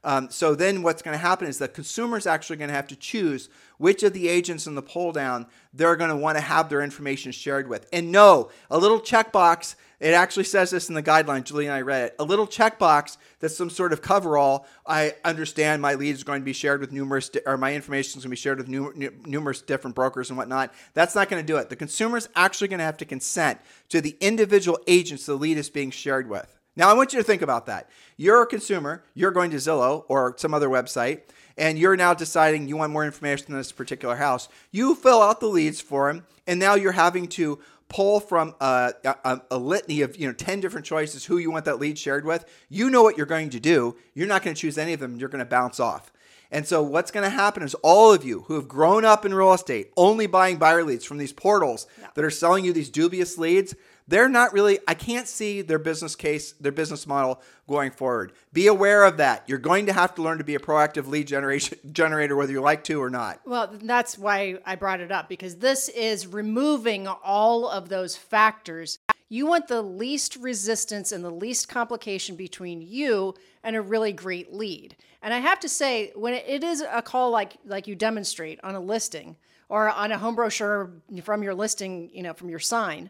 Um, 0.06 0.30
so 0.30 0.54
then 0.54 0.84
what's 0.84 1.02
going 1.02 1.16
to 1.16 1.22
happen 1.22 1.48
is 1.48 1.58
the 1.58 1.68
consumer's 1.68 2.28
actually 2.28 2.58
going 2.58 2.70
to 2.70 2.76
have 2.76 2.88
to 2.90 2.96
choose 2.96 3.50
which 3.80 4.04
of 4.04 4.14
the 4.14 4.28
agents 4.28 4.68
in 4.68 4.76
the 4.76 4.84
pull 4.84 5.12
down 5.12 5.48
they're 5.74 5.96
going 5.96 6.12
to 6.12 6.16
want 6.16 6.38
to 6.38 6.44
have 6.44 6.70
their 6.70 6.82
information 6.82 7.32
shared 7.32 7.68
with. 7.68 7.90
And 7.92 8.12
no, 8.12 8.52
a 8.70 8.78
little 8.78 9.00
checkbox, 9.00 9.74
it 10.00 10.14
actually 10.14 10.43
says 10.43 10.72
this 10.72 10.89
in 10.89 10.96
the 10.96 11.04
guideline, 11.04 11.43
Julie 11.43 11.66
and 11.66 11.74
I 11.74 11.82
read 11.82 12.06
it, 12.06 12.16
a 12.20 12.24
little 12.24 12.48
checkbox 12.48 13.18
that's 13.39 13.56
some 13.56 13.70
sort 13.70 13.93
of 13.93 14.02
coverall. 14.02 14.66
I 14.86 15.16
understand 15.24 15.82
my 15.82 15.96
lead 15.96 16.16
is 16.16 16.24
going 16.24 16.41
to 16.41 16.46
be 16.46 16.54
shared 16.54 16.82
with 16.82 16.91
numerous, 16.91 17.30
di- 17.30 17.41
or 17.46 17.58
my 17.58 17.74
information 17.74 18.20
is 18.20 18.24
going 18.24 18.24
to 18.24 18.30
be 18.30 18.36
shared 18.36 18.58
with 18.58 18.68
nu- 18.68 18.93
nu- 18.96 19.14
numerous 19.26 19.62
different 19.62 19.96
brokers 19.96 20.30
and 20.30 20.38
whatnot. 20.38 20.74
That's 20.93 21.16
not 21.16 21.30
going 21.30 21.41
to 21.41 21.48
do 21.48 21.58
it. 21.58 21.70
The 21.70 21.76
consumer's 21.76 22.28
actually 22.36 22.68
going 22.68 22.80
to 22.80 22.86
have 22.86 22.98
to 22.98 23.06
consent 23.06 23.60
to 23.89 24.02
the 24.02 24.18
individual 24.20 24.80
agents 24.88 25.26
the 25.26 25.36
lead 25.36 25.58
is 25.58 25.70
being 25.70 25.91
shared 25.91 26.30
with. 26.30 26.56
Now, 26.76 26.89
I 26.89 26.93
want 26.93 27.14
you 27.14 27.20
to 27.20 27.24
think 27.24 27.41
about 27.41 27.68
that. 27.68 27.89
You're 28.18 28.41
a 28.41 28.48
consumer, 28.48 29.04
you're 29.14 29.32
going 29.32 29.52
to 29.52 29.58
Zillow 29.58 30.04
or 30.10 30.36
some 30.38 30.54
other 30.54 30.68
website, 30.68 31.22
and 31.58 31.80
you're 31.80 31.96
now 31.96 32.14
deciding 32.14 32.68
you 32.68 32.76
want 32.76 32.91
more 32.91 33.06
information 33.06 33.54
on 33.54 33.58
this 33.58 33.72
particular 33.72 34.18
house. 34.18 34.50
You 34.72 34.93
fill 34.93 35.22
out 35.22 35.39
the 35.39 35.48
leads 35.48 35.80
for 35.80 36.12
them, 36.12 36.26
and 36.46 36.60
now 36.60 36.76
you're 36.76 36.91
having 36.91 37.28
to 37.30 37.60
pull 37.88 38.20
from 38.20 38.56
a, 38.60 38.94
a, 39.04 39.42
a 39.52 39.58
litany 39.58 40.02
of 40.02 40.18
you 40.18 40.28
know 40.28 40.34
10 40.34 40.60
different 40.60 40.86
choices 40.86 41.26
who 41.26 41.38
you 41.38 41.52
want 41.52 41.66
that 41.66 41.80
lead 41.80 41.98
shared 41.98 42.26
with. 42.26 42.46
You 42.70 42.90
know 42.90 43.04
what 43.04 43.18
you're 43.18 43.26
going 43.26 43.50
to 43.52 43.60
do. 43.60 43.96
You're 44.14 44.28
not 44.28 44.44
going 44.44 44.56
to 44.56 44.60
choose 44.60 44.78
any 44.78 44.94
of 44.94 45.00
them, 45.00 45.18
you're 45.18 45.30
going 45.30 45.44
to 45.44 45.50
bounce 45.50 45.80
off. 45.80 46.12
And 46.52 46.68
so 46.68 46.84
what's 46.84 47.12
going 47.12 47.24
to 47.24 47.36
happen 47.36 47.64
is 47.64 47.74
all 47.76 48.14
of 48.14 48.24
you 48.24 48.42
who 48.42 48.54
have 48.54 48.68
grown 48.68 49.04
up 49.04 49.26
in 49.26 49.34
real 49.34 49.54
estate, 49.54 49.92
only 49.98 50.28
buying 50.28 50.58
buyer 50.58 50.84
leads 50.84 51.04
from 51.04 51.18
these 51.18 51.34
portals 51.34 51.88
that 52.14 52.24
are 52.24 52.30
selling 52.30 52.64
you 52.64 52.72
these 52.72 52.90
dubious 52.90 53.38
leads, 53.38 53.76
they're 54.08 54.30
not 54.30 54.53
really 54.53 54.80
I 54.88 54.93
can't 54.93 55.28
see 55.28 55.62
their 55.62 55.80
business 55.80 56.16
case, 56.16 56.53
their 56.53 56.72
business 56.72 57.08
model 57.08 57.41
going 57.68 57.91
forward. 57.91 58.34
Be 58.53 58.68
aware 58.68 59.03
of 59.03 59.18
that. 59.18 59.43
You're 59.47 59.58
going 59.58 59.88
to 59.88 59.93
have 59.93 60.16
to 60.16 60.22
learn 60.22 60.38
to 60.38 60.43
be 60.43 60.56
a 60.56 60.60
proactive 60.60 61.08
lead 61.08 61.28
generation 61.28 61.78
generator 61.91 62.36
whether 62.36 62.51
you 62.51 62.62
like 62.62 62.84
to 62.86 63.01
or 63.01 63.10
not. 63.10 63.41
Well, 63.45 63.76
that's 63.82 64.18
why 64.18 64.60
I 64.66 64.76
brought 64.76 64.99
it 64.99 65.12
up 65.12 65.30
because 65.30 65.58
this 65.58 65.89
is 65.89 66.28
removing 66.28 67.08
all 67.08 67.68
of 67.68 67.89
those 67.89 68.16
factors. 68.16 68.99
You 69.28 69.47
want 69.47 69.68
the 69.68 69.82
least 69.82 70.36
resistance 70.36 71.12
and 71.12 71.24
the 71.24 71.32
least 71.32 71.68
complication 71.68 72.36
between 72.36 72.82
you 72.82 73.34
and 73.64 73.76
a 73.76 73.82
really 73.82 74.14
great 74.14 74.53
lead. 74.53 74.95
And 75.24 75.34
I 75.34 75.39
have 75.39 75.60
to 75.62 75.70
say, 75.70 76.12
when 76.16 76.36
it 76.36 76.64
is 76.64 76.82
a 76.82 77.01
call 77.01 77.32
like 77.32 77.58
like 77.66 77.88
you 77.88 77.95
demonstrate 77.95 78.60
on 78.64 78.76
a 78.76 78.80
listing 78.80 79.38
or 79.68 79.89
on 79.89 80.12
a 80.12 80.20
home 80.20 80.36
brochure 80.36 80.91
from 81.24 81.41
your 81.41 81.56
listing, 81.56 82.12
you 82.14 82.22
know, 82.22 82.34
from 82.34 82.49
your 82.49 82.60
sign, 82.60 83.10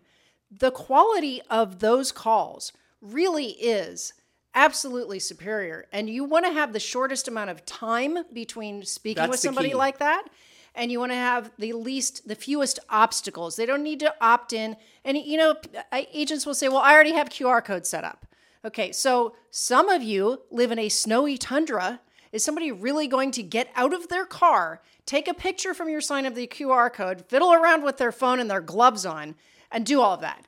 the 0.51 0.71
quality 0.71 1.41
of 1.49 1.79
those 1.79 2.11
calls 2.11 2.71
really 3.01 3.47
is 3.47 4.13
absolutely 4.53 5.19
superior. 5.19 5.85
And 5.91 6.09
you 6.09 6.23
want 6.23 6.45
to 6.45 6.51
have 6.51 6.73
the 6.73 6.79
shortest 6.79 7.27
amount 7.27 7.49
of 7.49 7.65
time 7.65 8.19
between 8.33 8.83
speaking 8.83 9.21
That's 9.21 9.31
with 9.31 9.39
somebody 9.39 9.73
like 9.73 9.99
that. 9.99 10.23
And 10.73 10.91
you 10.91 10.99
want 10.99 11.11
to 11.11 11.17
have 11.17 11.51
the 11.57 11.73
least, 11.73 12.27
the 12.27 12.35
fewest 12.35 12.79
obstacles. 12.89 13.55
They 13.55 13.65
don't 13.65 13.83
need 13.83 13.99
to 14.01 14.13
opt 14.19 14.53
in. 14.53 14.75
And, 15.03 15.17
you 15.17 15.37
know, 15.37 15.55
agents 15.93 16.45
will 16.45 16.55
say, 16.55 16.67
well, 16.67 16.79
I 16.79 16.93
already 16.93 17.13
have 17.13 17.29
QR 17.29 17.63
code 17.63 17.85
set 17.85 18.03
up. 18.03 18.25
Okay, 18.63 18.91
so 18.91 19.35
some 19.51 19.89
of 19.89 20.01
you 20.03 20.41
live 20.51 20.71
in 20.71 20.79
a 20.79 20.89
snowy 20.89 21.37
tundra. 21.37 22.01
Is 22.31 22.43
somebody 22.43 22.69
really 22.69 23.07
going 23.07 23.31
to 23.31 23.43
get 23.43 23.69
out 23.75 23.93
of 23.93 24.09
their 24.09 24.25
car, 24.25 24.81
take 25.05 25.29
a 25.29 25.33
picture 25.33 25.73
from 25.73 25.87
your 25.87 26.01
sign 26.01 26.25
of 26.25 26.35
the 26.35 26.47
QR 26.47 26.91
code, 26.91 27.23
fiddle 27.29 27.53
around 27.53 27.81
with 27.83 27.95
their 27.95 28.11
phone 28.11 28.41
and 28.41 28.51
their 28.51 28.59
gloves 28.59 29.05
on, 29.05 29.35
and 29.72 29.86
do 29.86 30.01
all 30.01 30.13
of 30.13 30.22
that? 30.22 30.45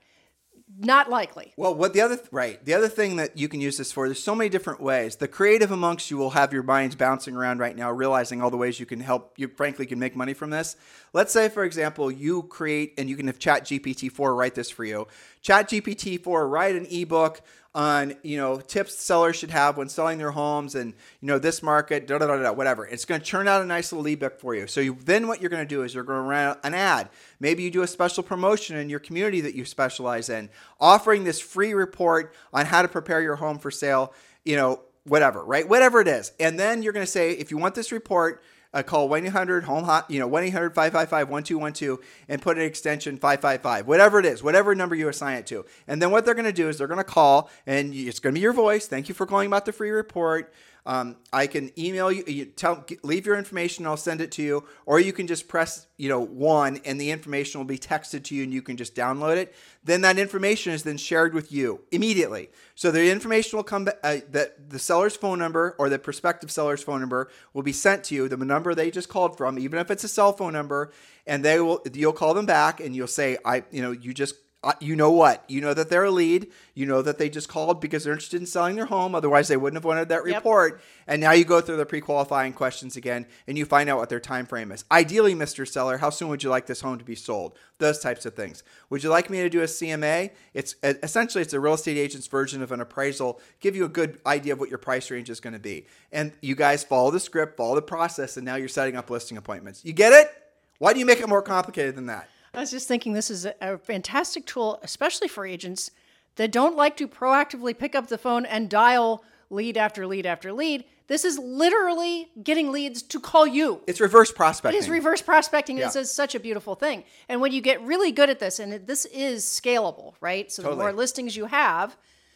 Not 0.80 1.10
likely. 1.10 1.54
Well, 1.56 1.74
what 1.74 1.94
the 1.94 2.02
other 2.02 2.20
right, 2.32 2.64
the 2.64 2.74
other 2.74 2.90
thing 2.90 3.16
that 3.16 3.38
you 3.38 3.48
can 3.48 3.62
use 3.62 3.78
this 3.78 3.92
for, 3.92 4.08
there's 4.08 4.22
so 4.22 4.36
many 4.36 4.50
different 4.50 4.82
ways. 4.82 5.16
The 5.16 5.28
creative 5.28 5.72
amongst 5.72 6.12
you 6.12 6.18
will 6.18 6.32
have 6.32 6.52
your 6.54 6.62
minds 6.62 6.96
bouncing 6.96 7.36
around 7.36 7.60
right 7.60 7.76
now, 7.76 7.90
realizing 7.90 8.42
all 8.42 8.52
the 8.52 8.58
ways 8.58 8.80
you 8.80 8.86
can 8.86 9.00
help. 9.00 9.34
You 9.38 9.48
frankly 9.48 9.86
can 9.86 9.98
make 9.98 10.16
money 10.16 10.34
from 10.34 10.50
this. 10.50 10.76
Let's 11.18 11.34
say, 11.34 11.50
for 11.50 11.64
example, 11.64 12.12
you 12.12 12.44
create 12.44 12.94
and 13.00 13.10
you 13.10 13.16
can 13.16 13.26
have 13.26 13.40
Chat 13.40 13.64
GPT-4 13.64 14.38
write 14.38 14.54
this 14.54 14.70
for 14.70 14.86
you. 14.86 15.08
Chat 15.42 15.68
GPT-4 15.68 16.48
write 16.48 16.76
an 16.76 16.86
ebook 16.92 17.42
on 17.74 18.14
you 18.22 18.38
know 18.38 18.60
tips 18.60 18.94
sellers 18.94 19.36
should 19.36 19.50
have 19.50 19.78
when 19.78 19.90
selling 19.90 20.20
their 20.20 20.30
homes 20.30 20.76
and 20.76 20.94
you 21.20 21.28
know 21.28 21.40
this 21.40 21.64
market 21.64 22.06
da 22.06 22.20
da 22.20 22.28
da 22.28 22.38
da 22.38 22.52
whatever. 22.52 22.86
It's 22.86 23.04
going 23.04 23.20
to 23.20 23.26
turn 23.26 23.48
out 23.48 23.64
a 23.64 23.66
nice 23.66 23.92
little 23.92 24.06
ebook 24.06 24.40
for 24.40 24.54
you. 24.54 24.68
So 24.68 24.80
you, 24.80 24.96
then 25.06 25.28
what 25.28 25.42
you're 25.42 25.50
going 25.50 25.68
to 25.68 25.68
do 25.68 25.82
is 25.82 25.92
you're 25.92 26.04
going 26.04 26.22
to 26.22 26.30
run 26.30 26.56
an 26.64 26.76
ad. 26.76 27.10
Maybe 27.40 27.64
you 27.64 27.72
do 27.72 27.82
a 27.82 27.88
special 27.88 28.22
promotion 28.22 28.78
in 28.78 28.88
your 28.88 29.00
community 29.00 29.42
that 29.42 29.56
you 29.56 29.66
specialize 29.66 30.30
in 30.30 30.52
offering 30.80 31.24
this 31.24 31.40
free 31.40 31.74
report 31.74 32.36
on 32.54 32.68
how 32.68 32.84
to 32.84 32.88
prepare 32.88 33.24
your 33.24 33.38
home 33.38 33.58
for 33.58 33.72
sale 33.72 34.14
you 34.46 34.56
know 34.56 34.82
whatever 35.06 35.44
right? 35.44 35.68
Whatever 35.68 36.00
it 36.00 36.08
is. 36.08 36.32
And 36.40 36.60
then 36.60 36.84
you're 36.84 36.94
going 36.94 37.08
to 37.08 37.12
say 37.12 37.32
if 37.32 37.50
you 37.50 37.58
want 37.58 37.74
this 37.74 37.92
report 37.92 38.44
uh, 38.74 38.84
call 38.84 39.10
1-800 39.10 39.64
home 39.64 39.84
hot 39.84 40.10
you 40.10 40.20
know 40.20 40.30
1-800-555-1212 40.30 41.98
and 42.28 42.42
put 42.42 42.58
an 42.58 42.64
extension 42.64 43.18
555 43.18 43.88
whatever 43.88 44.20
it 44.20 44.26
is 44.26 44.44
whatever 44.44 44.76
number 44.76 44.96
you 44.96 45.08
assign 45.08 45.38
it 45.38 45.48
to. 45.48 45.66
And 45.88 46.02
then 46.02 46.12
what 46.12 46.26
they're 46.26 46.34
going 46.34 46.46
to 46.46 46.54
do 46.54 46.70
is 46.70 46.78
they're 46.78 46.88
going 46.88 46.98
to 46.98 47.04
call 47.04 47.50
and 47.66 47.94
it's 47.94 48.20
going 48.20 48.34
to 48.34 48.40
be 48.40 48.44
your 48.44 48.54
voice. 48.54 48.88
Thank 48.88 49.10
you 49.10 49.16
for 49.16 49.26
calling 49.26 49.48
about 49.48 49.66
the 49.66 49.74
free 49.74 49.92
report 49.92 50.54
um, 50.88 51.18
I 51.34 51.48
can 51.48 51.78
email 51.78 52.10
you, 52.10 52.24
you 52.26 52.46
tell, 52.46 52.86
leave 53.04 53.26
your 53.26 53.38
information, 53.38 53.86
I'll 53.86 53.98
send 53.98 54.22
it 54.22 54.32
to 54.32 54.42
you, 54.42 54.64
or 54.86 55.02
you 55.02 55.12
can 55.12 55.28
just 55.28 55.50
press, 55.50 55.86
you 55.98 56.08
know, 56.08 56.22
one 56.22 56.80
and 56.86 57.00
the 57.00 57.12
information 57.12 57.60
will 57.60 57.66
be 57.66 57.78
texted 57.78 58.24
to 58.24 58.36
you 58.36 58.44
and 58.44 58.54
you 58.54 58.62
can 58.62 58.78
just 58.78 58.96
download 58.96 59.36
it. 59.36 59.54
Then 59.84 60.00
that 60.02 60.18
information 60.18 60.72
is 60.72 60.84
then 60.84 60.96
shared 60.96 61.34
with 61.34 61.52
you 61.52 61.82
immediately. 61.92 62.52
So 62.76 62.90
the 62.90 63.12
information 63.12 63.58
will 63.58 63.66
come, 63.66 63.84
ba- 63.84 63.98
uh, 64.02 64.20
that 64.32 64.70
the 64.70 64.80
seller's 64.80 65.18
phone 65.18 65.40
number 65.40 65.76
or 65.78 65.90
the 65.90 66.00
prospective 66.00 66.50
seller's 66.50 66.82
phone 66.82 67.02
number 67.02 67.30
will 67.54 67.64
be 67.64 67.74
sent 67.74 68.06
to 68.06 68.16
you, 68.16 68.30
the 68.30 68.38
number 68.38 68.74
they 68.74 68.90
just 68.90 69.10
called 69.10 69.36
from, 69.36 69.60
even 69.60 69.80
if 69.80 69.92
it's 69.92 70.06
a 70.06 70.08
cell 70.08 70.32
phone 70.32 70.54
number, 70.54 70.94
and 71.26 71.44
they 71.44 71.60
will, 71.60 71.84
you'll 71.92 72.14
call 72.14 72.34
them 72.34 72.46
back 72.46 72.80
and 72.80 72.96
you'll 72.96 73.08
say, 73.08 73.38
I, 73.44 73.66
you 73.72 73.82
know, 73.82 73.92
you 73.92 74.14
just 74.14 74.36
uh, 74.64 74.74
you 74.82 74.96
know 74.96 75.12
what? 75.12 75.44
You 75.48 75.62
know 75.62 75.74
that 75.76 75.90
they're 75.90 76.06
a 76.06 76.12
lead. 76.12 76.48
You 76.74 76.88
know 76.88 77.04
that 77.04 77.20
they 77.20 77.30
just 77.30 77.48
called 77.48 77.80
because 77.80 78.04
they're 78.04 78.14
interested 78.14 78.40
in 78.42 78.48
selling 78.48 78.76
their 78.76 78.88
home. 78.88 79.14
Otherwise, 79.14 79.48
they 79.48 79.56
wouldn't 79.58 79.78
have 79.78 79.86
wanted 79.86 80.10
that 80.10 80.26
Yep. 80.26 80.36
report. 80.36 80.82
And 81.06 81.22
now 81.22 81.32
you 81.32 81.46
go 81.46 81.62
through 81.62 81.78
the 81.78 81.86
pre-qualifying 81.86 82.54
questions 82.54 82.96
again, 82.98 83.28
and 83.48 83.56
you 83.58 83.66
find 83.66 83.88
out 83.88 83.98
what 84.00 84.10
their 84.10 84.20
time 84.20 84.48
frame 84.48 84.72
is. 84.72 84.84
Ideally, 84.92 85.36
Mr. 85.36 85.68
Seller, 85.68 85.98
how 85.98 86.10
soon 86.10 86.30
would 86.30 86.42
you 86.42 86.50
like 86.50 86.66
this 86.66 86.82
home 86.82 86.98
to 86.98 87.06
be 87.06 87.14
sold? 87.16 87.56
Those 87.78 88.00
types 88.00 88.26
of 88.26 88.34
things. 88.34 88.64
Would 88.90 89.04
you 89.04 89.10
like 89.12 89.30
me 89.30 89.38
to 89.42 89.50
do 89.50 89.62
a 89.62 89.68
CMA? 89.68 90.32
It's 90.56 90.74
essentially 90.84 91.44
it's 91.44 91.54
a 91.54 91.60
real 91.60 91.76
estate 91.76 91.98
agent's 91.98 92.26
version 92.28 92.64
of 92.64 92.72
an 92.72 92.82
appraisal. 92.82 93.40
Give 93.60 93.76
you 93.76 93.86
a 93.86 93.90
good 93.90 94.20
idea 94.26 94.54
of 94.54 94.60
what 94.60 94.70
your 94.70 94.80
price 94.80 95.12
range 95.12 95.30
is 95.30 95.40
going 95.40 95.54
to 95.54 95.60
be. 95.60 95.86
And 96.12 96.34
you 96.42 96.56
guys 96.56 96.84
follow 96.84 97.12
the 97.12 97.20
script, 97.20 97.58
follow 97.58 97.76
the 97.76 97.82
process, 97.84 98.38
and 98.38 98.46
now 98.46 98.56
you're 98.56 98.68
setting 98.70 98.96
up 98.96 99.12
listing 99.12 99.38
appointments. 99.38 99.86
You 99.86 99.94
get 99.94 100.14
it? 100.14 100.32
Why 100.80 100.94
do 100.94 101.00
you 101.00 101.06
make 101.06 101.20
it 101.20 101.30
more 101.30 101.44
complicated 101.44 101.96
than 101.96 102.08
that? 102.08 102.28
I 102.54 102.60
was 102.60 102.72
just 102.72 102.88
thinking 102.88 103.14
this 103.14 103.30
is 103.30 103.46
a, 103.46 103.54
a 103.62 103.78
fantastic 103.78 104.46
tool, 104.46 104.80
especially 104.84 105.28
for 105.28 105.46
agents 105.46 105.92
that 106.36 106.52
don't 106.52 106.76
like 106.76 106.98
to 106.98 107.08
proactively 107.08 107.78
pick 107.78 107.96
up 107.96 108.08
the 108.08 108.18
phone 108.18 108.46
and 108.46 108.70
dial 108.70 109.24
lead 109.50 109.78
after 109.78 110.08
lead 110.08 110.26
after 110.26 110.54
lead. 110.54 110.86
This 111.08 111.24
is 111.24 111.40
literally 111.40 112.30
getting 112.44 112.72
leads 112.72 113.02
to 113.04 113.20
call 113.20 113.48
you. 113.48 113.82
It's 113.88 114.02
reverse 114.02 114.32
prospecting. 114.32 114.78
It 114.78 114.84
is 114.84 114.90
reverse 114.90 115.22
prospecting. 115.22 115.78
Yeah. 115.78 115.86
This 115.86 115.96
is 115.96 116.12
such 116.12 116.36
a 116.36 116.40
beautiful 116.40 116.76
thing. 116.76 117.06
And 117.30 117.40
when 117.40 117.54
you 117.54 117.62
get 117.62 117.82
really 117.82 118.12
good 118.12 118.30
at 118.30 118.40
this, 118.40 118.60
and 118.60 118.86
this 118.86 119.06
is 119.06 119.46
scalable, 119.46 120.16
right? 120.20 120.52
So 120.52 120.64
the 120.64 120.76
more 120.76 120.92
listings 120.92 121.38
you 121.38 121.46
have, 121.46 121.96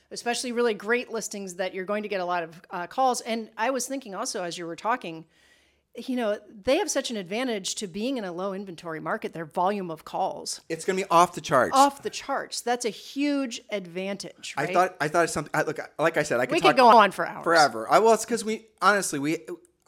especially 0.09 0.51
really 0.53 0.73
great 0.73 1.11
listings 1.11 1.55
that 1.55 1.73
you're 1.73 1.85
going 1.85 2.03
to 2.03 2.09
get 2.09 2.21
a 2.21 2.25
lot 2.25 2.43
of 2.43 2.61
uh, 2.69 2.87
calls. 2.87 3.21
And 3.21 3.49
I 3.57 3.71
was 3.71 3.87
thinking 3.87 4.15
also 4.15 4.43
as 4.43 4.57
you 4.57 4.65
were 4.65 4.75
talking, 4.75 5.25
you 5.95 6.15
know, 6.15 6.39
they 6.63 6.77
have 6.77 6.89
such 6.89 7.11
an 7.11 7.17
advantage 7.17 7.75
to 7.75 7.87
being 7.87 8.17
in 8.17 8.23
a 8.23 8.31
low 8.31 8.53
inventory 8.53 8.99
market, 9.01 9.33
their 9.33 9.45
volume 9.45 9.91
of 9.91 10.05
calls 10.05 10.61
It's 10.69 10.85
going 10.85 10.97
to 10.97 11.03
be 11.03 11.09
off 11.09 11.33
the 11.33 11.41
charts. 11.41 11.75
off 11.75 12.01
the 12.01 12.09
charts. 12.09 12.61
That's 12.61 12.85
a 12.85 12.89
huge 12.89 13.61
advantage, 13.69 14.53
I 14.57 14.67
thought 14.67 14.95
I 15.01 15.07
thought 15.09 15.25
it's 15.25 15.33
something. 15.33 15.51
I, 15.53 15.63
look, 15.63 15.79
like 15.99 16.17
I 16.17 16.23
said, 16.23 16.39
I 16.39 16.45
could 16.45 16.53
we 16.53 16.59
talk 16.61 16.71
could 16.71 16.77
go 16.77 16.87
on 16.87 17.11
for 17.11 17.27
hours. 17.27 17.43
forever. 17.43 17.91
I 17.91 17.99
well, 17.99 18.13
it's 18.13 18.25
because 18.25 18.45
we 18.45 18.67
honestly 18.81 19.19
we. 19.19 19.39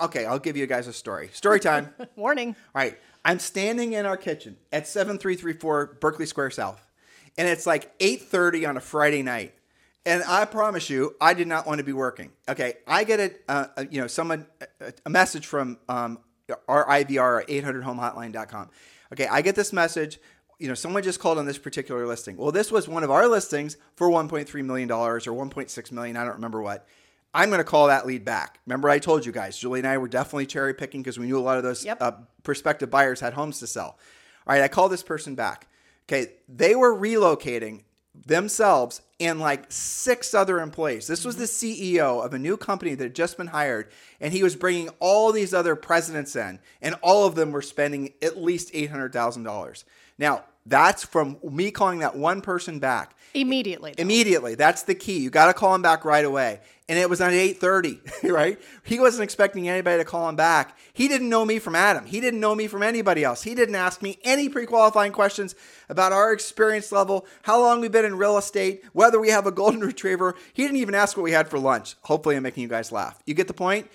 Okay, 0.01 0.26
I'll 0.26 0.39
give 0.39 0.58
you 0.58 0.66
guys 0.68 0.88
a 0.88 0.93
story. 0.93 1.30
Story 1.34 1.60
time. 1.60 1.93
All 1.99 2.06
Warning. 2.16 2.56
right, 2.74 2.97
I'm 3.24 3.39
standing 3.39 3.93
in 3.93 4.06
our 4.06 4.18
kitchen 4.18 4.58
at 4.72 4.88
7334 4.88 5.97
Berkeley 6.01 6.26
Square 6.26 6.51
South, 6.51 6.86
and 7.38 7.47
it's 7.47 7.66
like 7.66 7.97
8:30 7.99 8.68
on 8.68 8.78
a 8.78 8.82
Friday 8.82 9.24
night. 9.24 9.54
And 10.06 10.22
I 10.28 10.43
promise 10.43 10.89
you, 10.89 11.16
I 11.22 11.34
did 11.34 11.47
not 11.47 11.66
want 11.66 11.78
to 11.78 11.84
be 11.86 11.93
working. 11.93 12.32
Okay, 12.49 12.74
I 12.86 13.06
get 13.06 13.20
a, 13.22 13.32
uh, 13.47 13.68
a 13.78 13.88
you 13.88 14.01
know 14.01 14.08
someone 14.08 14.47
a, 15.05 15.09
message 15.09 15.45
from 15.45 15.77
um, 15.89 16.19
our 16.67 16.86
IVR 16.88 17.45
800homehotline.com. 17.47 18.69
Okay, 19.13 19.27
I 19.27 19.41
get 19.41 19.55
this 19.55 19.71
message. 19.73 20.19
You 20.59 20.67
know, 20.67 20.73
someone 20.73 21.03
just 21.03 21.19
called 21.19 21.38
on 21.38 21.45
this 21.45 21.57
particular 21.57 22.05
listing. 22.07 22.38
Well, 22.38 22.51
this 22.51 22.71
was 22.71 22.88
one 22.88 23.03
of 23.03 23.11
our 23.11 23.27
listings 23.27 23.77
for 23.95 24.09
1.3 24.09 24.65
million 24.65 24.88
dollars 24.88 25.27
or 25.27 25.31
1.6 25.34 25.91
million. 25.91 26.15
I 26.17 26.23
don't 26.23 26.36
remember 26.36 26.61
what. 26.61 26.88
I'm 27.34 27.49
going 27.49 27.59
to 27.59 27.63
call 27.63 27.88
that 27.88 28.05
lead 28.05 28.23
back. 28.23 28.59
Remember, 28.67 28.89
I 28.89 28.99
told 28.99 29.25
you 29.25 29.31
guys, 29.31 29.57
Julie 29.57 29.79
and 29.79 29.88
I 29.88 29.97
were 29.97 30.07
definitely 30.07 30.45
cherry 30.45 30.73
picking 30.73 31.01
because 31.01 31.17
we 31.17 31.25
knew 31.25 31.39
a 31.39 31.41
lot 31.41 31.57
of 31.57 31.63
those 31.63 31.84
Yep. 31.84 31.97
uh, 31.99 32.11
prospective 32.43 32.91
buyers 32.91 33.19
had 33.21 33.34
homes 33.34 33.59
to 33.59 33.67
sell. 33.67 33.97
All 34.45 34.53
right, 34.53 34.61
I 34.61 34.67
call 34.67 34.88
this 34.88 35.01
person 35.03 35.34
back. 35.34 35.67
Okay, 36.07 36.34
they 36.47 36.75
were 36.75 36.93
relocating 36.95 37.84
themselves 38.13 39.01
and 39.26 39.39
like 39.39 39.65
six 39.69 40.34
other 40.34 40.59
employees. 40.59 41.07
This 41.07 41.26
was 41.26 41.36
the 41.36 41.45
CEO 41.45 42.24
of 42.24 42.34
a 42.34 42.39
new 42.39 42.57
company 42.57 42.95
that 42.95 43.03
had 43.03 43.15
just 43.15 43.38
been 43.38 43.47
hired, 43.47 43.91
and 44.19 44.34
he 44.34 44.43
was 44.43 44.55
bringing 44.55 44.89
all 44.99 45.32
these 45.32 45.53
other 45.53 45.76
presidents 45.76 46.36
in, 46.36 46.59
and 46.82 46.95
all 47.01 47.26
of 47.26 47.36
them 47.36 47.51
were 47.51 47.61
spending 47.61 48.13
at 48.21 48.38
least 48.38 48.74
$800,000. 48.74 49.84
Now, 50.17 50.43
that's 50.66 51.03
from 51.03 51.38
me 51.43 51.72
calling 51.72 51.99
that 51.99 52.16
one 52.16 52.41
person 52.41 52.80
back. 52.80 53.16
Immediately. 53.34 53.93
though. 53.97 54.01
Immediately. 54.01 54.55
That's 54.55 54.84
the 54.84 54.95
key. 54.95 55.20
You 55.20 55.30
got 55.30 55.47
to 55.47 55.53
call 55.53 55.74
him 55.74 55.82
back 55.82 56.05
right 56.05 56.24
away. 56.24 56.61
And 56.88 56.99
it 56.99 57.09
was 57.09 57.22
at 57.22 57.32
8:30, 57.32 58.24
right? 58.32 58.61
He 58.84 58.99
wasn't 58.99 59.24
expecting 59.24 59.68
anybody 59.68 59.97
to 59.97 60.05
call 60.05 60.28
him 60.30 60.36
back. 60.36 60.78
He 60.93 61.07
didn't 61.07 61.30
know 61.30 61.43
me 61.45 61.57
from 61.59 61.76
Adam. 61.76 62.05
He 62.05 62.20
didn't 62.20 62.39
know 62.39 62.53
me 62.53 62.68
from 62.68 62.84
anybody 62.84 63.24
else. 63.24 63.41
He 63.43 63.55
didn't 63.55 63.76
ask 63.76 64.01
me 64.01 64.20
any 64.24 64.49
pre-qualifying 64.49 65.14
questions 65.14 65.55
about 65.89 66.11
our 66.11 66.32
experience 66.34 66.91
level, 66.91 67.26
how 67.43 67.59
long 67.59 67.82
we've 67.82 67.91
been 67.91 68.05
in 68.05 68.18
real 68.18 68.38
estate, 68.38 68.84
whether 68.93 69.20
we 69.20 69.30
have 69.30 69.47
a 69.47 69.51
golden 69.51 69.80
retriever. 69.88 70.36
He 70.53 70.64
didn't 70.64 70.78
even 70.78 70.93
ask 70.93 71.18
what 71.18 71.24
we 71.24 71.32
had 71.32 71.47
for 71.47 71.57
lunch. 71.57 71.95
Hopefully 72.03 72.36
I'm 72.36 72.43
making 72.43 72.64
you 72.64 72.70
guys 72.70 72.91
laugh. 72.91 73.18
You 73.26 73.34
get 73.34 73.47
the 73.47 73.53
point? 73.53 73.89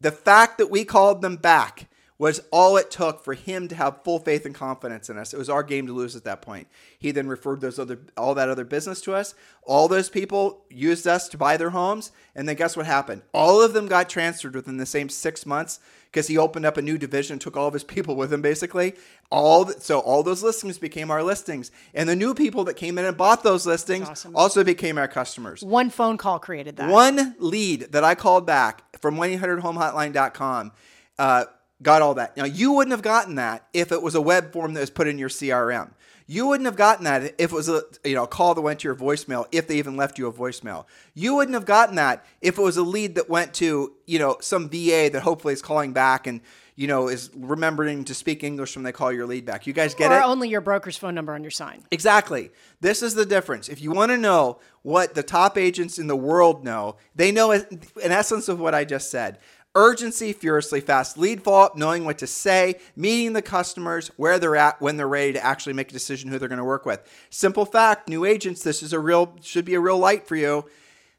The 0.00 0.12
fact 0.12 0.58
that 0.58 0.70
we 0.70 0.84
called 0.84 1.22
them 1.22 1.36
back 1.36 1.88
was 2.16 2.40
all 2.52 2.76
it 2.76 2.90
took 2.90 3.24
for 3.24 3.34
him 3.34 3.66
to 3.68 3.74
have 3.74 4.04
full 4.04 4.20
faith 4.20 4.46
and 4.46 4.54
confidence 4.54 5.10
in 5.10 5.18
us. 5.18 5.34
It 5.34 5.38
was 5.38 5.50
our 5.50 5.64
game 5.64 5.86
to 5.88 5.92
lose 5.92 6.14
at 6.14 6.24
that 6.24 6.42
point. 6.42 6.68
He 6.96 7.10
then 7.10 7.26
referred 7.26 7.60
those 7.60 7.78
other 7.78 7.98
all 8.16 8.34
that 8.34 8.48
other 8.48 8.64
business 8.64 9.00
to 9.02 9.14
us. 9.14 9.34
All 9.64 9.88
those 9.88 10.08
people 10.08 10.64
used 10.70 11.06
us 11.06 11.28
to 11.28 11.38
buy 11.38 11.56
their 11.56 11.70
homes, 11.70 12.12
and 12.34 12.48
then 12.48 12.54
guess 12.56 12.76
what 12.76 12.86
happened? 12.86 13.22
All 13.32 13.60
of 13.60 13.72
them 13.72 13.88
got 13.88 14.08
transferred 14.08 14.54
within 14.54 14.76
the 14.76 14.86
same 14.86 15.08
six 15.08 15.44
months 15.44 15.80
because 16.12 16.28
he 16.28 16.38
opened 16.38 16.64
up 16.64 16.76
a 16.76 16.82
new 16.82 16.96
division, 16.96 17.40
took 17.40 17.56
all 17.56 17.66
of 17.66 17.74
his 17.74 17.82
people 17.94 18.14
with 18.14 18.32
him, 18.32 18.42
basically. 18.42 18.94
All 19.30 19.64
th- 19.64 19.78
so 19.78 19.98
all 19.98 20.22
those 20.22 20.44
listings 20.44 20.78
became 20.78 21.10
our 21.10 21.24
listings, 21.24 21.72
and 21.94 22.08
the 22.08 22.14
new 22.14 22.32
people 22.32 22.62
that 22.64 22.74
came 22.74 22.96
in 22.96 23.04
and 23.04 23.16
bought 23.16 23.42
those 23.42 23.66
listings 23.66 24.08
awesome. 24.08 24.36
also 24.36 24.62
became 24.62 24.98
our 24.98 25.08
customers. 25.08 25.64
One 25.64 25.90
phone 25.90 26.16
call 26.16 26.38
created 26.38 26.76
that. 26.76 26.90
One 26.90 27.34
lead 27.40 27.88
that 27.90 28.04
I 28.04 28.14
called 28.14 28.46
back 28.46 28.84
from 29.00 29.16
1-800-HOMEHOTLINE.com 29.16 30.70
uh, 31.18 31.44
got 31.84 32.02
all 32.02 32.14
that. 32.14 32.36
Now, 32.36 32.44
you 32.44 32.72
wouldn't 32.72 32.92
have 32.92 33.02
gotten 33.02 33.36
that 33.36 33.66
if 33.72 33.92
it 33.92 34.02
was 34.02 34.16
a 34.16 34.20
web 34.20 34.52
form 34.52 34.74
that 34.74 34.80
was 34.80 34.90
put 34.90 35.06
in 35.06 35.18
your 35.18 35.28
CRM. 35.28 35.92
You 36.26 36.46
wouldn't 36.46 36.64
have 36.64 36.76
gotten 36.76 37.04
that 37.04 37.34
if 37.36 37.52
it 37.52 37.54
was 37.54 37.68
a 37.68 37.82
you 38.02 38.14
know 38.14 38.26
call 38.26 38.54
that 38.54 38.62
went 38.62 38.80
to 38.80 38.88
your 38.88 38.96
voicemail, 38.96 39.44
if 39.52 39.68
they 39.68 39.76
even 39.76 39.96
left 39.96 40.18
you 40.18 40.26
a 40.26 40.32
voicemail. 40.32 40.86
You 41.12 41.34
wouldn't 41.34 41.54
have 41.54 41.66
gotten 41.66 41.96
that 41.96 42.24
if 42.40 42.58
it 42.58 42.62
was 42.62 42.78
a 42.78 42.82
lead 42.82 43.16
that 43.16 43.28
went 43.28 43.52
to 43.54 43.92
you 44.06 44.18
know 44.18 44.38
some 44.40 44.70
VA 44.70 45.10
that 45.12 45.20
hopefully 45.22 45.52
is 45.52 45.60
calling 45.60 45.92
back 45.92 46.26
and 46.26 46.40
you 46.76 46.86
know 46.86 47.08
is 47.08 47.30
remembering 47.36 48.04
to 48.06 48.14
speak 48.14 48.42
English 48.42 48.74
when 48.74 48.84
they 48.84 48.92
call 48.92 49.12
your 49.12 49.26
lead 49.26 49.44
back. 49.44 49.66
You 49.66 49.74
guys 49.74 49.94
get 49.94 50.10
or 50.10 50.18
it? 50.18 50.24
only 50.24 50.48
your 50.48 50.62
broker's 50.62 50.96
phone 50.96 51.14
number 51.14 51.34
on 51.34 51.44
your 51.44 51.50
sign. 51.50 51.82
Exactly. 51.90 52.50
This 52.80 53.02
is 53.02 53.14
the 53.14 53.26
difference. 53.26 53.68
If 53.68 53.82
you 53.82 53.90
want 53.90 54.10
to 54.10 54.16
know 54.16 54.60
what 54.80 55.14
the 55.14 55.22
top 55.22 55.58
agents 55.58 55.98
in 55.98 56.06
the 56.06 56.16
world 56.16 56.64
know, 56.64 56.96
they 57.14 57.32
know 57.32 57.50
in 57.50 57.82
essence 58.02 58.48
of 58.48 58.58
what 58.58 58.74
I 58.74 58.86
just 58.86 59.10
said. 59.10 59.38
Urgency, 59.76 60.32
furiously 60.32 60.80
fast 60.80 61.18
lead 61.18 61.42
follow 61.42 61.64
up, 61.64 61.76
knowing 61.76 62.04
what 62.04 62.18
to 62.18 62.28
say, 62.28 62.76
meeting 62.94 63.32
the 63.32 63.42
customers 63.42 64.08
where 64.16 64.38
they're 64.38 64.54
at 64.54 64.80
when 64.80 64.96
they're 64.96 65.08
ready 65.08 65.32
to 65.32 65.44
actually 65.44 65.72
make 65.72 65.90
a 65.90 65.92
decision 65.92 66.30
who 66.30 66.38
they're 66.38 66.48
going 66.48 66.58
to 66.58 66.64
work 66.64 66.86
with. 66.86 67.02
Simple 67.28 67.64
fact, 67.66 68.08
new 68.08 68.24
agents, 68.24 68.62
this 68.62 68.84
is 68.84 68.92
a 68.92 69.00
real 69.00 69.36
should 69.42 69.64
be 69.64 69.74
a 69.74 69.80
real 69.80 69.98
light 69.98 70.28
for 70.28 70.36
you. 70.36 70.64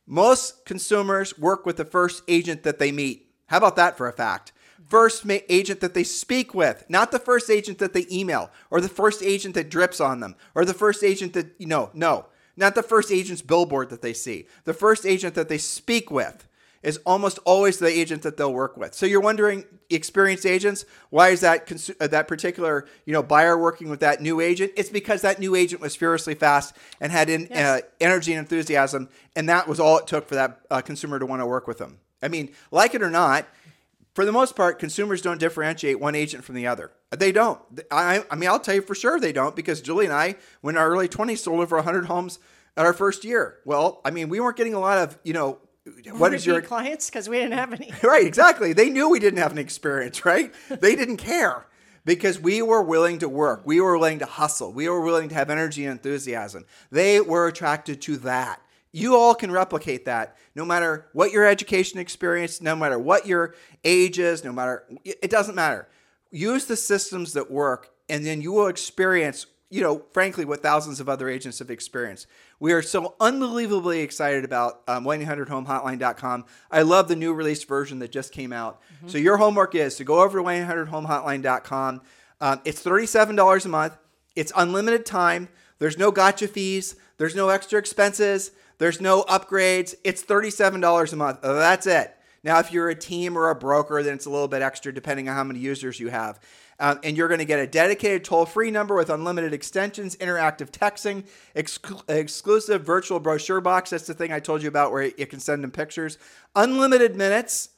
Most 0.07 0.63
consumers 0.63 1.37
work 1.37 1.65
with 1.65 1.75
the 1.75 1.83
first 1.83 2.23
agent 2.29 2.63
that 2.63 2.79
they 2.79 2.93
meet. 2.93 3.27
How 3.47 3.57
about 3.57 3.75
that 3.75 3.97
for 3.97 4.07
a 4.07 4.13
fact? 4.13 4.53
First 4.87 5.25
ma- 5.25 5.39
agent 5.49 5.81
that 5.81 5.93
they 5.93 6.03
speak 6.03 6.53
with, 6.53 6.85
not 6.87 7.11
the 7.11 7.19
first 7.19 7.49
agent 7.49 7.79
that 7.79 7.91
they 7.91 8.05
email, 8.09 8.51
or 8.69 8.79
the 8.79 8.87
first 8.87 9.21
agent 9.21 9.55
that 9.55 9.69
drips 9.69 9.99
on 9.99 10.21
them, 10.21 10.35
or 10.53 10.63
the 10.63 10.73
first 10.73 11.03
agent 11.03 11.33
that, 11.33 11.47
you 11.57 11.65
know, 11.65 11.89
no, 11.93 12.27
not 12.55 12.75
the 12.75 12.83
first 12.83 13.11
agent's 13.11 13.41
billboard 13.41 13.89
that 13.89 14.01
they 14.01 14.13
see. 14.13 14.47
The 14.63 14.73
first 14.73 15.05
agent 15.05 15.35
that 15.35 15.49
they 15.49 15.57
speak 15.57 16.09
with 16.09 16.47
is 16.85 16.99
almost 17.05 17.39
always 17.45 17.79
the 17.79 17.87
agent 17.87 18.21
that 18.21 18.37
they'll 18.37 18.53
work 18.53 18.77
with. 18.77 18.93
So 18.93 19.05
you're 19.07 19.19
wondering, 19.19 19.65
experienced 19.89 20.45
agents, 20.45 20.85
why 21.09 21.29
is 21.29 21.41
that 21.41 21.69
uh, 21.99 22.07
that 22.07 22.27
particular 22.27 22.85
you 23.05 23.11
know 23.11 23.23
buyer 23.23 23.57
working 23.57 23.89
with 23.89 23.99
that 24.01 24.21
new 24.21 24.39
agent? 24.39 24.71
It's 24.77 24.89
because 24.89 25.21
that 25.23 25.39
new 25.39 25.55
agent 25.55 25.81
was 25.81 25.95
furiously 25.95 26.35
fast 26.35 26.75
and 27.01 27.11
had 27.11 27.29
in, 27.29 27.47
Yes. 27.49 27.81
uh, 27.81 27.85
energy 27.99 28.33
and 28.33 28.39
enthusiasm, 28.39 29.09
and 29.35 29.49
that 29.49 29.67
was 29.67 29.79
all 29.79 29.97
it 29.97 30.07
took 30.07 30.27
for 30.29 30.35
that 30.35 30.61
uh, 30.69 30.81
consumer 30.81 31.19
to 31.19 31.25
want 31.25 31.41
to 31.41 31.45
work 31.45 31.67
with 31.67 31.79
them. 31.79 31.97
I 32.21 32.27
mean, 32.27 32.51
like 32.71 32.93
it 32.93 33.01
or 33.01 33.09
not, 33.09 33.47
for 34.13 34.23
the 34.23 34.31
most 34.31 34.55
part, 34.55 34.79
consumers 34.79 35.21
don't 35.21 35.39
differentiate 35.39 35.99
one 35.99 36.15
agent 36.15 36.43
from 36.43 36.55
the 36.55 36.67
other. 36.67 36.91
They 37.17 37.31
don't. 37.31 37.59
I, 37.91 38.23
I 38.31 38.35
mean, 38.35 38.49
I'll 38.49 38.59
tell 38.59 38.75
you 38.75 38.81
for 38.81 38.95
sure 38.95 39.19
they 39.19 39.33
don't 39.33 39.55
because 39.55 39.81
Julie 39.81 40.05
and 40.05 40.13
I, 40.13 40.35
when 40.61 40.77
our 40.77 40.87
early 40.87 41.09
20s, 41.09 41.39
sold 41.39 41.59
over 41.61 41.75
100 41.77 42.05
homes 42.05 42.39
at 42.77 42.85
our 42.85 42.93
first 42.93 43.23
year. 43.25 43.57
Well, 43.65 44.01
I 44.05 44.11
mean, 44.11 44.29
we 44.29 44.39
weren't 44.39 44.55
getting 44.55 44.73
a 44.73 44.79
lot 44.79 44.99
of, 44.99 45.17
you 45.23 45.33
know, 45.33 45.59
what 46.13 46.33
is 46.33 46.45
your 46.45 46.61
clients? 46.61 47.09
Because 47.09 47.29
we 47.29 47.37
didn't 47.37 47.53
have 47.53 47.73
any. 47.73 47.91
right 48.03 48.25
exactly. 48.25 48.73
They 48.73 48.89
knew 48.89 49.09
we 49.09 49.19
didn't 49.19 49.39
have 49.39 49.51
an 49.51 49.57
experience 49.57 50.25
right? 50.25 50.53
They 50.69 50.95
didn't 50.95 51.17
care 51.17 51.67
because 52.05 52.39
we 52.39 52.61
were 52.61 52.81
willing 52.81 53.19
to 53.19 53.29
work. 53.29 53.61
We 53.65 53.81
were 53.81 53.97
willing 53.97 54.19
to 54.19 54.25
hustle. 54.25 54.71
We 54.71 54.89
were 54.89 55.01
willing 55.01 55.29
to 55.29 55.35
have 55.35 55.49
energy 55.49 55.85
and 55.85 55.91
enthusiasm. 55.91 56.65
They 56.91 57.21
were 57.21 57.47
attracted 57.47 58.01
to 58.03 58.17
that. 58.17 58.61
You 58.91 59.15
all 59.15 59.35
can 59.35 59.51
replicate 59.51 60.05
that 60.05 60.37
no 60.55 60.63
matter 60.63 61.07
what 61.13 61.31
your 61.31 61.45
education 61.45 61.99
experience 61.99 62.61
no 62.61 62.75
matter 62.75 62.97
what 62.97 63.27
your 63.27 63.55
age 63.83 64.19
is 64.19 64.43
no 64.43 64.53
matter 64.53 64.85
it 65.03 65.29
doesn't 65.29 65.55
matter. 65.55 65.87
Use 66.31 66.65
the 66.65 66.75
systems 66.75 67.33
that 67.33 67.51
work 67.51 67.91
and 68.09 68.25
then 68.25 68.41
you 68.41 68.51
will 68.51 68.67
experience 68.67 69.45
you 69.75 69.81
know 69.81 70.03
frankly 70.13 70.45
what 70.45 70.61
thousands 70.61 70.99
of 70.99 71.09
other 71.09 71.27
agents 71.29 71.59
have 71.59 71.69
experienced 71.69 72.27
we 72.59 72.71
are 72.71 72.81
so 72.81 73.15
unbelievably 73.19 73.99
excited 73.99 74.45
about 74.45 74.81
um, 74.87 75.03
1-800-HOMEHOTLINE.com. 75.03 76.45
I 76.71 76.83
love 76.83 77.07
the 77.07 77.15
new 77.15 77.33
released 77.33 77.67
version 77.67 77.99
that 77.99 78.11
just 78.11 78.31
came 78.31 78.53
out. 78.53 78.81
So 79.07 79.17
your 79.17 79.37
homework 79.37 79.75
is 79.75 79.95
to 79.97 80.03
go 80.03 80.21
over 80.21 80.39
to 80.39 80.43
1-800-HOMEHOTLINE.com. 80.43 82.01
Um, 82.41 82.61
it's 82.63 82.81
$37 82.83 83.65
a 83.65 83.69
month. 83.69 83.97
It's 84.35 84.53
unlimited 84.55 85.05
time. 85.05 85.49
There's 85.79 85.97
no 85.97 86.11
gotcha 86.11 86.47
fees. 86.47 86.95
There's 87.17 87.35
no 87.35 87.49
extra 87.49 87.77
expenses. 87.77 88.51
There's 88.77 89.01
no 89.01 89.23
upgrades. 89.23 89.95
It's 90.03 90.23
$37 90.23 91.13
a 91.13 91.15
month. 91.15 91.41
That's 91.41 91.87
it. 91.87 92.15
Now, 92.43 92.59
if 92.59 92.71
you're 92.71 92.89
a 92.89 92.95
team 92.95 93.37
or 93.37 93.49
a 93.49 93.55
broker, 93.55 94.03
then 94.03 94.13
it's 94.13 94.27
a 94.27 94.29
little 94.29 94.47
bit 94.47 94.61
extra 94.61 94.93
depending 94.93 95.27
on 95.27 95.35
how 95.35 95.43
many 95.43 95.59
users 95.59 95.99
you 95.99 96.09
have. 96.09 96.39
Um, 96.79 96.99
and 97.03 97.15
you're 97.15 97.29
going 97.29 97.39
to 97.39 97.45
get 97.45 97.59
a 97.59 97.67
dedicated 97.67 98.25
toll 98.25 98.45
free 98.45 98.69
number 98.69 98.95
with 98.95 99.09
unlimited 99.09 99.53
extensions, 99.53 100.15
interactive 100.17 100.71
texting, 100.71 101.25
exclusive 101.55 102.83
virtual 102.83 103.19
brochure 103.19 103.61
box. 103.61 103.91
That's 103.91 104.07
the 104.07 104.13
thing 104.13 104.33
I 104.33 104.39
told 104.41 104.61
you 104.61 104.67
about 104.67 104.91
where 104.91 105.03
you 105.03 105.25
can 105.25 105.39
send 105.39 105.63
them 105.63 105.71
pictures, 105.71 106.17
unlimited 106.55 107.15
minutes, 107.15 107.69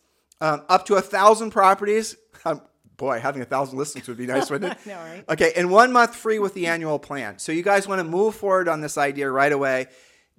um, 0.42 0.64
up 0.68 0.86
to 0.88 0.96
a 0.96 1.02
thousand 1.02 1.52
properties. 1.52 2.16
Um, 2.44 2.62
boy, 2.98 3.20
having 3.20 3.42
a 3.44 3.46
thousand 3.46 3.78
listings 3.78 4.08
would 4.08 4.18
be 4.18 4.26
nice, 4.28 4.50
wouldn't 4.50 4.74
it? 4.74 4.86
know, 4.88 4.98
right? 4.98 5.24
Okay, 5.30 5.54
and 5.56 5.70
one 5.70 5.92
month 5.92 6.16
free 6.16 6.40
with 6.40 6.56
the 6.56 6.66
annual 6.66 6.98
plan. 6.98 7.38
So 7.38 7.52
you 7.52 7.64
guys 7.64 7.88
want 7.88 8.00
to 8.00 8.04
move 8.04 8.36
forward 8.36 8.68
on 8.68 8.82
this 8.82 8.98
idea 8.98 9.30
right 9.30 9.52
away. 9.52 9.88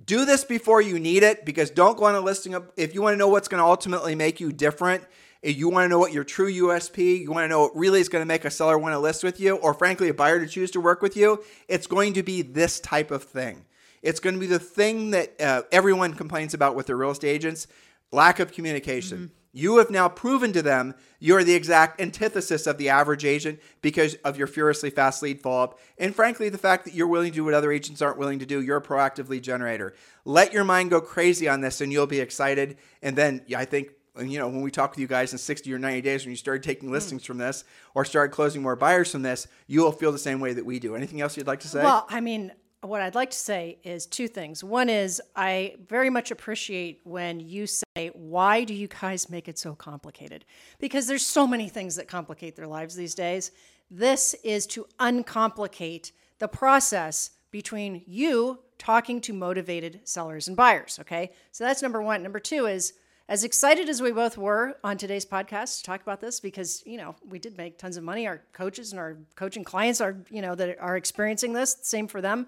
Do 0.04 0.24
this 0.24 0.44
before 0.44 0.80
you 0.80 0.98
need 0.98 1.22
it 1.22 1.44
because 1.44 1.70
don't 1.70 1.96
go 1.96 2.04
on 2.04 2.14
a 2.14 2.20
listing 2.20 2.54
of, 2.54 2.70
if 2.76 2.94
you 2.94 3.02
want 3.02 3.14
to 3.14 3.18
know 3.18 3.28
what's 3.28 3.48
going 3.48 3.61
to 3.61 3.66
ultimately 3.66 4.14
make 4.14 4.40
you 4.40 4.52
different, 4.52 5.02
if 5.02 5.09
you 5.43 5.68
want 5.68 5.84
to 5.84 5.89
know 5.89 5.99
what 5.99 6.12
your 6.12 6.24
true 6.24 6.53
USP, 6.53 7.20
you 7.20 7.30
want 7.30 7.45
to 7.45 7.49
know 7.49 7.61
what 7.61 7.76
really 7.76 8.01
is 8.01 8.09
going 8.09 8.22
to 8.22 8.26
make 8.26 8.45
a 8.45 8.51
seller 8.51 8.78
want 8.78 8.93
to 8.93 8.99
list 8.99 9.22
with 9.22 9.39
you, 9.39 9.57
or 9.57 9.72
frankly, 9.74 10.09
a 10.09 10.14
buyer 10.14 10.41
to 10.41 10.47
choose 10.47 10.70
to 10.72 10.80
work 10.80 11.03
with 11.03 11.16
you, 11.16 11.43
it's 11.68 11.86
going 11.86 12.14
to 12.14 12.22
be 12.22 12.43
this 12.43 12.80
type 12.80 13.11
of 13.11 13.22
thing. 13.22 13.64
It's 14.03 14.20
going 14.20 14.34
to 14.34 14.41
be 14.41 14.47
the 14.47 14.59
thing 14.59 15.11
that 15.11 15.41
uh, 15.41 15.62
everyone 15.72 16.14
complains 16.14 16.55
about 16.55 16.74
with 16.74 16.86
their 16.86 16.97
real 16.97 17.11
estate 17.11 17.28
agents 17.28 17.66
lack 18.11 18.39
of 18.41 18.53
communication. 18.53 19.18
Mm-hmm. 19.18 19.34
You 19.53 19.78
have 19.78 19.91
now 19.91 20.09
proven 20.09 20.53
to 20.53 20.62
them 20.62 20.95
you're 21.20 21.43
the 21.43 21.55
exact 21.55 22.01
antithesis 22.01 22.66
of 22.66 22.78
the 22.78 22.91
average 22.91 23.24
agent 23.24 23.61
because 23.82 24.14
of 24.16 24.39
your 24.39 24.47
furiously 24.47 24.91
fast 24.91 25.22
lead 25.22 25.41
follow 25.41 25.64
up. 25.64 25.80
And 25.99 26.14
frankly, 26.14 26.49
the 26.49 26.59
fact 26.59 26.84
that 26.84 26.95
you're 26.95 27.09
willing 27.09 27.32
to 27.32 27.36
do 27.36 27.45
what 27.45 27.55
other 27.55 27.72
agents 27.72 28.01
aren't 28.01 28.18
willing 28.18 28.39
to 28.39 28.47
do. 28.47 28.62
You're 28.62 28.76
a 28.76 28.82
proactive 28.82 29.28
lead 29.28 29.43
generator. 29.43 29.95
Let 30.24 30.53
your 30.53 30.64
mind 30.64 30.91
go 30.91 31.01
crazy 31.01 31.49
on 31.49 31.61
this 31.61 31.80
and 31.80 31.91
you'll 31.91 32.07
be 32.07 32.20
excited. 32.20 32.76
And 33.03 33.16
then 33.16 33.43
I 33.57 33.64
think 33.64 33.89
you 34.27 34.39
know, 34.39 34.49
when 34.49 34.62
we 34.62 34.71
talk 34.71 34.91
with 34.91 34.99
you 34.99 35.07
guys 35.07 35.33
in 35.33 35.39
60 35.39 35.73
or 35.73 35.79
90 35.79 36.01
days, 36.03 36.25
when 36.25 36.31
you 36.31 36.37
started 36.37 36.62
taking 36.62 36.91
listings 36.91 37.23
mm. 37.23 37.27
from 37.27 37.39
this 37.39 37.64
or 37.95 38.05
started 38.05 38.33
closing 38.33 38.62
more 38.62 38.77
buyers 38.77 39.12
from 39.12 39.23
this, 39.23 39.47
you 39.66 39.83
will 39.83 39.93
feel 39.93 40.12
the 40.12 40.19
same 40.19 40.41
way 40.41 40.53
that 40.53 40.64
we 40.64 40.79
do. 40.79 40.95
Anything 40.95 41.21
else 41.21 41.37
you'd 41.37 41.47
like 41.47 41.61
to 41.61 41.69
say? 41.69 41.83
Well, 41.83 42.07
I 42.09 42.21
mean, 42.21 42.53
what 42.81 43.01
I'd 43.01 43.14
like 43.14 43.31
to 43.31 43.37
say 43.37 43.79
is 43.83 44.07
two 44.07 44.29
things. 44.29 44.62
One 44.62 44.89
is 44.89 45.21
I 45.35 45.77
very 45.89 46.11
much 46.11 46.31
appreciate 46.31 47.01
when 47.05 47.41
you 47.41 47.66
say, 47.66 48.11
why 48.14 48.64
do 48.64 48.75
you 48.75 48.89
guys 48.89 49.29
make 49.29 49.49
it 49.49 49.59
so 49.59 49.75
complicated? 49.75 50.45
Because 50.79 51.07
there's 51.07 51.27
so 51.27 51.47
many 51.47 51.69
things 51.69 51.97
that 51.97 52.09
complicate 52.09 52.57
their 52.57 52.69
lives 52.69 52.95
these 52.95 53.14
days. 53.14 53.51
This 53.91 54.35
is 54.45 54.66
to 54.69 54.87
uncomplicate 55.01 56.12
the 56.39 56.49
process 56.49 57.31
between 57.51 58.03
you 58.07 58.61
talking 58.79 59.21
to 59.23 59.33
motivated 59.33 60.01
sellers 60.05 60.47
and 60.47 60.57
buyers. 60.57 60.99
Okay. 61.01 61.33
So 61.51 61.64
that's 61.64 61.83
number 61.83 62.01
one. 62.01 62.23
Number 62.23 62.39
two 62.39 62.66
is, 62.66 62.93
as 63.29 63.45
excited 63.45 63.89
as 63.89 64.01
we 64.01 64.11
both 64.11 64.39
were 64.39 64.76
on 64.83 64.97
today's 64.97 65.26
podcast 65.26 65.79
to 65.79 65.85
talk 65.85 66.01
about 66.01 66.20
this 66.20 66.41
because 66.41 66.83
you 66.87 66.97
know 66.97 67.14
we 67.29 67.39
did 67.39 67.57
make 67.57 67.79
tons 67.79 67.97
of 67.97 68.05
money 68.05 68.26
our 68.26 68.43
coaches 68.53 68.93
and 68.93 68.99
our 68.99 69.18
coaching 69.35 69.64
clients 69.64 70.01
are 70.01 70.16
you 70.31 70.43
know 70.43 70.55
that 70.55 70.79
are 70.81 70.97
experiencing 70.97 71.53
this 71.53 71.76
same 71.83 72.09
for 72.09 72.20
them 72.20 72.47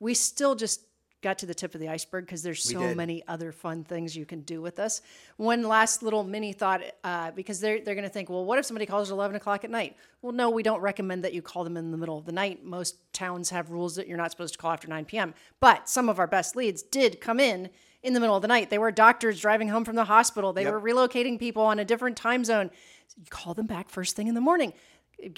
we 0.00 0.14
still 0.14 0.54
just 0.54 0.82
got 1.20 1.38
to 1.38 1.46
the 1.46 1.54
tip 1.54 1.74
of 1.74 1.80
the 1.80 1.88
iceberg 1.88 2.24
because 2.24 2.42
there's 2.42 2.62
so 2.62 2.94
many 2.94 3.24
other 3.26 3.50
fun 3.50 3.82
things 3.82 4.16
you 4.16 4.24
can 4.24 4.40
do 4.42 4.62
with 4.62 4.76
this. 4.76 5.02
One 5.36 5.64
last 5.64 6.02
little 6.02 6.22
mini 6.22 6.52
thought, 6.52 6.82
uh, 7.02 7.32
because 7.32 7.60
they're 7.60 7.80
they're 7.80 7.96
going 7.96 8.06
to 8.06 8.12
think, 8.12 8.30
well, 8.30 8.44
what 8.44 8.58
if 8.58 8.66
somebody 8.66 8.86
calls 8.86 9.10
at 9.10 9.14
11 9.14 9.36
o'clock 9.36 9.64
at 9.64 9.70
night? 9.70 9.96
Well, 10.22 10.32
no, 10.32 10.50
we 10.50 10.62
don't 10.62 10.80
recommend 10.80 11.24
that 11.24 11.34
you 11.34 11.42
call 11.42 11.64
them 11.64 11.76
in 11.76 11.90
the 11.90 11.96
middle 11.96 12.18
of 12.18 12.24
the 12.24 12.32
night. 12.32 12.64
Most 12.64 13.12
towns 13.12 13.50
have 13.50 13.70
rules 13.70 13.96
that 13.96 14.06
you're 14.06 14.16
not 14.16 14.30
supposed 14.30 14.54
to 14.54 14.58
call 14.58 14.70
after 14.70 14.86
9 14.86 15.04
p.m. 15.06 15.34
But 15.58 15.88
some 15.88 16.08
of 16.08 16.20
our 16.20 16.28
best 16.28 16.54
leads 16.54 16.82
did 16.82 17.20
come 17.20 17.40
in 17.40 17.70
in 18.02 18.14
the 18.14 18.20
middle 18.20 18.36
of 18.36 18.42
the 18.42 18.48
night. 18.48 18.70
They 18.70 18.78
were 18.78 18.90
doctors 18.90 19.40
driving 19.40 19.68
home 19.68 19.84
from 19.84 19.96
the 19.96 20.04
hospital. 20.04 20.52
They 20.52 20.64
yep. 20.64 20.72
were 20.72 20.80
relocating 20.80 21.38
people 21.38 21.62
on 21.62 21.78
a 21.78 21.84
different 21.84 22.16
time 22.16 22.44
zone. 22.44 22.70
You 23.16 23.24
call 23.30 23.54
them 23.54 23.66
back 23.66 23.88
first 23.88 24.16
thing 24.16 24.28
in 24.28 24.34
the 24.34 24.40
morning 24.40 24.72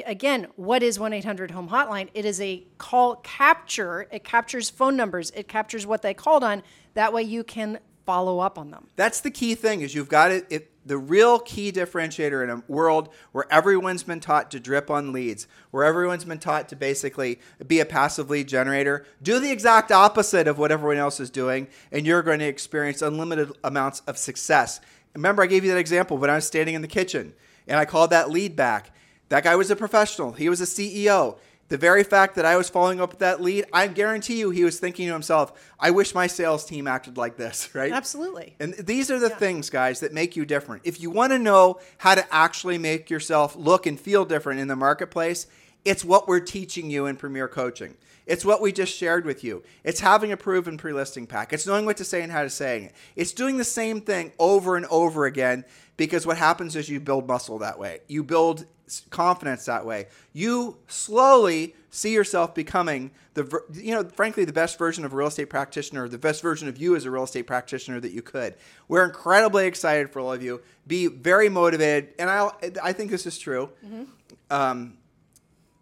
again, 0.06 0.46
what 0.56 0.82
is 0.82 0.98
1 0.98 1.12
800 1.12 1.50
Home 1.52 1.68
Hotline? 1.68 2.08
It 2.14 2.24
is 2.24 2.40
a 2.40 2.66
call 2.78 3.16
capture. 3.16 4.06
It 4.10 4.24
captures 4.24 4.70
phone 4.70 4.96
numbers, 4.96 5.30
it 5.34 5.48
captures 5.48 5.86
what 5.86 6.02
they 6.02 6.14
called 6.14 6.44
on. 6.44 6.62
That 6.94 7.12
way 7.12 7.22
you 7.22 7.44
can 7.44 7.78
follow 8.04 8.40
up 8.40 8.58
on 8.58 8.70
them. 8.70 8.88
That's 8.96 9.20
the 9.20 9.30
key 9.30 9.54
thing 9.54 9.82
is 9.82 9.94
you've 9.94 10.08
got 10.08 10.30
it, 10.30 10.46
it 10.50 10.70
the 10.84 10.98
real 10.98 11.38
key 11.38 11.70
differentiator 11.70 12.42
in 12.42 12.50
a 12.50 12.62
world 12.66 13.10
where 13.32 13.50
everyone's 13.52 14.02
been 14.02 14.20
taught 14.20 14.50
to 14.50 14.60
drip 14.60 14.90
on 14.90 15.12
leads, 15.12 15.46
where 15.70 15.84
everyone's 15.84 16.24
been 16.24 16.38
taught 16.38 16.68
to 16.68 16.76
basically 16.76 17.38
be 17.66 17.80
a 17.80 17.84
passive 17.84 18.30
lead 18.30 18.48
generator, 18.48 19.04
do 19.22 19.38
the 19.38 19.50
exact 19.50 19.92
opposite 19.92 20.48
of 20.48 20.58
what 20.58 20.72
everyone 20.72 20.96
else 20.96 21.20
is 21.20 21.30
doing, 21.30 21.68
and 21.92 22.06
you're 22.06 22.22
going 22.22 22.38
to 22.38 22.46
experience 22.46 23.02
unlimited 23.02 23.52
amounts 23.62 24.00
of 24.06 24.16
success. 24.16 24.80
Remember, 25.14 25.42
I 25.42 25.46
gave 25.46 25.64
you 25.64 25.70
that 25.72 25.78
example 25.78 26.16
when 26.16 26.30
I 26.30 26.36
was 26.36 26.46
standing 26.46 26.74
in 26.74 26.82
the 26.82 26.88
kitchen 26.88 27.34
and 27.66 27.78
I 27.78 27.84
called 27.84 28.10
that 28.10 28.30
lead 28.30 28.56
back 28.56 28.92
that 29.30 29.44
guy 29.44 29.56
was 29.56 29.70
a 29.70 29.76
professional. 29.76 30.32
He 30.32 30.48
was 30.48 30.60
a 30.60 30.64
CEO. 30.64 31.38
The 31.70 31.78
very 31.78 32.02
fact 32.02 32.34
that 32.34 32.44
I 32.44 32.56
was 32.56 32.68
following 32.68 33.00
up 33.00 33.10
with 33.10 33.20
that 33.20 33.40
lead, 33.40 33.64
I 33.72 33.86
guarantee 33.86 34.40
you 34.40 34.50
he 34.50 34.64
was 34.64 34.80
thinking 34.80 35.06
to 35.06 35.12
himself, 35.12 35.52
I 35.78 35.92
wish 35.92 36.16
my 36.16 36.26
sales 36.26 36.64
team 36.64 36.88
acted 36.88 37.16
like 37.16 37.36
this, 37.36 37.72
right? 37.74 37.92
Absolutely. 37.92 38.56
And 38.58 38.74
these 38.74 39.08
are 39.08 39.20
the 39.20 39.28
yeah. 39.28 39.36
things, 39.36 39.70
guys, 39.70 40.00
that 40.00 40.12
make 40.12 40.34
you 40.34 40.44
different. 40.44 40.82
If 40.84 41.00
you 41.00 41.10
want 41.10 41.32
to 41.32 41.38
know 41.38 41.78
how 41.98 42.16
to 42.16 42.34
actually 42.34 42.76
make 42.76 43.08
yourself 43.08 43.54
look 43.54 43.86
and 43.86 43.98
feel 43.98 44.24
different 44.24 44.58
in 44.58 44.66
the 44.66 44.74
marketplace, 44.74 45.46
it's 45.84 46.04
what 46.04 46.26
we're 46.26 46.40
teaching 46.40 46.90
you 46.90 47.06
in 47.06 47.14
Premier 47.14 47.46
Coaching. 47.46 47.96
It's 48.26 48.44
what 48.44 48.60
we 48.60 48.72
just 48.72 48.94
shared 48.94 49.24
with 49.24 49.44
you. 49.44 49.62
It's 49.84 50.00
having 50.00 50.32
a 50.32 50.36
proven 50.36 50.76
pre 50.76 50.92
listing 50.92 51.26
pack. 51.26 51.52
It's 51.52 51.68
knowing 51.68 51.84
what 51.84 51.96
to 51.98 52.04
say 52.04 52.22
and 52.22 52.32
how 52.32 52.42
to 52.42 52.50
say 52.50 52.84
it. 52.84 52.94
It's 53.14 53.32
doing 53.32 53.58
the 53.58 53.64
same 53.64 54.00
thing 54.00 54.32
over 54.40 54.76
and 54.76 54.86
over 54.86 55.24
again 55.24 55.64
because 56.00 56.26
what 56.26 56.38
happens 56.38 56.76
is 56.76 56.88
you 56.88 56.98
build 56.98 57.28
muscle 57.28 57.58
that 57.58 57.78
way. 57.78 58.00
You 58.08 58.24
build 58.24 58.64
confidence 59.10 59.66
that 59.66 59.84
way. 59.84 60.06
You 60.32 60.78
slowly 60.88 61.74
see 61.90 62.14
yourself 62.14 62.54
becoming 62.54 63.10
the 63.34 63.62
you 63.74 63.94
know 63.94 64.04
frankly 64.04 64.46
the 64.46 64.52
best 64.52 64.78
version 64.78 65.04
of 65.04 65.12
a 65.12 65.16
real 65.16 65.28
estate 65.28 65.50
practitioner, 65.50 66.08
the 66.08 66.16
best 66.16 66.40
version 66.40 66.68
of 66.68 66.78
you 66.78 66.96
as 66.96 67.04
a 67.04 67.10
real 67.10 67.24
estate 67.24 67.46
practitioner 67.46 68.00
that 68.00 68.12
you 68.12 68.22
could. 68.22 68.54
We're 68.88 69.04
incredibly 69.04 69.66
excited 69.66 70.08
for 70.10 70.20
all 70.20 70.32
of 70.32 70.42
you. 70.42 70.62
Be 70.86 71.06
very 71.06 71.50
motivated, 71.50 72.14
and 72.18 72.30
I 72.30 72.48
I 72.82 72.94
think 72.94 73.10
this 73.10 73.26
is 73.26 73.38
true. 73.38 73.68
Mm-hmm. 73.84 74.04
Um, 74.50 74.96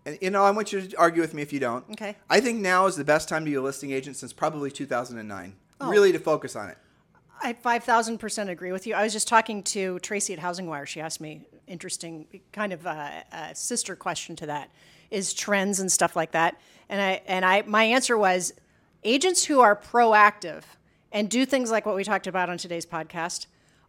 and 0.05 0.19
you 0.21 0.31
know, 0.31 0.43
I 0.43 0.51
want 0.51 0.73
you 0.73 0.81
to 0.81 0.97
argue 0.97 1.23
with 1.23 1.33
me 1.33 1.43
if 1.43 1.53
you 1.53 1.61
don't. 1.61 1.89
Okay. 1.93 2.17
I 2.29 2.41
think 2.41 2.59
now 2.61 2.87
is 2.87 2.97
the 2.97 3.05
best 3.05 3.29
time 3.29 3.45
to 3.45 3.51
be 3.53 3.55
a 3.55 3.63
listing 3.63 3.93
agent 3.93 4.17
since 4.17 4.33
probably 4.33 4.73
2009. 4.73 5.55
Oh. 5.81 5.89
Really 5.89 6.11
to 6.11 6.19
focus 6.19 6.57
on 6.57 6.71
it. 6.71 6.79
I 7.41 7.53
5,000% 7.53 8.49
agree 8.49 8.73
with 8.73 8.87
you. 8.87 8.95
I 8.95 9.03
was 9.05 9.13
just 9.13 9.29
talking 9.29 9.63
to 9.65 9.99
Tracy 10.01 10.33
at 10.33 10.39
Housing 10.39 10.67
Wire. 10.67 10.87
She 10.87 11.01
asked 11.01 11.21
me 11.21 11.47
interesting 11.67 12.27
kind 12.53 12.73
of 12.73 12.87
a, 12.87 13.25
a, 13.33 13.55
sister 13.55 13.95
question 13.95 14.35
to 14.37 14.47
that 14.47 14.71
is 15.11 15.33
trends 15.33 15.81
and 15.81 15.91
stuff 15.91 16.17
like 16.17 16.33
that. 16.33 16.61
And 16.89 17.01
I 17.01 17.23
and 17.27 17.45
I 17.45 17.63
my 17.63 17.85
answer 17.85 18.17
was 18.17 18.55
agents 19.05 19.45
who 19.45 19.61
are 19.61 19.77
proactive 19.77 20.63
and 21.13 21.29
do 21.29 21.47
things 21.47 21.71
like 21.71 21.87
what 21.87 21.95
we 21.95 22.05
talked 22.05 22.27
about 22.27 22.49
on 22.51 22.59
today's 22.59 22.87
podcast 22.87 23.47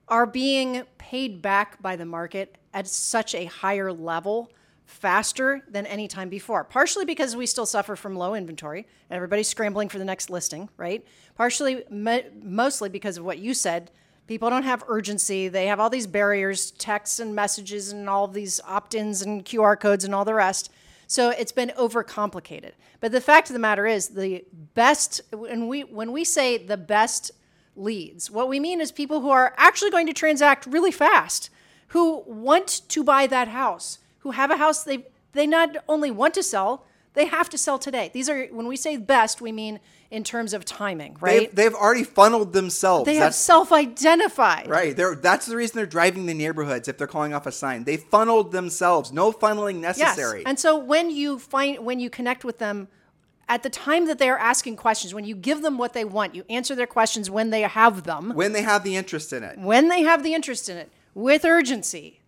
are 0.08 0.26
being 0.26 0.84
paid 0.98 1.42
back 1.42 1.82
by 1.82 1.96
the 1.96 2.06
market 2.06 2.58
at 2.74 2.88
such 2.88 3.34
a 3.36 3.46
higher 3.46 3.92
level 3.92 4.52
faster 4.90 5.62
than 5.70 5.86
any 5.86 6.08
time 6.08 6.30
before. 6.30 6.64
Partially 6.64 7.06
because 7.06 7.36
we 7.36 7.46
still 7.46 7.66
suffer 7.66 7.96
from 7.96 8.16
low 8.16 8.34
inventory 8.34 8.88
and 9.10 9.16
everybody's 9.16 9.48
scrambling 9.48 9.88
for 9.88 10.00
the 10.00 10.06
next 10.06 10.30
listing, 10.30 10.68
right? 10.78 11.06
Partially, 11.36 11.84
mo- 11.92 12.24
mostly 12.42 12.90
because 12.90 13.18
of 13.18 13.24
what 13.24 13.38
you 13.38 13.54
said. 13.54 13.92
People 14.26 14.50
don't 14.50 14.64
have 14.64 14.84
urgency. 14.88 15.48
They 15.48 15.68
have 15.68 15.80
all 15.80 15.92
these 15.92 16.08
barriers, 16.08 16.72
texts 16.72 17.20
and 17.20 17.36
messages, 17.36 17.92
and 17.92 18.10
all 18.10 18.28
these 18.28 18.60
opt 18.68 18.96
ins 18.96 19.22
and 19.22 19.46
QR 19.46 19.80
codes 19.80 20.04
and 20.04 20.14
all 20.14 20.26
the 20.26 20.34
rest. 20.34 20.72
So 21.06 21.30
it's 21.30 21.52
been 21.52 21.72
overcomplicated. 21.78 22.72
But 23.00 23.12
the 23.12 23.22
fact 23.22 23.50
of 23.50 23.54
the 23.54 23.60
matter 23.60 23.86
is, 23.86 24.10
the 24.10 24.44
best, 24.74 25.22
when 25.32 25.68
we, 25.68 25.82
when 25.82 26.12
we 26.12 26.24
say 26.24 26.58
the 26.58 26.78
best 26.78 27.32
leads, 27.76 28.30
what 28.30 28.50
we 28.50 28.60
mean 28.60 28.82
is 28.82 28.92
people 28.92 29.22
who 29.22 29.30
are 29.30 29.54
actually 29.58 29.92
going 29.92 30.08
to 30.08 30.14
transact 30.14 30.66
really 30.66 30.92
fast, 30.92 31.50
who 31.90 32.24
want 32.26 32.82
to 32.90 33.04
buy 33.04 33.26
that 33.28 33.48
house 33.48 34.00
who 34.30 34.34
have 34.34 34.52
a 34.52 34.58
house 34.58 34.84
they 34.84 35.06
they 35.34 35.48
not 35.48 35.78
only 35.88 36.12
want 36.12 36.34
to 36.36 36.44
sell, 36.44 36.86
they 37.14 37.26
have 37.26 37.50
to 37.50 37.58
sell 37.58 37.80
today. 37.80 38.12
These 38.14 38.30
are 38.30 38.46
when 38.48 38.68
we 38.68 38.76
say 38.76 38.96
best, 38.98 39.42
we 39.42 39.52
mean 39.52 39.80
in 40.12 40.24
terms 40.24 40.54
of 40.54 40.66
timing, 40.66 41.18
right? 41.20 41.42
They've, 41.42 41.56
they've 41.56 41.74
already 41.74 42.04
funneled 42.04 42.54
themselves. 42.54 43.06
They 43.06 43.14
that's, 43.14 43.24
have 43.24 43.36
self-identified. 43.36 44.68
Right. 44.68 44.96
They're, 44.96 45.14
that's 45.14 45.46
the 45.46 45.56
reason 45.56 45.78
they're 45.78 45.86
driving 45.86 46.26
the 46.26 46.34
neighborhoods 46.34 46.88
if 46.88 46.98
they're 46.98 47.06
calling 47.06 47.32
off 47.32 47.46
a 47.46 47.52
sign. 47.52 47.84
They 47.84 47.98
funneled 47.98 48.52
themselves. 48.52 49.12
No 49.12 49.32
funneling 49.32 49.78
necessary. 49.82 50.40
Yes. 50.40 50.48
And 50.48 50.60
so 50.60 50.78
when 50.78 51.10
you 51.12 51.40
find 51.40 51.80
when 51.86 52.00
you 52.00 52.10
connect 52.10 52.44
with 52.44 52.60
them 52.60 52.88
at 53.48 53.64
the 53.64 53.70
time 53.70 54.06
that 54.06 54.20
they 54.20 54.30
are 54.30 54.38
asking 54.38 54.76
questions, 54.76 55.14
when 55.14 55.26
you 55.26 55.36
give 55.36 55.64
them 55.64 55.78
what 55.80 55.94
they 55.94 56.06
want, 56.06 56.36
you 56.36 56.44
answer 56.50 56.76
their 56.76 56.88
questions 56.88 57.30
when 57.32 57.50
they 57.50 57.62
have 57.62 58.04
them. 58.04 58.34
When 58.36 58.52
they 58.52 58.62
have 58.62 58.84
the 58.84 58.96
interest 58.96 59.34
in 59.34 59.44
it. 59.44 59.58
When 59.58 59.90
they 59.90 60.04
have 60.04 60.24
the 60.24 60.36
interest 60.36 60.70
in 60.70 60.78
it 60.78 60.92
with 61.16 61.46
urgency 61.46 62.19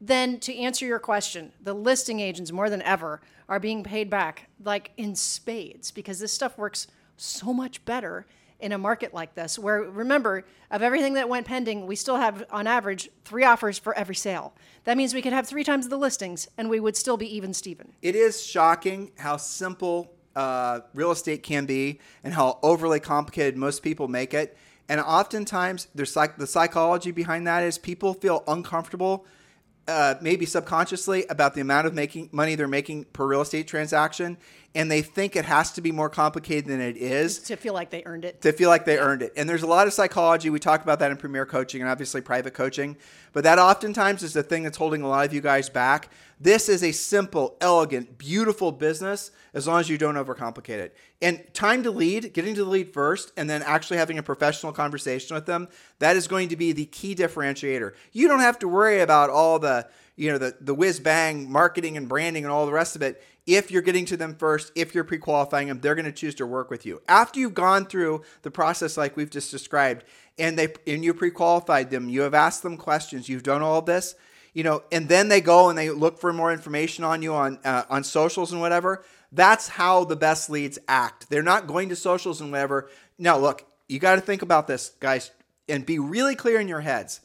then 0.00 0.38
to 0.40 0.56
answer 0.56 0.86
your 0.86 0.98
question, 0.98 1.52
the 1.62 1.74
listing 1.74 2.20
agents 2.20 2.52
more 2.52 2.70
than 2.70 2.82
ever 2.82 3.20
are 3.48 3.60
being 3.60 3.82
paid 3.82 4.08
back 4.08 4.48
like 4.64 4.92
in 4.96 5.14
spades 5.14 5.90
because 5.90 6.18
this 6.18 6.32
stuff 6.32 6.56
works 6.56 6.86
so 7.16 7.52
much 7.52 7.84
better 7.84 8.26
in 8.60 8.72
a 8.72 8.78
market 8.78 9.14
like 9.14 9.34
this 9.34 9.58
where 9.58 9.82
remember 9.82 10.44
of 10.70 10.82
everything 10.82 11.14
that 11.14 11.28
went 11.28 11.46
pending 11.46 11.86
we 11.86 11.96
still 11.96 12.16
have 12.16 12.44
on 12.50 12.66
average 12.66 13.08
three 13.24 13.42
offers 13.42 13.78
for 13.78 13.96
every 13.96 14.14
sale 14.14 14.52
that 14.84 14.98
means 14.98 15.14
we 15.14 15.22
could 15.22 15.32
have 15.32 15.48
three 15.48 15.64
times 15.64 15.88
the 15.88 15.96
listings 15.96 16.46
and 16.58 16.68
we 16.68 16.78
would 16.78 16.94
still 16.94 17.16
be 17.16 17.34
even 17.34 17.54
steven 17.54 17.90
It 18.02 18.14
is 18.14 18.42
shocking 18.42 19.12
how 19.18 19.38
simple 19.38 20.12
uh, 20.36 20.80
real 20.94 21.10
estate 21.10 21.42
can 21.42 21.66
be 21.66 22.00
and 22.22 22.34
how 22.34 22.58
overly 22.62 23.00
complicated 23.00 23.56
most 23.56 23.82
people 23.82 24.08
make 24.08 24.34
it. 24.34 24.56
And 24.88 25.00
oftentimes, 25.00 25.88
there's 25.94 26.12
psych- 26.12 26.36
the 26.36 26.46
psychology 26.46 27.10
behind 27.10 27.46
that 27.46 27.62
is 27.62 27.78
people 27.78 28.14
feel 28.14 28.42
uncomfortable, 28.48 29.24
uh, 29.90 30.14
maybe 30.20 30.46
subconsciously, 30.46 31.26
about 31.28 31.54
the 31.54 31.60
amount 31.60 31.86
of 31.86 31.94
making 31.94 32.30
money 32.32 32.54
they're 32.54 32.68
making 32.68 33.04
per 33.12 33.26
real 33.26 33.40
estate 33.42 33.66
transaction, 33.66 34.38
and 34.74 34.90
they 34.90 35.02
think 35.02 35.34
it 35.34 35.44
has 35.44 35.72
to 35.72 35.80
be 35.80 35.90
more 35.90 36.08
complicated 36.08 36.66
than 36.66 36.80
it 36.80 36.96
is 36.96 37.40
to 37.40 37.56
feel 37.56 37.74
like 37.74 37.90
they 37.90 38.02
earned 38.06 38.24
it 38.24 38.40
to 38.42 38.52
feel 38.52 38.68
like 38.68 38.84
they 38.84 38.98
earned 38.98 39.22
it. 39.22 39.32
And 39.36 39.48
there's 39.48 39.62
a 39.62 39.66
lot 39.66 39.86
of 39.86 39.92
psychology. 39.92 40.48
We 40.50 40.60
talk 40.60 40.82
about 40.82 41.00
that 41.00 41.10
in 41.10 41.16
premier 41.16 41.44
coaching 41.44 41.80
and 41.80 41.90
obviously 41.90 42.20
private 42.20 42.54
coaching, 42.54 42.96
but 43.32 43.44
that 43.44 43.58
oftentimes 43.58 44.22
is 44.22 44.32
the 44.32 44.42
thing 44.42 44.62
that's 44.62 44.76
holding 44.76 45.02
a 45.02 45.08
lot 45.08 45.26
of 45.26 45.34
you 45.34 45.40
guys 45.40 45.68
back. 45.68 46.10
This 46.38 46.68
is 46.68 46.82
a 46.82 46.92
simple, 46.92 47.56
elegant, 47.60 48.16
beautiful 48.16 48.72
business 48.72 49.30
as 49.52 49.66
long 49.66 49.80
as 49.80 49.88
you 49.88 49.98
don't 49.98 50.14
overcomplicate 50.14 50.78
it. 50.78 50.96
And 51.20 51.42
time 51.52 51.82
to 51.82 51.90
lead, 51.90 52.32
getting 52.32 52.54
to 52.54 52.64
the 52.64 52.70
lead 52.70 52.94
first, 52.94 53.32
and 53.36 53.50
then 53.50 53.62
actually 53.62 53.98
having 53.98 54.18
a 54.18 54.22
professional 54.22 54.72
conversation 54.72 55.34
with 55.34 55.46
them, 55.46 55.68
that 55.98 56.16
is 56.16 56.28
going 56.28 56.48
to 56.48 56.56
be 56.56 56.72
the 56.72 56.86
key 56.86 57.14
differentiator. 57.14 57.92
You 58.12 58.28
don't 58.28 58.40
have 58.40 58.58
to 58.60 58.68
worry 58.68 59.00
about 59.00 59.30
all 59.30 59.58
the 59.58 59.88
you 60.16 60.30
know 60.30 60.38
the 60.38 60.54
the 60.60 60.74
whiz 60.74 61.00
bang 61.00 61.50
marketing 61.50 61.96
and 61.96 62.06
branding 62.06 62.44
and 62.44 62.52
all 62.52 62.66
the 62.66 62.72
rest 62.72 62.94
of 62.94 63.00
it 63.00 63.22
if 63.56 63.70
you're 63.70 63.82
getting 63.82 64.04
to 64.04 64.16
them 64.16 64.34
first 64.34 64.72
if 64.74 64.94
you're 64.94 65.04
pre-qualifying 65.04 65.68
them 65.68 65.80
they're 65.80 65.94
going 65.94 66.04
to 66.04 66.12
choose 66.12 66.34
to 66.34 66.46
work 66.46 66.70
with 66.70 66.86
you 66.86 67.00
after 67.08 67.40
you've 67.40 67.54
gone 67.54 67.84
through 67.84 68.22
the 68.42 68.50
process 68.50 68.96
like 68.96 69.16
we've 69.16 69.30
just 69.30 69.50
described 69.50 70.04
and 70.38 70.58
they 70.58 70.68
and 70.86 71.04
you 71.04 71.14
pre-qualified 71.14 71.90
them 71.90 72.08
you 72.08 72.22
have 72.22 72.34
asked 72.34 72.62
them 72.62 72.76
questions 72.76 73.28
you've 73.28 73.42
done 73.42 73.62
all 73.62 73.82
this 73.82 74.14
you 74.54 74.62
know 74.62 74.82
and 74.92 75.08
then 75.08 75.28
they 75.28 75.40
go 75.40 75.68
and 75.68 75.78
they 75.78 75.90
look 75.90 76.18
for 76.18 76.32
more 76.32 76.52
information 76.52 77.04
on 77.04 77.22
you 77.22 77.34
on 77.34 77.58
uh, 77.64 77.84
on 77.90 78.04
socials 78.04 78.52
and 78.52 78.60
whatever 78.60 79.04
that's 79.32 79.68
how 79.68 80.04
the 80.04 80.16
best 80.16 80.50
leads 80.50 80.78
act 80.88 81.28
they're 81.30 81.42
not 81.42 81.66
going 81.66 81.88
to 81.88 81.96
socials 81.96 82.40
and 82.40 82.50
whatever 82.50 82.88
now 83.18 83.36
look 83.36 83.64
you 83.88 83.98
got 83.98 84.14
to 84.14 84.20
think 84.20 84.42
about 84.42 84.66
this 84.66 84.90
guys 85.00 85.30
and 85.68 85.86
be 85.86 85.98
really 85.98 86.34
clear 86.34 86.60
in 86.60 86.68
your 86.68 86.80
heads 86.80 87.20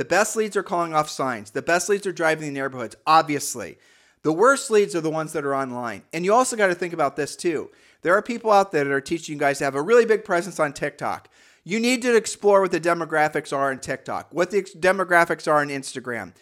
the 0.00 0.04
best 0.06 0.34
leads 0.34 0.56
are 0.56 0.62
calling 0.62 0.94
off 0.94 1.10
signs. 1.10 1.50
The 1.50 1.60
best 1.60 1.90
leads 1.90 2.06
are 2.06 2.12
driving 2.12 2.46
the 2.46 2.58
neighborhoods, 2.58 2.96
obviously. 3.06 3.76
The 4.22 4.32
worst 4.32 4.70
leads 4.70 4.94
are 4.94 5.00
the 5.00 5.10
ones 5.10 5.32
that 5.32 5.44
are 5.44 5.54
online. 5.54 6.02
And 6.12 6.24
you 6.24 6.34
also 6.34 6.56
got 6.56 6.66
to 6.66 6.74
think 6.74 6.92
about 6.92 7.16
this 7.16 7.36
too. 7.36 7.70
There 8.02 8.14
are 8.14 8.22
people 8.22 8.50
out 8.50 8.72
there 8.72 8.84
that 8.84 8.92
are 8.92 9.00
teaching 9.00 9.34
you 9.34 9.38
guys 9.40 9.58
to 9.58 9.64
have 9.64 9.74
a 9.74 9.82
really 9.82 10.04
big 10.06 10.24
presence 10.24 10.58
on 10.60 10.72
TikTok. 10.72 11.28
You 11.64 11.78
need 11.80 12.02
to 12.02 12.16
explore 12.16 12.62
what 12.62 12.70
the 12.72 12.80
demographics 12.80 13.54
are 13.54 13.70
in 13.70 13.78
TikTok, 13.78 14.28
what 14.32 14.50
the 14.50 14.62
demographics 14.62 15.50
are 15.50 15.62
in 15.62 15.68
Instagram. 15.68 16.32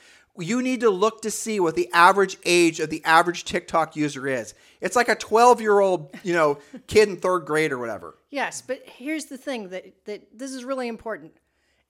You 0.41 0.63
need 0.63 0.81
to 0.81 0.91
look 0.91 1.23
to 1.23 1.33
see 1.33 1.59
what 1.59 1.75
the 1.75 1.91
average 1.93 2.37
age 2.45 2.79
of 2.79 2.91
the 2.91 3.05
average 3.05 3.45
TikTok 3.45 3.97
user 3.97 4.29
is. 4.29 4.55
It's 4.81 4.95
like 4.95 5.09
a 5.09 5.17
12 5.17 5.61
year 5.61 5.81
old, 5.81 6.15
you 6.23 6.33
know, 6.33 6.59
kid 6.87 7.09
in 7.09 7.17
third 7.17 7.41
grade 7.45 7.73
or 7.73 7.79
whatever. 7.79 8.17
yes 8.31 8.63
but 8.63 8.83
here's 8.87 9.25
the 9.27 9.39
thing 9.39 9.71
that, 9.71 9.85
that 10.05 10.39
this 10.39 10.53
is 10.53 10.65
really 10.65 10.87
important 10.87 11.33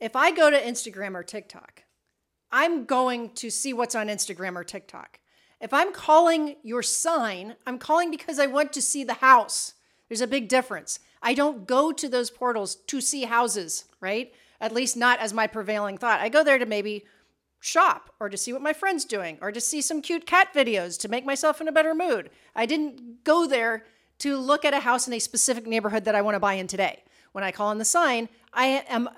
if 0.01 0.14
i 0.16 0.30
go 0.30 0.49
to 0.51 0.57
instagram 0.61 1.14
or 1.16 1.22
tiktok 1.24 1.82
i'm 2.53 2.84
going 2.84 3.30
to 3.34 3.51
see 3.51 3.72
what's 3.72 3.95
on 3.97 4.07
instagram 4.07 4.55
or 4.57 4.62
tiktok 4.64 5.18
if 5.61 5.72
i'm 5.72 5.92
calling 5.92 6.56
your 6.62 6.82
sign 6.82 7.54
i'm 7.66 7.78
calling 7.78 8.11
because 8.11 8.38
i 8.38 8.46
want 8.46 8.72
to 8.72 8.82
see 8.82 9.04
the 9.04 9.14
house 9.14 9.74
there's 10.09 10.20
a 10.20 10.26
big 10.26 10.48
difference 10.48 11.00
i 11.22 11.34
don't 11.34 11.66
go 11.66 11.92
to 11.92 12.09
those 12.09 12.30
portals 12.30 12.74
to 12.74 13.00
see 13.00 13.24
houses 13.24 13.84
right 14.00 14.32
at 14.61 14.72
least 14.72 14.96
not 14.96 15.18
as 15.20 15.32
my 15.32 15.46
prevailing 15.46 15.96
thought 15.96 16.20
i 16.20 16.28
go 16.28 16.42
there 16.42 16.59
to 16.59 16.66
maybe 16.66 17.04
shop 17.61 18.11
or 18.20 18.28
to 18.28 18.36
see 18.36 18.52
what 18.52 18.62
my 18.62 18.72
friend's 18.72 19.04
doing 19.04 19.38
or 19.40 19.52
to 19.52 19.61
see 19.61 19.80
some 19.80 20.02
cute 20.02 20.26
cat 20.26 20.52
videos 20.54 20.98
to 21.00 21.09
make 21.09 21.24
myself 21.24 21.61
in 21.61 21.68
a 21.68 21.72
better 21.72 21.94
mood. 21.94 22.30
I 22.54 22.66
didn't 22.66 23.24
go 23.24 23.46
there 23.46 23.84
to 24.18 24.36
look 24.36 24.64
at 24.64 24.74
a 24.74 24.80
house 24.80 25.06
in 25.06 25.14
a 25.14 25.18
specific 25.18 25.66
neighborhood 25.66 26.04
that 26.04 26.14
I 26.14 26.22
want 26.22 26.34
to 26.34 26.40
buy 26.40 26.54
in 26.54 26.66
today. 26.66 27.02
When 27.32 27.44
I 27.44 27.52
call 27.52 27.68
on 27.68 27.78
the 27.78 27.84
sign, 27.84 28.28
I 28.52 28.84
am 28.88 29.09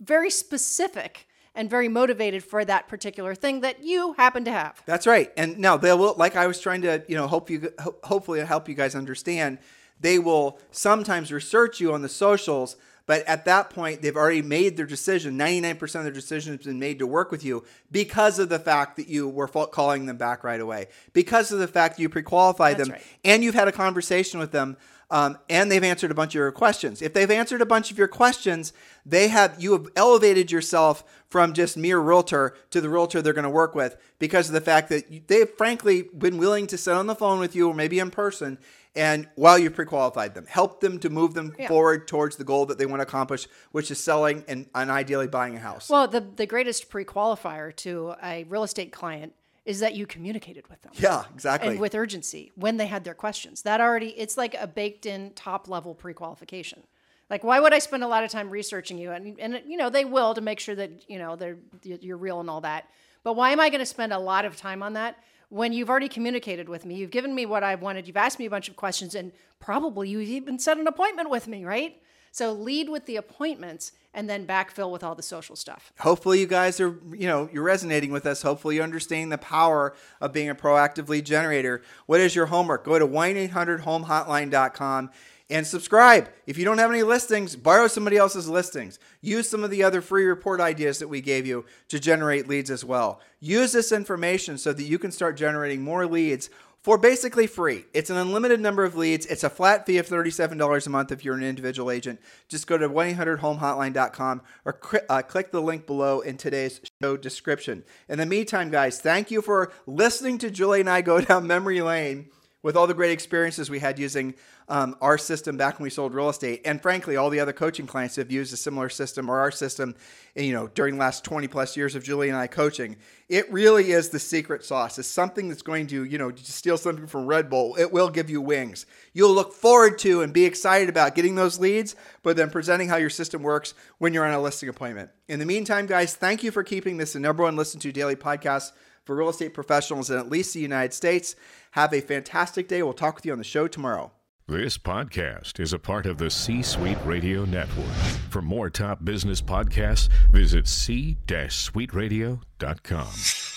very 0.00 0.30
specific 0.30 1.26
and 1.54 1.68
very 1.68 1.88
motivated 1.88 2.42
for 2.42 2.64
that 2.64 2.88
particular 2.88 3.34
thing 3.34 3.60
that 3.60 3.82
you 3.82 4.14
happen 4.14 4.44
to 4.44 4.50
have. 4.50 4.82
That's 4.86 5.06
right. 5.06 5.30
And 5.36 5.58
now 5.58 5.76
they 5.76 5.92
will, 5.92 6.14
like 6.16 6.36
I 6.36 6.46
was 6.46 6.60
trying 6.60 6.82
to, 6.82 7.02
you 7.08 7.16
know, 7.16 7.26
hope 7.26 7.50
you, 7.50 7.72
ho- 7.78 7.96
hopefully 8.04 8.40
help 8.40 8.68
you 8.68 8.74
guys 8.74 8.94
understand. 8.94 9.58
They 10.00 10.18
will 10.18 10.58
sometimes 10.70 11.30
research 11.30 11.80
you 11.80 11.92
on 11.92 12.02
the 12.02 12.08
socials, 12.08 12.76
but 13.06 13.24
at 13.26 13.44
that 13.44 13.70
point, 13.70 14.00
they've 14.00 14.16
already 14.16 14.42
made 14.42 14.76
their 14.76 14.86
decision. 14.86 15.36
99% 15.38 15.82
of 15.96 16.04
their 16.04 16.12
decision 16.12 16.56
has 16.56 16.66
been 16.66 16.78
made 16.78 16.98
to 17.00 17.06
work 17.06 17.30
with 17.30 17.44
you 17.44 17.64
because 17.90 18.38
of 18.38 18.48
the 18.48 18.58
fact 18.58 18.96
that 18.96 19.08
you 19.08 19.28
were 19.28 19.48
calling 19.48 20.06
them 20.06 20.16
back 20.16 20.44
right 20.44 20.60
away, 20.60 20.86
because 21.12 21.52
of 21.52 21.58
the 21.58 21.68
fact 21.68 21.96
that 21.96 22.02
you 22.02 22.08
pre 22.08 22.22
qualified 22.22 22.78
That's 22.78 22.88
them, 22.88 22.96
right. 22.96 23.06
and 23.24 23.44
you've 23.44 23.54
had 23.54 23.68
a 23.68 23.72
conversation 23.72 24.40
with 24.40 24.52
them. 24.52 24.76
Um, 25.12 25.36
and 25.50 25.70
they've 25.70 25.84
answered 25.84 26.10
a 26.10 26.14
bunch 26.14 26.30
of 26.34 26.38
your 26.38 26.50
questions. 26.52 27.02
If 27.02 27.12
they've 27.12 27.30
answered 27.30 27.60
a 27.60 27.66
bunch 27.66 27.90
of 27.90 27.98
your 27.98 28.08
questions, 28.08 28.72
they 29.04 29.28
have 29.28 29.62
you 29.62 29.72
have 29.72 29.86
elevated 29.94 30.50
yourself 30.50 31.04
from 31.28 31.52
just 31.52 31.76
mere 31.76 31.98
realtor 31.98 32.56
to 32.70 32.80
the 32.80 32.88
realtor 32.88 33.20
they're 33.20 33.34
going 33.34 33.42
to 33.44 33.50
work 33.50 33.74
with 33.74 33.96
because 34.18 34.48
of 34.48 34.54
the 34.54 34.60
fact 34.62 34.88
that 34.88 35.10
you- 35.12 35.20
they've 35.26 35.50
frankly 35.50 36.02
been 36.16 36.38
willing 36.38 36.66
to 36.66 36.78
sit 36.78 36.94
on 36.94 37.06
the 37.08 37.14
phone 37.14 37.38
with 37.40 37.54
you 37.54 37.68
or 37.68 37.74
maybe 37.74 37.98
in 37.98 38.10
person 38.10 38.58
and 38.96 39.28
while 39.36 39.58
you 39.58 39.70
pre-qualified 39.70 40.34
them, 40.34 40.44
help 40.46 40.80
them 40.80 40.98
to 40.98 41.08
move 41.10 41.32
them 41.34 41.54
Yeah. 41.58 41.68
forward 41.68 42.06
towards 42.08 42.36
the 42.36 42.44
goal 42.44 42.66
that 42.66 42.76
they 42.78 42.84
want 42.86 43.00
to 43.00 43.04
accomplish, 43.06 43.48
which 43.70 43.90
is 43.90 43.98
selling 43.98 44.44
and, 44.48 44.66
and 44.74 44.90
ideally 44.90 45.26
buying 45.28 45.56
a 45.56 45.60
house. 45.60 45.88
Well, 45.90 46.08
the, 46.08 46.20
the 46.20 46.46
greatest 46.46 46.88
pre 46.90 47.04
qualifier 47.04 47.74
to 47.76 48.14
a 48.22 48.44
real 48.44 48.62
estate 48.64 48.92
client 48.92 49.34
is 49.64 49.80
that 49.80 49.94
you 49.94 50.06
communicated 50.06 50.68
with 50.68 50.82
them. 50.82 50.92
yeah, 50.96 51.24
exactly. 51.32 51.70
and 51.70 51.80
with 51.80 51.94
urgency 51.94 52.50
when 52.56 52.76
they 52.76 52.86
had 52.86 53.04
their 53.04 53.14
questions. 53.14 53.62
That 53.62 53.80
already 53.80 54.08
it's 54.08 54.36
like 54.36 54.54
a 54.54 54.66
baked 54.66 55.06
in 55.06 55.30
top 55.34 55.68
level 55.68 55.94
pre-qualification. 55.94 56.82
Like 57.30 57.44
why 57.44 57.60
would 57.60 57.72
I 57.72 57.78
spend 57.78 58.02
a 58.02 58.08
lot 58.08 58.24
of 58.24 58.30
time 58.30 58.50
researching 58.50 58.98
you 58.98 59.12
and 59.12 59.38
and 59.38 59.62
you 59.66 59.76
know 59.76 59.88
they 59.88 60.04
will 60.04 60.34
to 60.34 60.40
make 60.40 60.60
sure 60.60 60.74
that 60.74 61.08
you 61.08 61.18
know 61.18 61.36
they're 61.36 61.58
you're 61.82 62.16
real 62.16 62.40
and 62.40 62.50
all 62.50 62.60
that. 62.62 62.88
But 63.22 63.34
why 63.34 63.50
am 63.50 63.60
I 63.60 63.68
going 63.68 63.80
to 63.80 63.86
spend 63.86 64.12
a 64.12 64.18
lot 64.18 64.44
of 64.44 64.56
time 64.56 64.82
on 64.82 64.94
that 64.94 65.16
when 65.48 65.72
you've 65.72 65.88
already 65.88 66.08
communicated 66.08 66.68
with 66.68 66.84
me? 66.84 66.96
You've 66.96 67.12
given 67.12 67.34
me 67.34 67.46
what 67.46 67.62
I 67.62 67.76
wanted. 67.76 68.08
You've 68.08 68.16
asked 68.16 68.38
me 68.38 68.46
a 68.46 68.50
bunch 68.50 68.68
of 68.68 68.74
questions 68.74 69.14
and 69.14 69.32
probably 69.60 70.08
you've 70.08 70.22
even 70.22 70.58
set 70.58 70.78
an 70.78 70.88
appointment 70.88 71.30
with 71.30 71.46
me, 71.46 71.64
right? 71.64 72.02
So 72.32 72.52
lead 72.52 72.88
with 72.88 73.06
the 73.06 73.16
appointments 73.16 73.92
and 74.14 74.28
then 74.28 74.46
backfill 74.46 74.90
with 74.90 75.04
all 75.04 75.14
the 75.14 75.22
social 75.22 75.56
stuff. 75.56 75.92
hopefully 75.98 76.40
you 76.40 76.46
guys 76.46 76.80
are 76.80 76.98
you 77.12 77.28
know 77.28 77.48
you're 77.52 77.62
resonating 77.62 78.10
with 78.10 78.26
us. 78.26 78.42
Hopefully 78.42 78.76
you're 78.76 78.84
understanding 78.84 79.28
the 79.28 79.38
power 79.38 79.94
of 80.20 80.32
being 80.32 80.50
a 80.50 80.54
proactive 80.54 81.08
lead 81.08 81.24
generator. 81.24 81.82
What 82.06 82.20
is 82.20 82.34
your 82.34 82.46
homework? 82.46 82.84
Go 82.84 82.98
to 82.98 83.06
1-800-HOME-HOTLINE.com 83.06 85.10
and 85.50 85.66
subscribe. 85.66 86.30
If 86.46 86.56
you 86.56 86.64
don't 86.64 86.78
have 86.78 86.90
any 86.90 87.02
listings 87.02 87.56
borrow 87.56 87.86
somebody 87.86 88.16
else's 88.16 88.48
listings. 88.48 88.98
Use 89.20 89.48
some 89.48 89.64
of 89.64 89.70
the 89.70 89.82
other 89.82 90.00
free 90.00 90.24
report 90.24 90.60
ideas 90.60 90.98
that 90.98 91.08
we 91.08 91.20
gave 91.20 91.46
you 91.46 91.64
to 91.88 92.00
generate 92.00 92.48
leads 92.48 92.70
as 92.70 92.84
well. 92.84 93.20
Use 93.40 93.72
this 93.72 93.92
information 93.92 94.56
so 94.56 94.72
that 94.72 94.84
you 94.84 94.98
can 94.98 95.12
start 95.12 95.36
generating 95.36 95.82
more 95.82 96.06
leads 96.06 96.48
for 96.82 96.98
basically 96.98 97.46
free. 97.46 97.84
It's 97.94 98.10
an 98.10 98.16
unlimited 98.16 98.60
number 98.60 98.84
of 98.84 98.96
leads. 98.96 99.24
It's 99.26 99.44
a 99.44 99.50
flat 99.50 99.86
fee 99.86 99.98
of 99.98 100.08
$37 100.08 100.86
a 100.86 100.90
month 100.90 101.12
if 101.12 101.24
you're 101.24 101.36
an 101.36 101.44
individual 101.44 101.90
agent. 101.90 102.20
Just 102.48 102.66
go 102.66 102.76
to 102.76 102.88
1-800-HOME-HOTLINE.com 102.88 104.42
or 104.64 104.72
cri- 104.72 105.00
uh, 105.08 105.22
click 105.22 105.52
the 105.52 105.62
link 105.62 105.86
below 105.86 106.20
in 106.20 106.36
today's 106.36 106.80
show 107.00 107.16
description. 107.16 107.84
In 108.08 108.18
the 108.18 108.26
meantime, 108.26 108.70
guys, 108.70 109.00
thank 109.00 109.30
you 109.30 109.42
for 109.42 109.72
listening 109.86 110.38
to 110.38 110.50
Julie 110.50 110.80
and 110.80 110.90
I 110.90 111.02
go 111.02 111.20
down 111.20 111.46
memory 111.46 111.80
lane 111.80 112.30
with 112.62 112.76
all 112.76 112.86
the 112.86 112.94
great 112.94 113.10
experiences 113.10 113.68
we 113.68 113.78
had 113.78 113.98
using 113.98 114.34
um, 114.68 114.96
our 115.00 115.18
system 115.18 115.56
back 115.56 115.78
when 115.78 115.84
we 115.84 115.90
sold 115.90 116.14
real 116.14 116.28
estate, 116.28 116.62
and 116.64 116.80
frankly, 116.80 117.16
all 117.16 117.28
the 117.28 117.40
other 117.40 117.52
coaching 117.52 117.86
clients 117.86 118.16
have 118.16 118.30
used 118.30 118.54
a 118.54 118.56
similar 118.56 118.88
system 118.88 119.28
or 119.28 119.40
our 119.40 119.50
system, 119.50 119.94
you 120.34 120.52
know, 120.52 120.68
during 120.68 120.94
the 120.94 121.00
last 121.00 121.24
20 121.24 121.48
plus 121.48 121.76
years 121.76 121.94
of 121.94 122.04
Julie 122.04 122.28
and 122.28 122.38
I 122.38 122.46
coaching. 122.46 122.96
It 123.28 123.52
really 123.52 123.90
is 123.90 124.10
the 124.10 124.18
secret 124.18 124.64
sauce. 124.64 124.98
It's 124.98 125.08
something 125.08 125.48
that's 125.48 125.62
going 125.62 125.88
to, 125.88 126.04
you 126.04 126.18
know, 126.18 126.32
steal 126.36 126.78
something 126.78 127.06
from 127.06 127.26
Red 127.26 127.50
Bull. 127.50 127.76
It 127.76 127.92
will 127.92 128.10
give 128.10 128.30
you 128.30 128.40
wings. 128.40 128.86
You'll 129.12 129.34
look 129.34 129.52
forward 129.52 129.98
to 130.00 130.22
and 130.22 130.32
be 130.32 130.44
excited 130.44 130.88
about 130.88 131.14
getting 131.14 131.34
those 131.34 131.58
leads, 131.58 131.96
but 132.22 132.36
then 132.36 132.50
presenting 132.50 132.88
how 132.88 132.96
your 132.96 133.10
system 133.10 133.42
works 133.42 133.74
when 133.98 134.14
you're 134.14 134.24
on 134.24 134.32
a 134.32 134.40
listing 134.40 134.68
appointment. 134.68 135.10
In 135.28 135.38
the 135.38 135.46
meantime, 135.46 135.86
guys, 135.86 136.14
thank 136.14 136.42
you 136.42 136.50
for 136.50 136.62
keeping 136.62 136.96
this 136.96 137.14
the 137.14 137.20
number 137.20 137.42
one 137.42 137.56
listen 137.56 137.80
to 137.80 137.92
daily 137.92 138.16
podcast 138.16 138.72
for 139.04 139.16
real 139.16 139.28
estate 139.28 139.54
professionals 139.54 140.10
in 140.10 140.18
at 140.18 140.30
least 140.30 140.54
the 140.54 140.60
United 140.60 140.94
States. 140.94 141.34
Have 141.72 141.92
a 141.92 142.00
fantastic 142.00 142.68
day. 142.68 142.82
We'll 142.82 142.92
talk 142.92 143.16
with 143.16 143.26
you 143.26 143.32
on 143.32 143.38
the 143.38 143.44
show 143.44 143.68
tomorrow. 143.68 144.12
This 144.48 144.76
podcast 144.76 145.60
is 145.60 145.72
a 145.72 145.78
part 145.78 146.04
of 146.04 146.18
the 146.18 146.28
C 146.28 146.62
Suite 146.62 146.98
Radio 147.04 147.44
Network. 147.44 147.86
For 148.28 148.42
more 148.42 148.70
top 148.70 149.04
business 149.04 149.40
podcasts, 149.40 150.08
visit 150.30 150.66
c-suiteradio.com. 150.66 153.51